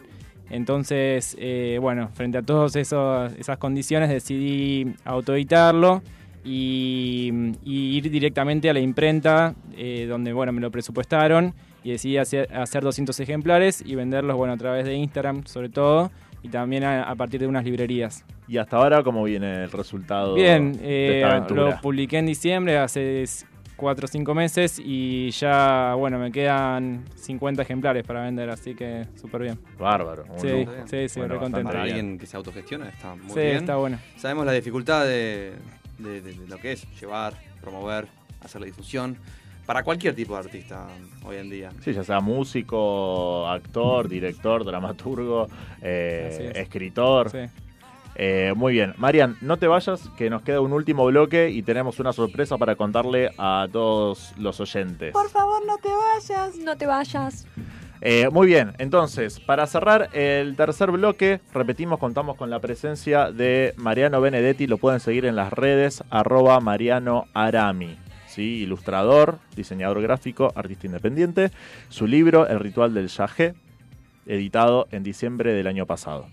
Entonces, 0.51 1.37
eh, 1.39 1.77
bueno, 1.79 2.09
frente 2.13 2.37
a 2.37 2.41
todas 2.41 2.75
esas 2.75 3.57
condiciones 3.57 4.09
decidí 4.09 4.93
autoeditarlo 5.05 6.01
y, 6.43 7.31
y 7.63 7.97
ir 7.97 8.11
directamente 8.11 8.69
a 8.69 8.73
la 8.73 8.81
imprenta, 8.81 9.55
eh, 9.77 10.05
donde 10.09 10.33
bueno, 10.33 10.51
me 10.51 10.59
lo 10.59 10.69
presupuestaron 10.69 11.53
y 11.85 11.91
decidí 11.91 12.17
hacer, 12.17 12.53
hacer 12.53 12.83
200 12.83 13.17
ejemplares 13.21 13.81
y 13.85 13.95
venderlos 13.95 14.35
bueno, 14.35 14.51
a 14.53 14.57
través 14.57 14.85
de 14.85 14.93
Instagram 14.93 15.45
sobre 15.45 15.69
todo 15.69 16.11
y 16.43 16.49
también 16.49 16.83
a, 16.83 17.03
a 17.03 17.15
partir 17.15 17.39
de 17.39 17.47
unas 17.47 17.63
librerías. 17.63 18.25
Y 18.51 18.57
hasta 18.57 18.75
ahora, 18.75 19.01
¿cómo 19.03 19.23
viene 19.23 19.63
el 19.63 19.71
resultado 19.71 20.33
Bien, 20.33 20.73
de 20.73 20.79
eh, 20.81 21.21
esta 21.21 21.53
lo 21.53 21.79
publiqué 21.79 22.17
en 22.17 22.25
diciembre, 22.25 22.77
hace 22.77 23.23
4 23.81 24.05
o 24.05 24.07
5 24.07 24.33
meses 24.35 24.79
y 24.83 25.31
ya, 25.31 25.95
bueno, 25.97 26.19
me 26.19 26.31
quedan 26.31 27.03
50 27.15 27.63
ejemplares 27.63 28.03
para 28.05 28.21
vender, 28.23 28.49
así 28.51 28.75
que 28.75 29.07
súper 29.19 29.41
bien. 29.41 29.59
Bárbaro. 29.79 30.23
un 30.29 30.39
Sí, 30.39 30.47
lujo. 30.65 30.71
sí, 30.85 31.09
sí, 31.09 31.19
Bueno, 31.19 31.33
recontento. 31.33 31.67
Para 31.69 31.83
bien. 31.83 31.95
alguien 31.97 32.17
que 32.19 32.27
se 32.27 32.37
autogestiona 32.37 32.87
está 32.89 33.15
muy 33.15 33.33
Sí, 33.33 33.39
bien. 33.39 33.57
está 33.57 33.75
bueno. 33.77 33.97
Sabemos 34.17 34.45
la 34.45 34.51
dificultad 34.53 35.03
de, 35.05 35.53
de- 35.97 36.21
de- 36.21 36.33
de 36.35 36.47
lo 36.47 36.57
que 36.59 36.73
es 36.73 36.87
llevar, 37.01 37.33
promover, 37.59 38.07
hacer 38.41 38.61
la 38.61 38.67
difusión. 38.67 39.17
Para 39.65 39.83
cualquier 39.83 40.15
tipo 40.15 40.33
de 40.33 40.39
artista 40.39 40.87
hoy 41.23 41.37
en 41.37 41.49
día. 41.49 41.71
Sí, 41.81 41.93
ya 41.93 42.03
sea 42.03 42.19
músico, 42.19 43.47
actor, 43.47 44.07
director, 44.09 44.63
dramaturgo, 44.65 45.47
eh, 45.81 46.51
es. 46.53 46.57
escritor. 46.57 47.29
Sí. 47.31 47.39
Eh, 48.15 48.53
muy 48.55 48.73
bien. 48.73 48.93
Marian, 48.97 49.37
no 49.41 49.57
te 49.57 49.67
vayas, 49.67 50.09
que 50.17 50.29
nos 50.29 50.41
queda 50.41 50.61
un 50.61 50.73
último 50.73 51.05
bloque 51.05 51.49
y 51.49 51.63
tenemos 51.63 51.99
una 51.99 52.13
sorpresa 52.13 52.57
para 52.57 52.75
contarle 52.75 53.31
a 53.37 53.67
todos 53.71 54.33
los 54.37 54.59
oyentes. 54.59 55.13
Por 55.13 55.29
favor, 55.29 55.65
no 55.65 55.77
te 55.77 55.89
vayas. 55.89 56.57
No 56.57 56.77
te 56.77 56.85
vayas. 56.85 57.47
Eh, 58.03 58.29
muy 58.31 58.47
bien, 58.47 58.73
entonces, 58.79 59.39
para 59.39 59.67
cerrar 59.67 60.09
el 60.13 60.55
tercer 60.55 60.89
bloque, 60.89 61.39
repetimos, 61.53 61.99
contamos 61.99 62.35
con 62.35 62.49
la 62.49 62.59
presencia 62.59 63.31
de 63.31 63.75
Mariano 63.77 64.19
Benedetti, 64.19 64.65
lo 64.65 64.79
pueden 64.79 64.99
seguir 64.99 65.25
en 65.25 65.35
las 65.35 65.53
redes, 65.53 66.03
arroba 66.09 66.59
Mariano 66.61 67.27
Arami, 67.35 67.99
¿sí? 68.25 68.63
ilustrador, 68.63 69.37
diseñador 69.55 70.01
gráfico, 70.01 70.51
artista 70.55 70.87
independiente, 70.87 71.51
su 71.89 72.07
libro 72.07 72.47
El 72.47 72.59
ritual 72.59 72.95
del 72.95 73.07
yagé, 73.07 73.53
editado 74.25 74.87
en 74.89 75.03
diciembre 75.03 75.53
del 75.53 75.67
año 75.67 75.85
pasado. 75.85 76.25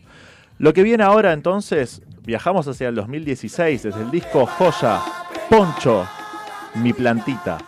Lo 0.59 0.73
que 0.73 0.83
viene 0.83 1.05
ahora 1.05 1.33
entonces, 1.33 2.03
viajamos 2.25 2.67
hacia 2.67 2.89
el 2.89 2.97
2016 2.97 3.85
desde 3.85 4.03
el 4.03 4.11
disco 4.11 4.45
Joya, 4.45 5.01
Poncho, 5.49 6.05
Mi 6.75 6.93
Plantita. 6.93 7.59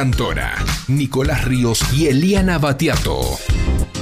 Cantora, 0.00 0.54
Nicolás 0.88 1.44
Ríos 1.44 1.82
y 1.92 2.06
Eliana 2.06 2.56
Batiato. 2.56 3.20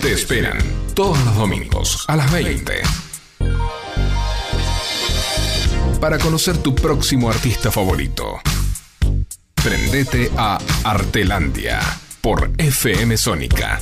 Te 0.01 0.12
esperan 0.12 0.57
todos 0.94 1.18
los 1.24 1.34
domingos 1.34 2.05
a 2.07 2.14
las 2.14 2.30
20. 2.30 2.72
Para 6.01 6.20
conocer 6.20 6.57
tu 6.59 6.72
próximo 6.72 7.28
artista 7.28 7.72
favorito. 7.72 8.38
Prendete 9.57 10.30
a 10.36 10.59
Artelandia 10.84 11.80
por 12.20 12.53
FM 12.59 13.16
Sónica. 13.16 13.80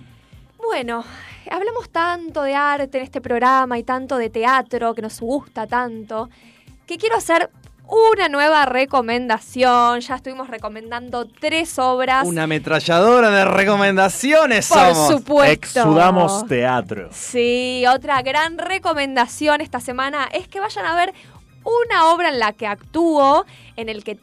Bueno, 0.58 1.04
hablamos 1.50 1.90
tanto 1.90 2.42
de 2.42 2.54
arte 2.54 2.98
en 2.98 3.04
este 3.04 3.20
programa 3.20 3.78
y 3.78 3.82
tanto 3.82 4.16
de 4.16 4.30
teatro 4.30 4.94
que 4.94 5.02
nos 5.02 5.20
gusta 5.20 5.66
tanto, 5.66 6.30
que 6.86 6.96
quiero 6.98 7.16
hacer 7.16 7.50
una 7.91 8.28
nueva 8.28 8.66
recomendación. 8.66 10.01
Ya 10.01 10.14
estuvimos 10.14 10.49
recomendando 10.49 11.26
tres 11.26 11.78
obras. 11.78 12.26
Una 12.26 12.45
ametralladora 12.45 13.30
de 13.30 13.45
recomendaciones 13.45 14.68
Por 14.68 14.78
somos. 14.78 15.09
supuesto. 15.09 15.80
Exudamos 15.80 16.47
teatro. 16.47 17.09
Sí, 17.12 17.84
otra 17.93 18.22
gran 18.22 18.59
recomendación 18.59 19.61
esta 19.61 19.80
semana 19.80 20.28
es 20.32 20.49
que 20.49 20.61
vayan 20.61 20.86
a 20.86 20.95
ver 20.95 21.12
una 21.64 22.07
obra 22.12 22.28
en 22.28 22.38
la 22.38 22.53
que 22.53 22.66
actúo, 22.66 23.45
en 23.76 23.88
el 23.88 24.05
que 24.05 24.18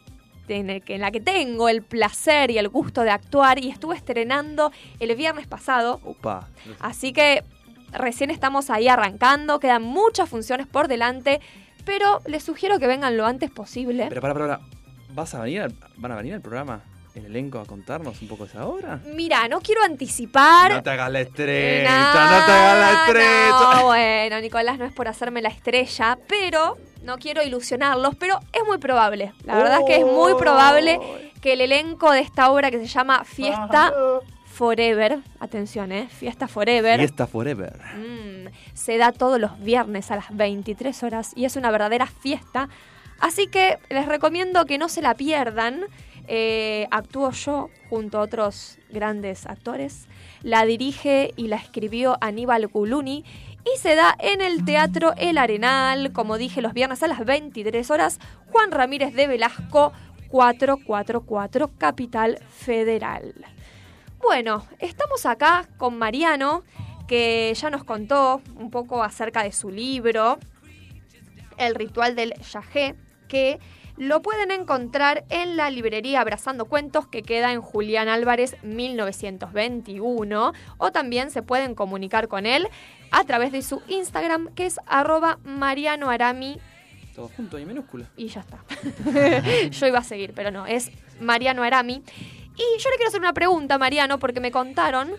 en, 0.48 0.70
el 0.70 0.82
que, 0.82 0.96
en 0.96 1.02
la 1.02 1.12
que 1.12 1.20
tengo 1.20 1.68
el 1.68 1.82
placer 1.82 2.52
y 2.52 2.58
el 2.58 2.70
gusto 2.70 3.02
de 3.02 3.10
actuar 3.10 3.60
y 3.60 3.70
estuve 3.70 3.98
estrenando 3.98 4.72
el 5.02 5.14
viernes 5.16 5.46
pasado. 5.46 6.00
Upa. 6.06 6.48
Así 6.80 7.12
que 7.12 7.44
recién 7.92 8.32
estamos 8.32 8.70
ahí 8.70 8.88
arrancando, 8.88 9.60
quedan 9.60 9.84
muchas 9.84 10.30
funciones 10.30 10.66
por 10.66 10.88
delante, 10.88 11.42
pero 11.88 12.22
les 12.28 12.44
sugiero 12.44 12.78
que 12.78 12.86
vengan 12.86 13.18
lo 13.18 13.26
antes 13.26 13.50
posible. 13.50 14.06
Pero 14.10 14.22
para, 14.22 14.36
para, 14.36 14.46
para. 14.58 14.62
¿Vas 15.16 15.34
a 15.34 15.42
venir 15.42 15.62
al- 15.62 15.76
¿Van 15.96 16.12
a 16.12 16.16
venir 16.18 16.36
al 16.36 16.42
programa, 16.42 16.82
el 17.16 17.26
elenco, 17.26 17.60
a 17.60 17.66
contarnos 17.66 18.22
un 18.22 18.28
poco 18.28 18.46
esa 18.46 18.66
obra? 18.68 19.00
Mira, 19.16 19.48
no 19.48 19.62
quiero 19.62 19.82
anticipar. 19.84 20.72
No 20.74 20.84
te 20.84 20.90
hagas 20.92 21.10
la 21.12 21.22
estrecha, 21.22 21.90
No, 22.14 22.40
no 22.40 22.46
te 22.46 22.52
hagas 22.52 22.78
la 22.80 23.06
estrecha. 23.06 23.76
no, 23.82 23.86
bueno, 23.88 24.42
Nicolás, 24.42 24.78
no 24.78 24.86
es 24.86 24.94
por 24.94 25.08
hacerme 25.08 25.42
la 25.42 25.50
estrella, 25.50 26.20
pero 26.28 26.78
no 27.02 27.18
quiero 27.18 27.42
ilusionarlos, 27.42 28.16
pero 28.18 28.40
es 28.54 28.62
muy 28.68 28.78
probable. 28.78 29.34
La 29.46 29.56
verdad 29.56 29.80
es 29.80 29.86
que 29.88 29.96
es 29.96 30.06
muy 30.06 30.36
probable 30.36 31.00
que 31.42 31.54
el 31.54 31.62
elenco 31.62 32.12
de 32.12 32.20
esta 32.20 32.52
obra 32.52 32.70
que 32.70 32.78
se 32.80 32.86
llama 32.88 33.24
Fiesta 33.24 33.94
Forever, 34.46 35.20
atención, 35.40 35.92
¿eh? 35.92 36.08
Fiesta 36.10 36.48
Forever. 36.48 36.98
Fiesta 37.00 37.28
Forever. 37.28 37.74
Mm, 37.96 38.27
se 38.74 38.98
da 38.98 39.12
todos 39.12 39.40
los 39.40 39.60
viernes 39.60 40.12
a 40.12 40.16
las 40.18 40.36
23 40.36 41.04
horas 41.04 41.32
y 41.36 41.46
es 41.46 41.56
una 41.56 41.72
verdadera 41.72 42.08
fiesta. 42.08 42.70
Así 43.20 43.48
que 43.48 43.80
les 43.90 44.06
recomiendo 44.06 44.66
que 44.66 44.78
no 44.78 44.90
se 44.90 45.02
la 45.02 45.16
pierdan. 45.16 45.86
Eh, 46.30 46.88
actúo 46.92 47.32
yo 47.32 47.70
junto 47.90 48.20
a 48.20 48.22
otros 48.22 48.78
grandes 48.90 49.46
actores. 49.46 50.08
La 50.44 50.66
dirige 50.66 51.34
y 51.36 51.48
la 51.48 51.56
escribió 51.56 52.18
Aníbal 52.22 52.68
Guluni 52.68 53.24
y 53.74 53.80
se 53.80 53.96
da 53.96 54.16
en 54.20 54.42
el 54.42 54.64
Teatro 54.66 55.14
El 55.18 55.38
Arenal, 55.38 56.12
como 56.12 56.38
dije, 56.38 56.62
los 56.62 56.74
viernes 56.74 57.04
a 57.04 57.08
las 57.08 57.26
23 57.26 57.90
horas. 57.92 58.20
Juan 58.52 58.72
Ramírez 58.72 59.14
de 59.14 59.28
Velasco, 59.28 59.94
444, 60.30 61.72
Capital 61.78 62.40
Federal. 62.50 63.34
Bueno, 64.22 64.66
estamos 64.80 65.26
acá 65.26 65.68
con 65.78 65.98
Mariano, 65.98 66.64
que 67.08 67.54
ya 67.56 67.70
nos 67.70 67.84
contó 67.84 68.42
un 68.56 68.70
poco 68.70 69.04
acerca 69.04 69.44
de 69.44 69.52
su 69.52 69.70
libro, 69.72 70.38
El 71.58 71.76
ritual 71.76 72.16
del 72.16 72.34
yagé, 72.36 72.96
que 73.28 73.60
lo 73.98 74.22
pueden 74.22 74.52
encontrar 74.52 75.26
en 75.30 75.58
la 75.58 75.72
librería 75.72 76.22
Abrazando 76.22 76.66
Cuentos, 76.66 77.08
que 77.08 77.24
queda 77.24 77.52
en 77.52 77.62
Julián 77.62 78.10
Álvarez 78.10 78.56
1921, 78.62 80.54
o 80.78 80.92
también 80.92 81.32
se 81.32 81.42
pueden 81.42 81.74
comunicar 81.74 82.28
con 82.28 82.46
él 82.46 82.68
a 83.10 83.24
través 83.24 83.52
de 83.52 83.64
su 83.64 83.82
Instagram, 83.88 84.54
que 84.54 84.68
es 84.68 84.80
arroba 84.86 85.40
marianoarami 85.44 86.60
Todo 87.16 87.30
junto 87.36 87.58
y 87.58 87.66
minúscula. 87.66 88.06
y 88.16 88.28
ya 88.28 88.42
está. 88.42 88.60
yo 89.72 89.88
iba 89.88 90.00
a 90.00 90.04
seguir, 90.04 90.34
pero 90.36 90.52
no, 90.52 90.68
es 90.68 90.92
Mariano 91.20 91.64
Arami. 91.64 92.04
Y 92.56 92.82
yo 92.82 92.90
le 92.90 92.96
quiero 92.98 93.10
hacer 93.10 93.20
una 93.20 93.34
pregunta, 93.34 93.78
Mariano, 93.80 94.20
porque 94.20 94.40
me 94.40 94.52
contaron 94.52 95.12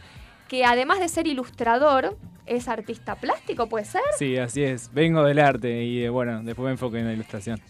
que 0.48 0.64
además 0.64 1.00
de 1.00 1.08
ser 1.08 1.26
ilustrador, 1.26 2.16
es 2.46 2.66
artista 2.68 3.14
plástico, 3.14 3.68
¿puede 3.68 3.84
ser? 3.84 4.00
Sí, 4.18 4.38
así 4.38 4.62
es. 4.62 4.90
Vengo 4.94 5.22
del 5.24 5.38
arte 5.38 5.84
y 5.84 6.02
eh, 6.04 6.08
bueno, 6.08 6.42
después 6.42 6.64
me 6.64 6.70
enfoqué 6.72 6.98
en 7.00 7.06
la 7.06 7.12
ilustración. 7.12 7.60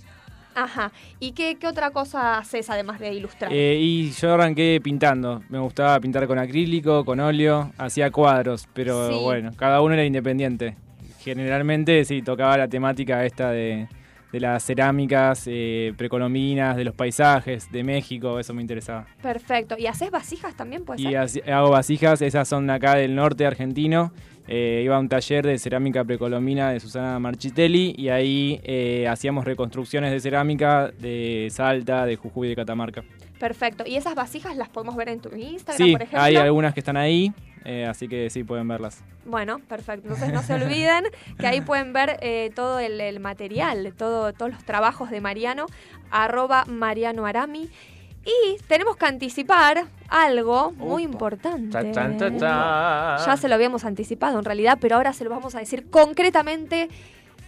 Ajá. 0.54 0.90
¿Y 1.20 1.32
qué, 1.32 1.56
qué 1.56 1.66
otra 1.68 1.90
cosa 1.90 2.38
haces 2.38 2.68
además 2.70 2.98
de 3.00 3.12
ilustrar? 3.12 3.52
Eh, 3.52 3.76
y 3.80 4.10
yo 4.12 4.34
arranqué 4.34 4.80
pintando. 4.82 5.42
Me 5.48 5.58
gustaba 5.58 5.98
pintar 6.00 6.26
con 6.26 6.38
acrílico, 6.38 7.04
con 7.04 7.20
óleo, 7.20 7.72
hacía 7.78 8.10
cuadros, 8.10 8.68
pero 8.72 9.08
Sí. 9.10 9.18
bueno, 9.22 9.50
cada 9.56 9.80
uno 9.80 9.94
era 9.94 10.04
independiente. 10.04 10.76
Generalmente 11.20 12.04
sí, 12.04 12.22
tocaba 12.22 12.56
la 12.56 12.68
temática 12.68 13.24
esta 13.24 13.50
de, 13.50 13.88
de 14.32 14.40
las 14.40 14.62
cerámicas 14.64 15.44
eh, 15.46 15.92
precolombinas, 15.96 16.76
de 16.76 16.84
los 16.84 16.94
paisajes, 16.94 17.70
de 17.72 17.82
México, 17.84 18.38
eso 18.38 18.52
me 18.54 18.60
interesaba. 18.62 19.06
Perfecto. 19.22 19.76
¿Y 19.78 19.86
haces 19.86 20.10
vasijas 20.10 20.54
también, 20.54 20.84
puede 20.84 21.00
Y 21.00 21.28
ser? 21.28 21.50
hago 21.52 21.70
vasijas, 21.70 22.20
esas 22.22 22.46
son 22.48 22.68
acá 22.70 22.96
del 22.96 23.14
norte 23.14 23.46
argentino. 23.46 24.12
Eh, 24.50 24.80
iba 24.82 24.96
a 24.96 24.98
un 24.98 25.08
taller 25.10 25.46
de 25.46 25.58
cerámica 25.58 26.02
precolombina 26.04 26.70
de 26.72 26.80
Susana 26.80 27.18
Marchitelli 27.18 27.94
y 27.98 28.08
ahí 28.08 28.60
eh, 28.64 29.06
hacíamos 29.06 29.44
reconstrucciones 29.44 30.10
de 30.10 30.20
cerámica 30.20 30.90
de 30.98 31.48
Salta, 31.50 32.06
de 32.06 32.16
Jujuy 32.16 32.48
de 32.48 32.56
Catamarca. 32.56 33.04
Perfecto. 33.38 33.84
¿Y 33.86 33.96
esas 33.96 34.14
vasijas 34.14 34.56
las 34.56 34.68
podemos 34.70 34.96
ver 34.96 35.10
en 35.10 35.20
tu 35.20 35.28
Instagram, 35.36 35.76
Sí, 35.86 35.92
por 35.92 36.02
ejemplo? 36.02 36.22
hay 36.22 36.36
algunas 36.36 36.72
que 36.74 36.80
están 36.80 36.96
ahí, 36.96 37.32
eh, 37.64 37.86
así 37.86 38.08
que 38.08 38.30
sí 38.30 38.44
pueden 38.44 38.68
verlas. 38.68 39.02
Bueno, 39.24 39.58
perfecto. 39.60 40.08
Entonces 40.08 40.32
no 40.32 40.42
se 40.42 40.54
olviden 40.54 41.04
que 41.38 41.46
ahí 41.46 41.60
pueden 41.60 41.92
ver 41.92 42.18
eh, 42.22 42.50
todo 42.54 42.78
el, 42.78 43.00
el 43.00 43.20
material, 43.20 43.92
todo, 43.96 44.32
todos 44.32 44.52
los 44.52 44.64
trabajos 44.64 45.10
de 45.10 45.20
Mariano, 45.20 45.66
arroba 46.10 46.64
Mariano 46.66 47.26
Arami. 47.26 47.68
Y 48.24 48.58
tenemos 48.66 48.96
que 48.96 49.06
anticipar 49.06 49.86
algo 50.08 50.72
muy 50.72 51.02
importante. 51.02 51.92
Ya 51.92 53.36
se 53.38 53.48
lo 53.48 53.54
habíamos 53.54 53.84
anticipado 53.84 54.38
en 54.38 54.44
realidad, 54.44 54.78
pero 54.80 54.96
ahora 54.96 55.12
se 55.12 55.24
lo 55.24 55.30
vamos 55.30 55.54
a 55.54 55.60
decir 55.60 55.88
concretamente. 55.88 56.88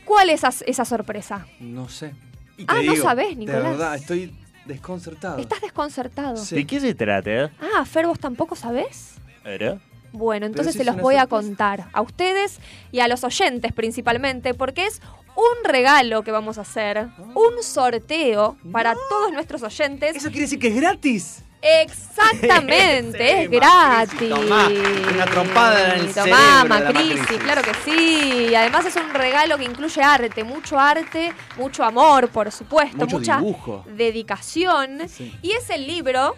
¿Cuál 0.05 0.31
es 0.31 0.43
esa, 0.45 0.65
esa 0.67 0.85
sorpresa? 0.85 1.47
No 1.61 1.89
sé. 1.89 2.15
Y 2.57 2.65
Ah, 2.67 2.81
no 2.85 2.97
sabés, 2.97 3.37
Nicolás. 3.37 3.63
De 3.63 3.69
verdad, 3.71 3.95
estoy 3.95 4.35
desconcertado. 4.65 5.39
Estás 5.39 5.61
desconcertado. 5.61 6.37
Sí. 6.37 6.57
¿De 6.57 6.67
qué 6.67 6.81
se 6.81 6.95
trata? 6.95 7.51
Ah, 7.61 7.85
Fer, 7.85 8.07
vos 8.07 8.19
tampoco 8.19 8.57
sabés. 8.57 9.17
¿Era? 9.45 9.79
Bueno, 10.13 10.47
entonces 10.47 10.75
se 10.75 10.85
los 10.85 10.97
voy 10.97 11.17
a 11.17 11.27
contar 11.27 11.87
a 11.93 12.01
ustedes 12.03 12.59
y 12.93 13.01
a 13.01 13.09
los 13.09 13.23
oyentes 13.25 13.73
principalmente, 13.73 14.55
porque 14.55 14.87
es 14.87 15.01
un 15.37 15.65
regalo 15.65 16.23
que 16.23 16.33
vamos 16.33 16.59
a 16.59 16.63
hacer, 16.63 17.07
un 17.35 17.63
sorteo 17.63 18.57
para 18.73 18.95
todos 19.09 19.33
nuestros 19.33 19.63
oyentes. 19.63 20.17
¿Eso 20.17 20.29
quiere 20.29 20.43
decir 20.43 20.59
que 20.59 20.69
es 20.69 20.75
gratis? 20.77 21.43
Exactamente, 21.63 23.19
Sí, 23.19 23.43
es 23.45 23.51
gratis. 23.51 24.29
Tomá, 24.29 24.69
una 25.15 25.27
trompada 25.27 25.95
en 25.95 26.01
el 26.07 26.15
Tomá, 26.15 26.25
cerebro 26.25 26.39
de 26.39 26.41
la 26.41 26.65
Macrisi, 26.65 27.15
Macrisi. 27.19 27.39
claro 27.39 27.63
que 27.63 27.75
sí. 27.85 28.47
Y 28.51 28.55
además 28.55 28.87
es 28.87 28.97
un 28.97 29.11
regalo 29.15 29.59
que 29.59 29.65
incluye 29.65 30.03
arte, 30.03 30.45
mucho 30.45 30.79
arte, 30.79 31.33
mucho 31.57 31.85
amor, 31.85 32.29
por 32.31 32.51
supuesto, 32.51 32.97
Mucho 32.97 33.19
mucha 33.19 33.37
dibujo. 33.39 33.85
dedicación. 33.95 35.09
Sí. 35.09 35.37
Y 35.43 35.53
es 35.53 35.69
el 35.71 35.87
libro, 35.87 36.35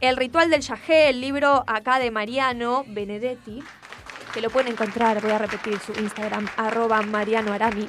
El 0.00 0.16
ritual 0.16 0.48
del 0.48 0.60
yagé, 0.60 1.08
el 1.08 1.20
libro 1.20 1.64
acá 1.66 1.98
de 1.98 2.12
Mariano 2.12 2.84
Benedetti, 2.86 3.64
que 4.32 4.40
lo 4.40 4.48
pueden 4.48 4.70
encontrar, 4.70 5.20
voy 5.20 5.32
a 5.32 5.38
repetir 5.38 5.76
su 5.80 5.92
Instagram, 5.92 6.46
arroba 6.56 7.02
Mariano 7.02 7.52
Arami. 7.52 7.88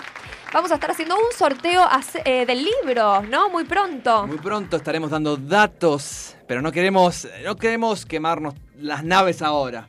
Vamos 0.51 0.71
a 0.71 0.75
estar 0.75 0.89
haciendo 0.89 1.15
un 1.15 1.31
sorteo 1.37 1.83
eh, 2.25 2.47
del 2.47 2.63
libro, 2.63 3.21
¿no? 3.21 3.49
Muy 3.49 3.63
pronto. 3.65 4.25
Muy 4.25 4.39
pronto 4.39 4.77
estaremos 4.77 5.11
dando 5.11 5.37
datos, 5.37 6.35
pero 6.47 6.63
no 6.63 6.71
queremos, 6.71 7.27
no 7.45 7.55
queremos 7.55 8.07
quemarnos 8.07 8.55
las 8.75 9.03
naves 9.03 9.43
ahora. 9.43 9.87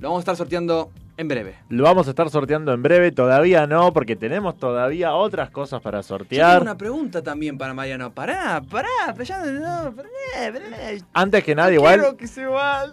Lo 0.00 0.08
vamos 0.08 0.18
a 0.18 0.22
estar 0.22 0.36
sorteando 0.36 0.90
En 1.16 1.28
breve. 1.28 1.54
Lo 1.68 1.84
vamos 1.84 2.08
a 2.08 2.10
estar 2.10 2.28
sorteando 2.28 2.72
en 2.72 2.82
breve, 2.82 3.12
todavía 3.12 3.68
no, 3.68 3.92
porque 3.92 4.16
tenemos 4.16 4.56
todavía 4.56 5.14
otras 5.14 5.48
cosas 5.50 5.80
para 5.80 5.98
Yo 6.00 6.02
tengo 6.08 6.18
sortear. 6.18 6.62
una 6.62 6.76
pregunta 6.76 7.22
también 7.22 7.56
para 7.56 7.72
Mariano. 7.72 8.12
Pará, 8.12 8.60
pará, 8.68 8.88
pero 9.12 9.22
ya 9.22 9.44
no, 9.44 9.94
pará, 9.94 10.08
pará. 10.52 10.66
Antes 11.12 11.44
que 11.44 11.54
nada, 11.54 11.68
No 11.68 11.74
igual, 11.74 12.00
quiero 12.00 12.16
que 12.16 12.26
se 12.26 12.44
vaya. 12.46 12.92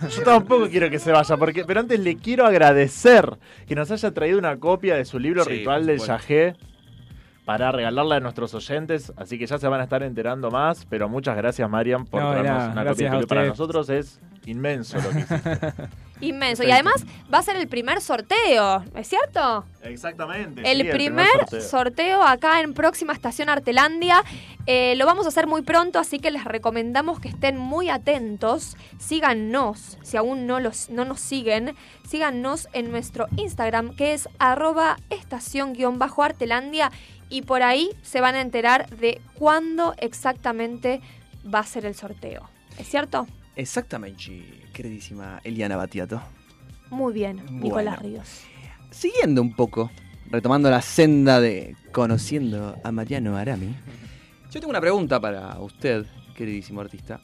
¿no? 0.00 0.08
yo 0.08 0.22
tampoco 0.24 0.68
quiero 0.68 0.90
que 0.90 0.98
se 0.98 1.12
vaya, 1.12 1.36
porque, 1.36 1.64
pero 1.64 1.78
antes 1.78 2.00
le 2.00 2.16
quiero 2.16 2.44
agradecer 2.44 3.38
que 3.68 3.76
nos 3.76 3.88
haya 3.92 4.12
traído 4.12 4.38
una 4.40 4.58
copia 4.58 4.96
de 4.96 5.04
su 5.04 5.20
libro 5.20 5.44
Sí, 5.44 5.50
Ritual 5.50 5.86
del. 5.86 6.00
Yagé 6.00 6.56
para 7.44 7.72
regalarla 7.72 8.16
a 8.16 8.20
nuestros 8.20 8.52
oyentes, 8.54 9.12
así 9.16 9.38
que 9.38 9.46
ya 9.46 9.58
se 9.58 9.66
van 9.68 9.80
a 9.80 9.84
estar 9.84 10.02
enterando 10.02 10.50
más, 10.50 10.86
pero 10.86 11.08
muchas 11.08 11.36
gracias 11.36 11.68
Marian 11.68 12.04
por 12.04 12.20
No, 12.22 12.30
traernos 12.32 12.72
una 12.72 12.84
copia 12.84 13.20
para 13.28 13.46
nosotros 13.46 13.88
es 13.90 14.20
inmenso 14.46 14.98
lo 15.00 15.10
que 15.10 15.18
hiciste. 15.20 15.50
Inmenso. 16.20 16.62
Y 16.62 16.70
además 16.70 17.04
va 17.32 17.38
a 17.38 17.42
ser 17.42 17.56
el 17.56 17.68
primer 17.68 18.00
sorteo, 18.00 18.84
¿es 18.94 19.08
cierto? 19.08 19.64
Exactamente. 19.82 20.70
El 20.70 20.82
sí, 20.82 20.88
primer 20.90 21.28
sorteo. 21.40 21.60
sorteo 21.62 22.22
acá 22.22 22.60
en 22.60 22.74
próxima 22.74 23.12
estación 23.12 23.48
Artelandia. 23.48 24.22
Eh, 24.66 24.94
lo 24.96 25.06
vamos 25.06 25.24
a 25.24 25.28
hacer 25.28 25.46
muy 25.46 25.62
pronto, 25.62 25.98
así 25.98 26.18
que 26.18 26.30
les 26.30 26.44
recomendamos 26.44 27.20
que 27.20 27.28
estén 27.28 27.56
muy 27.56 27.88
atentos. 27.88 28.76
Síganos, 28.98 29.98
si 30.02 30.16
aún 30.16 30.46
no, 30.46 30.60
los, 30.60 30.90
no 30.90 31.04
nos 31.04 31.20
siguen, 31.20 31.74
síganos 32.06 32.68
en 32.72 32.90
nuestro 32.90 33.26
Instagram, 33.36 33.96
que 33.96 34.12
es 34.12 34.28
arroba 34.38 34.98
estación-artelandia. 35.08 36.92
Y 37.28 37.42
por 37.42 37.62
ahí 37.62 37.90
se 38.02 38.20
van 38.20 38.34
a 38.34 38.40
enterar 38.40 38.90
de 38.90 39.20
cuándo 39.34 39.94
exactamente 39.98 41.00
va 41.52 41.60
a 41.60 41.64
ser 41.64 41.86
el 41.86 41.94
sorteo. 41.94 42.48
¿Es 42.76 42.88
cierto? 42.88 43.26
Exactamente, 43.56 44.59
queridísima 44.70 45.40
Eliana 45.44 45.76
Batiato. 45.76 46.20
Muy 46.90 47.12
bien, 47.12 47.36
Bueno. 47.36 47.60
Nicolás 47.60 47.98
Ríos. 48.00 48.42
Siguiendo 48.90 49.40
un 49.42 49.54
poco, 49.54 49.90
retomando 50.30 50.70
la 50.70 50.82
senda 50.82 51.40
de 51.40 51.76
conociendo 51.92 52.76
a 52.82 52.90
Mariano 52.92 53.36
Arami, 53.36 53.74
yo 54.50 54.60
tengo 54.60 54.70
una 54.70 54.80
pregunta 54.80 55.20
para 55.20 55.58
usted, 55.60 56.06
queridísimo 56.34 56.80
artista. 56.80 57.20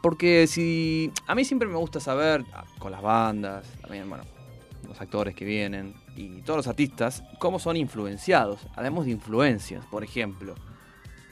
Porque 0.00 0.46
si. 0.46 1.10
A 1.26 1.34
mí 1.34 1.44
siempre 1.44 1.66
me 1.68 1.76
gusta 1.76 1.98
saber, 1.98 2.44
ah, 2.54 2.64
con 2.78 2.92
las 2.92 3.02
bandas, 3.02 3.66
también, 3.80 4.08
bueno, 4.08 4.22
los 4.86 5.00
actores 5.00 5.34
que 5.34 5.44
vienen 5.44 5.94
y 6.14 6.42
todos 6.42 6.58
los 6.58 6.68
artistas, 6.68 7.24
cómo 7.40 7.58
son 7.58 7.76
influenciados. 7.76 8.66
Hablemos 8.76 9.06
de 9.06 9.10
influencias, 9.12 9.84
por 9.86 10.04
ejemplo. 10.04 10.54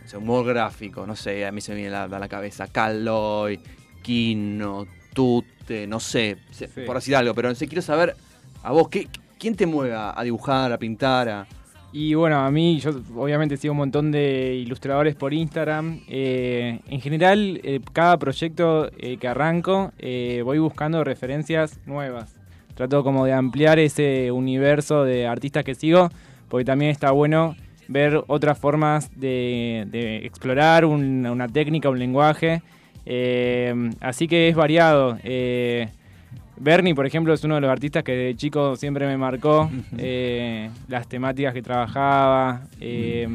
O 0.04 0.08
sea, 0.08 0.18
humor 0.18 0.44
gráfico, 0.46 1.06
no 1.06 1.14
sé, 1.14 1.46
a 1.46 1.52
mí 1.52 1.60
se 1.60 1.72
me 1.72 1.78
viene 1.78 1.94
a 1.94 2.06
la, 2.08 2.16
a 2.16 2.20
la 2.20 2.28
cabeza 2.28 2.66
Calloy, 2.66 3.60
Kino, 4.02 4.86
Tute, 5.16 5.86
no 5.86 5.98
sé, 5.98 6.36
Sí. 6.50 6.66
por 6.86 6.96
decir 6.96 7.16
algo, 7.16 7.34
pero 7.34 7.48
no 7.48 7.54
sé, 7.54 7.66
quiero 7.66 7.80
saber 7.82 8.14
a 8.62 8.70
vos, 8.72 8.88
¿qué, 8.88 9.08
¿quién 9.38 9.56
te 9.56 9.64
mueve 9.66 9.94
a, 9.94 10.12
a 10.18 10.22
dibujar, 10.22 10.70
a 10.72 10.78
pintar? 10.78 11.28
A... 11.28 11.46
Y 11.92 12.12
bueno, 12.14 12.36
a 12.40 12.50
mí, 12.50 12.78
yo 12.80 12.90
obviamente 13.16 13.56
sigo 13.56 13.72
un 13.72 13.78
montón 13.78 14.12
de 14.12 14.54
ilustradores 14.56 15.14
por 15.14 15.32
Instagram. 15.32 16.00
Eh, 16.08 16.80
en 16.88 17.00
general, 17.00 17.58
eh, 17.64 17.80
cada 17.94 18.18
proyecto 18.18 18.90
eh, 18.98 19.16
que 19.16 19.26
arranco, 19.28 19.92
eh, 19.98 20.42
voy 20.44 20.58
buscando 20.58 21.02
referencias 21.04 21.80
nuevas. 21.86 22.34
Trato 22.74 23.02
como 23.02 23.24
de 23.24 23.32
ampliar 23.32 23.78
ese 23.78 24.30
universo 24.30 25.04
de 25.04 25.26
artistas 25.26 25.64
que 25.64 25.74
sigo, 25.74 26.10
porque 26.50 26.66
también 26.66 26.90
está 26.90 27.12
bueno 27.12 27.56
ver 27.88 28.22
otras 28.26 28.58
formas 28.58 29.10
de, 29.18 29.86
de 29.90 30.26
explorar 30.26 30.84
un- 30.84 31.24
una 31.26 31.48
técnica, 31.48 31.88
un 31.88 31.98
lenguaje. 31.98 32.60
Eh, 33.06 33.72
así 34.00 34.26
que 34.28 34.48
es 34.48 34.56
variado. 34.56 35.18
Eh, 35.22 35.88
Bernie, 36.58 36.94
por 36.94 37.06
ejemplo, 37.06 37.32
es 37.32 37.44
uno 37.44 37.54
de 37.54 37.60
los 37.60 37.70
artistas 37.70 38.02
que 38.02 38.12
de 38.12 38.34
chico 38.36 38.76
siempre 38.76 39.06
me 39.06 39.16
marcó. 39.16 39.70
eh, 39.98 40.68
las 40.88 41.08
temáticas 41.08 41.54
que 41.54 41.62
trabajaba, 41.62 42.62
eh, 42.80 43.28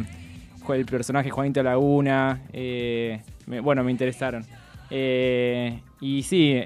el 0.70 0.86
personaje 0.86 1.30
Juanito 1.30 1.62
Laguna, 1.64 2.42
eh, 2.54 3.22
me- 3.48 3.60
bueno, 3.60 3.84
me 3.84 3.92
interesaron. 3.92 4.46
Y 4.90 6.24
sí, 6.24 6.62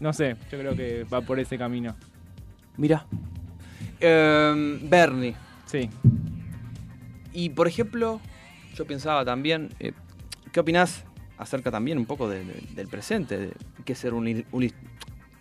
no 0.00 0.12
sé, 0.12 0.36
yo 0.52 0.58
creo 0.58 0.74
que 0.76 1.04
va 1.04 1.20
por 1.22 1.38
ese 1.40 1.56
camino. 1.56 1.94
Mira. 2.76 3.06
Em, 4.00 4.88
Bernie. 4.88 5.34
Sí. 5.64 5.88
Y 7.32 7.48
por 7.50 7.66
ejemplo, 7.68 8.20
yo 8.74 8.86
pensaba 8.86 9.24
también, 9.24 9.70
¿qué 10.52 10.60
opinás 10.60 11.04
acerca 11.38 11.70
también 11.70 11.98
un 11.98 12.06
poco 12.06 12.28
de- 12.28 12.44
de- 12.44 12.62
del 12.74 12.88
presente? 12.88 13.38
De, 13.38 13.52
¿Qué 13.84 13.94
ser 13.94 14.14
un, 14.14 14.44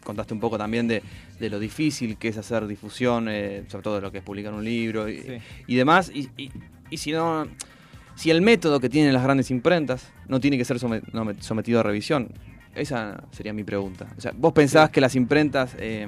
Contaste 0.03 0.33
un 0.33 0.39
poco 0.41 0.57
también 0.57 0.85
de, 0.87 1.01
de 1.39 1.49
lo 1.49 1.59
difícil 1.59 2.17
que 2.17 2.27
es 2.27 2.37
hacer 2.37 2.67
difusión, 2.67 3.27
eh, 3.29 3.63
sobre 3.69 3.83
todo 3.83 3.95
de 3.95 4.01
lo 4.01 4.11
que 4.11 4.17
es 4.17 4.23
publicar 4.23 4.53
un 4.53 4.63
libro 4.63 5.07
y, 5.07 5.19
Sí. 5.21 5.31
y 5.67 5.75
demás. 5.75 6.11
Y, 6.13 6.29
y- 6.35 6.51
y 6.89 6.97
si 6.97 7.13
no, 7.13 7.47
si 8.15 8.29
el 8.29 8.41
método 8.41 8.81
que 8.81 8.89
tienen 8.89 9.13
las 9.13 9.23
grandes 9.23 9.49
imprentas 9.49 10.11
no 10.27 10.41
tiene 10.41 10.57
que 10.57 10.65
ser 10.65 10.77
sometido 10.77 11.79
a 11.79 11.83
revisión, 11.83 12.29
esa 12.75 13.23
sería 13.31 13.53
mi 13.53 13.63
pregunta. 13.63 14.07
O 14.17 14.21
sea, 14.21 14.33
¿vos 14.35 14.51
pensás 14.51 14.89
que 14.89 14.99
las 14.99 15.15
imprentas 15.15 15.73
eh, 15.79 16.05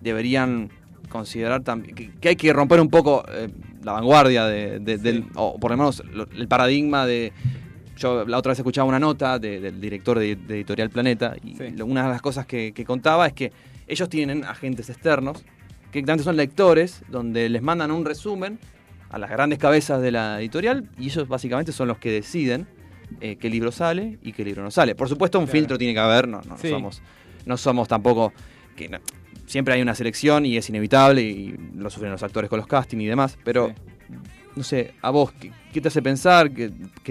deberían 0.00 0.70
considerar 1.10 1.62
también 1.62 1.94
que, 1.94 2.10
que 2.12 2.28
hay 2.30 2.36
que 2.36 2.52
romper 2.54 2.80
un 2.80 2.88
poco 2.88 3.22
eh, 3.30 3.48
la 3.84 3.92
vanguardia 3.92 4.46
de, 4.46 4.78
de- 4.80 4.96
del, 4.98 5.26
o 5.34 5.58
por 5.60 5.72
lo 5.72 5.76
menos 5.76 6.02
lo- 6.06 6.26
el 6.30 6.48
paradigma 6.48 7.04
de 7.06 7.32
yo 7.96 8.24
la 8.26 8.38
otra 8.38 8.50
vez 8.50 8.58
escuchaba 8.58 8.86
una 8.88 8.98
nota 8.98 9.38
de- 9.38 9.60
del 9.60 9.80
director 9.80 10.18
de, 10.18 10.36
de 10.36 10.54
Editorial 10.56 10.90
Planeta 10.90 11.34
y 11.42 11.54
Sí. 11.56 11.64
una 11.82 12.04
de 12.04 12.08
las 12.10 12.22
cosas 12.22 12.46
que, 12.46 12.72
que 12.72 12.84
contaba 12.84 13.26
es 13.26 13.32
que 13.32 13.52
ellos 13.86 14.08
tienen 14.08 14.44
agentes 14.44 14.88
externos 14.90 15.42
que 15.90 15.98
directamente 16.00 16.24
son 16.24 16.36
lectores 16.36 17.02
donde 17.08 17.48
les 17.48 17.62
mandan 17.62 17.90
un 17.90 18.04
resumen 18.04 18.58
a 19.10 19.18
las 19.18 19.30
grandes 19.30 19.58
cabezas 19.58 20.02
de 20.02 20.10
la 20.10 20.40
editorial 20.40 20.88
y 20.98 21.06
ellos 21.06 21.28
básicamente 21.28 21.72
son 21.72 21.88
los 21.88 21.98
que 21.98 22.10
deciden 22.10 22.66
eh, 23.20 23.36
qué 23.36 23.48
libro 23.48 23.70
sale 23.70 24.18
y 24.22 24.32
qué 24.32 24.44
libro 24.44 24.62
no 24.64 24.70
sale. 24.70 24.94
Por 24.96 25.08
supuesto 25.08 25.38
un 25.38 25.44
Claro. 25.46 25.52
filtro 25.58 25.78
tiene 25.78 25.94
que 25.94 26.00
haber, 26.00 26.26
no, 26.26 26.40
no 26.42 26.58
Sí. 26.58 26.68
somos 26.70 27.02
no 27.46 27.56
somos 27.56 27.86
tampoco 27.86 28.32
que 28.74 28.88
no- 28.88 28.98
siempre 29.46 29.74
hay 29.74 29.80
una 29.82 29.94
selección 29.94 30.44
y 30.44 30.56
es 30.56 30.68
inevitable 30.68 31.22
y 31.22 31.56
lo 31.76 31.88
sufren 31.88 32.10
los 32.10 32.22
actores 32.24 32.50
con 32.50 32.58
los 32.58 32.66
castings 32.66 33.04
y 33.04 33.06
demás, 33.06 33.38
pero 33.44 33.68
Sí. 33.68 33.74
No 34.56 34.62
sé, 34.62 34.94
a 35.02 35.10
vos, 35.10 35.32
¿qué, 35.72 35.80
te 35.80 35.88
hace 35.88 36.02
pensar 36.02 36.50
que, 36.50 36.70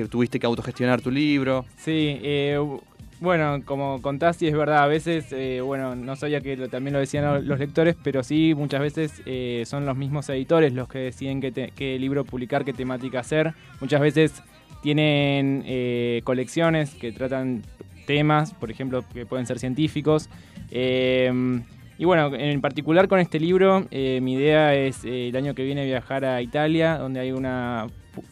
tuviste 0.10 0.40
que 0.40 0.46
autogestionar 0.48 1.00
tu 1.00 1.12
libro? 1.12 1.64
Sí, 1.78 2.20
eh, 2.24 2.60
bueno, 3.22 3.62
como 3.64 4.02
contás, 4.02 4.38
sí 4.38 4.48
es 4.48 4.58
verdad, 4.58 4.84
a 4.84 4.88
veces, 4.88 5.28
eh, 5.32 5.62
bueno, 5.62 5.96
no 5.96 6.16
sabía 6.16 6.42
que 6.42 6.58
también 6.68 6.94
lo 6.94 7.00
decían 7.00 7.24
lo- 7.24 7.40
los 7.42 7.60
lectores, 7.60 7.96
pero 8.04 8.24
sí, 8.24 8.54
muchas 8.56 8.82
veces 8.82 9.22
eh, 9.26 9.64
son 9.68 9.86
los 9.86 9.96
mismos 9.96 10.28
editores 10.30 10.74
los 10.74 10.88
que 10.90 10.98
deciden 11.00 11.40
qué 11.40 11.98
libro 12.00 12.26
publicar, 12.26 12.66
qué 12.66 12.74
temática 12.74 13.20
hacer. 13.20 13.54
Muchas 13.80 14.02
veces 14.02 14.34
tienen 14.82 15.64
eh, 15.66 16.22
colecciones 16.24 16.96
que 16.96 17.12
tratan 17.12 17.62
temas, 18.08 18.54
por 18.54 18.72
ejemplo, 18.72 19.04
que 19.14 19.26
pueden 19.26 19.46
ser 19.46 19.60
científicos. 19.60 20.30
Eh, 20.72 21.62
y 21.98 22.06
bueno, 22.06 22.34
en 22.36 22.62
particular 22.62 23.08
con 23.08 23.20
este 23.20 23.40
libro, 23.40 23.86
eh, 23.92 24.20
mi 24.22 24.34
idea 24.34 24.74
es 24.76 25.06
eh, 25.06 25.30
el 25.30 25.36
año 25.36 25.54
que 25.56 25.64
viene 25.64 25.86
viajar 25.86 26.26
a 26.26 26.42
Italia, 26.42 26.98
donde 26.98 27.20
hay 27.22 27.32
una, 27.32 27.88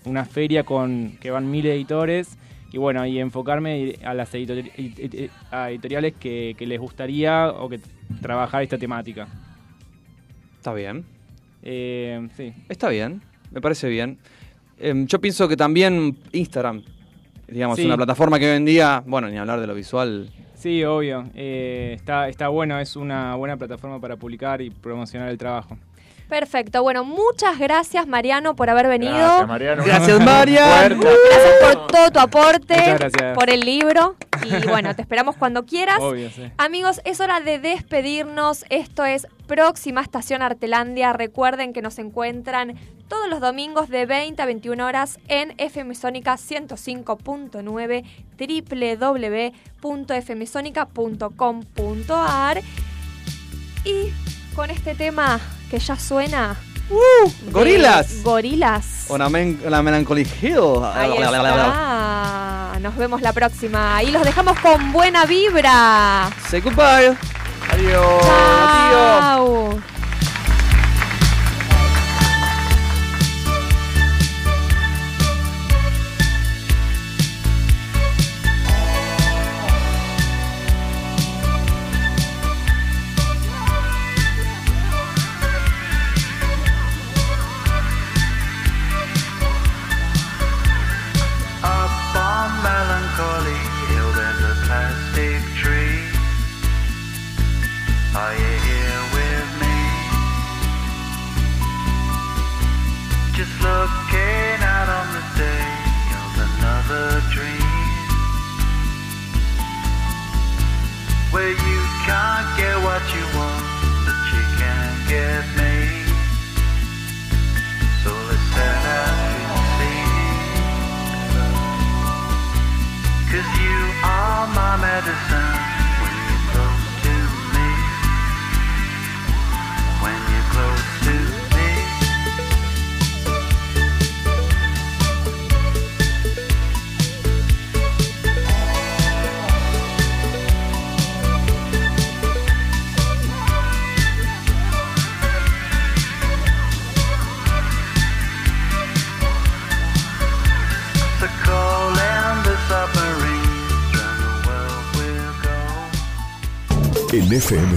una 0.06 0.26
feria 0.26 0.64
con 0.64 1.18
que 1.20 1.32
van 1.32 1.50
mil 1.50 1.66
editores. 1.66 2.38
Y 2.72 2.78
bueno, 2.80 3.06
y 3.06 3.20
enfocarme 3.20 3.96
a 4.04 4.16
las 4.16 4.34
editori- 4.34 4.72
ed- 4.76 5.30
a 5.52 5.70
editoriales 5.70 6.14
que, 6.20 6.56
que 6.58 6.66
les 6.66 6.80
gustaría 6.80 7.50
o 7.50 7.70
que 7.70 7.80
trabajar 8.20 8.64
esta 8.64 8.80
temática. 8.80 9.28
Está 10.58 10.74
bien. 10.74 11.06
Eh, 11.62 12.28
sí, 12.36 12.52
Está 12.70 12.90
bien, 12.90 13.22
me 13.52 13.62
parece 13.62 13.88
bien. 13.90 14.18
Em, 14.80 15.06
yo 15.08 15.22
pienso 15.22 15.48
que 15.48 15.56
también 15.56 16.18
Instagram, 16.32 16.82
digamos, 17.48 17.78
Sí. 17.78 17.86
una 17.86 17.96
plataforma 17.96 18.40
que 18.40 18.50
hoy 18.50 18.58
en 18.58 18.66
día, 18.66 19.04
bueno, 19.06 19.30
ni 19.30 19.38
hablar 19.38 19.60
de 19.62 19.68
lo 19.68 19.76
visual, 19.76 20.30
sí, 20.64 20.84
obvio. 20.86 21.26
Eh, 21.36 21.92
está, 21.96 22.30
está 22.30 22.48
bueno, 22.48 22.80
es 22.80 22.96
una 22.96 23.36
buena 23.36 23.58
plataforma 23.58 24.00
para 24.00 24.16
publicar 24.16 24.62
y 24.62 24.70
promocionar 24.70 25.28
el 25.28 25.38
trabajo. 25.38 25.78
Perfecto. 26.30 26.82
Bueno, 26.82 27.04
muchas 27.04 27.60
gracias, 27.60 28.08
Mariano, 28.08 28.56
por 28.56 28.70
haber 28.70 28.88
venido. 28.88 29.14
Gracias, 29.14 29.48
Mariano. 29.48 29.84
Gracias, 29.84 30.26
Marian. 30.26 30.98
Fuerte. 30.98 31.20
Gracias 31.30 31.76
por 31.76 31.88
todo 31.88 32.12
tu 32.12 32.20
aporte, 32.20 32.98
por 33.36 33.50
el 33.50 33.60
libro. 33.60 34.16
Y 34.44 34.68
bueno, 34.68 34.96
te 34.96 35.02
esperamos 35.02 35.36
cuando 35.36 35.66
quieras. 35.66 36.00
Obvio, 36.00 36.30
sí. 36.30 36.44
Amigos, 36.58 37.02
es 37.04 37.20
hora 37.20 37.42
de 37.42 37.60
despedirnos. 37.60 38.66
Esto 38.70 39.06
es 39.06 39.28
Próxima 39.48 40.02
Estación 40.02 40.42
Artelandia. 40.42 41.14
Recuerden 41.14 41.74
que 41.74 41.82
nos 41.82 42.00
encuentran 42.00 42.76
todos 43.08 43.30
los 43.30 43.40
domingos 43.42 43.90
de 43.90 44.06
20 44.06 44.42
a 44.42 44.46
21 44.46 44.86
horas 44.86 45.20
en 45.28 45.54
FM 45.58 45.96
Sónica 45.96 46.36
105.9 46.36 48.04
www.fmsonica.com.ar 49.82 52.62
Y 53.86 54.12
con 54.56 54.70
este 54.70 54.96
tema 54.96 55.40
que 55.70 55.80
ya 55.80 55.96
suena... 55.98 56.56
de 57.42 57.52
gorilas. 57.52 58.24
Gorilas. 58.24 59.06
La, 59.18 59.30
men-. 59.30 59.60
Ahí 60.84 61.14
está. 61.14 61.20
Nos 62.82 62.96
vemos 62.98 63.22
la 63.22 63.32
próxima. 63.34 64.04
Y 64.04 64.12
los 64.12 64.24
dejamos 64.24 64.60
con 64.60 64.92
buena 64.92 65.26
vibra. 65.26 66.30
Say 66.50 66.60
goodbye. 66.62 67.16
Adiós. 67.72 68.24
Adiós. 68.26 69.20
Chao. 69.20 69.93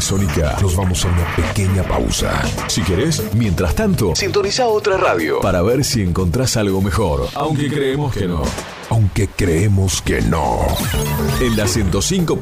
Sónica 0.07 0.57
nos 0.63 0.77
vamos 0.77 1.05
a 1.05 1.09
una 1.09 1.35
pequeña 1.35 1.83
pausa. 1.83 2.41
Si 2.69 2.81
querés, 2.83 3.25
mientras 3.35 3.75
tanto, 3.75 4.15
sintoniza 4.15 4.69
otra 4.69 4.97
radio 4.97 5.41
para 5.41 5.63
ver 5.63 5.83
si 5.83 6.01
encontrás 6.01 6.57
algo 6.57 6.81
mejor. 6.81 7.29
Aunque 7.35 7.69
creemos 7.69 8.15
que 8.15 8.29
no. 8.29 8.43
Aunque 8.89 9.27
creemos 9.27 10.01
que 10.03 10.23
no. 10.23 10.61
En 11.41 11.57
la 11.57 11.67
105. 11.67 12.39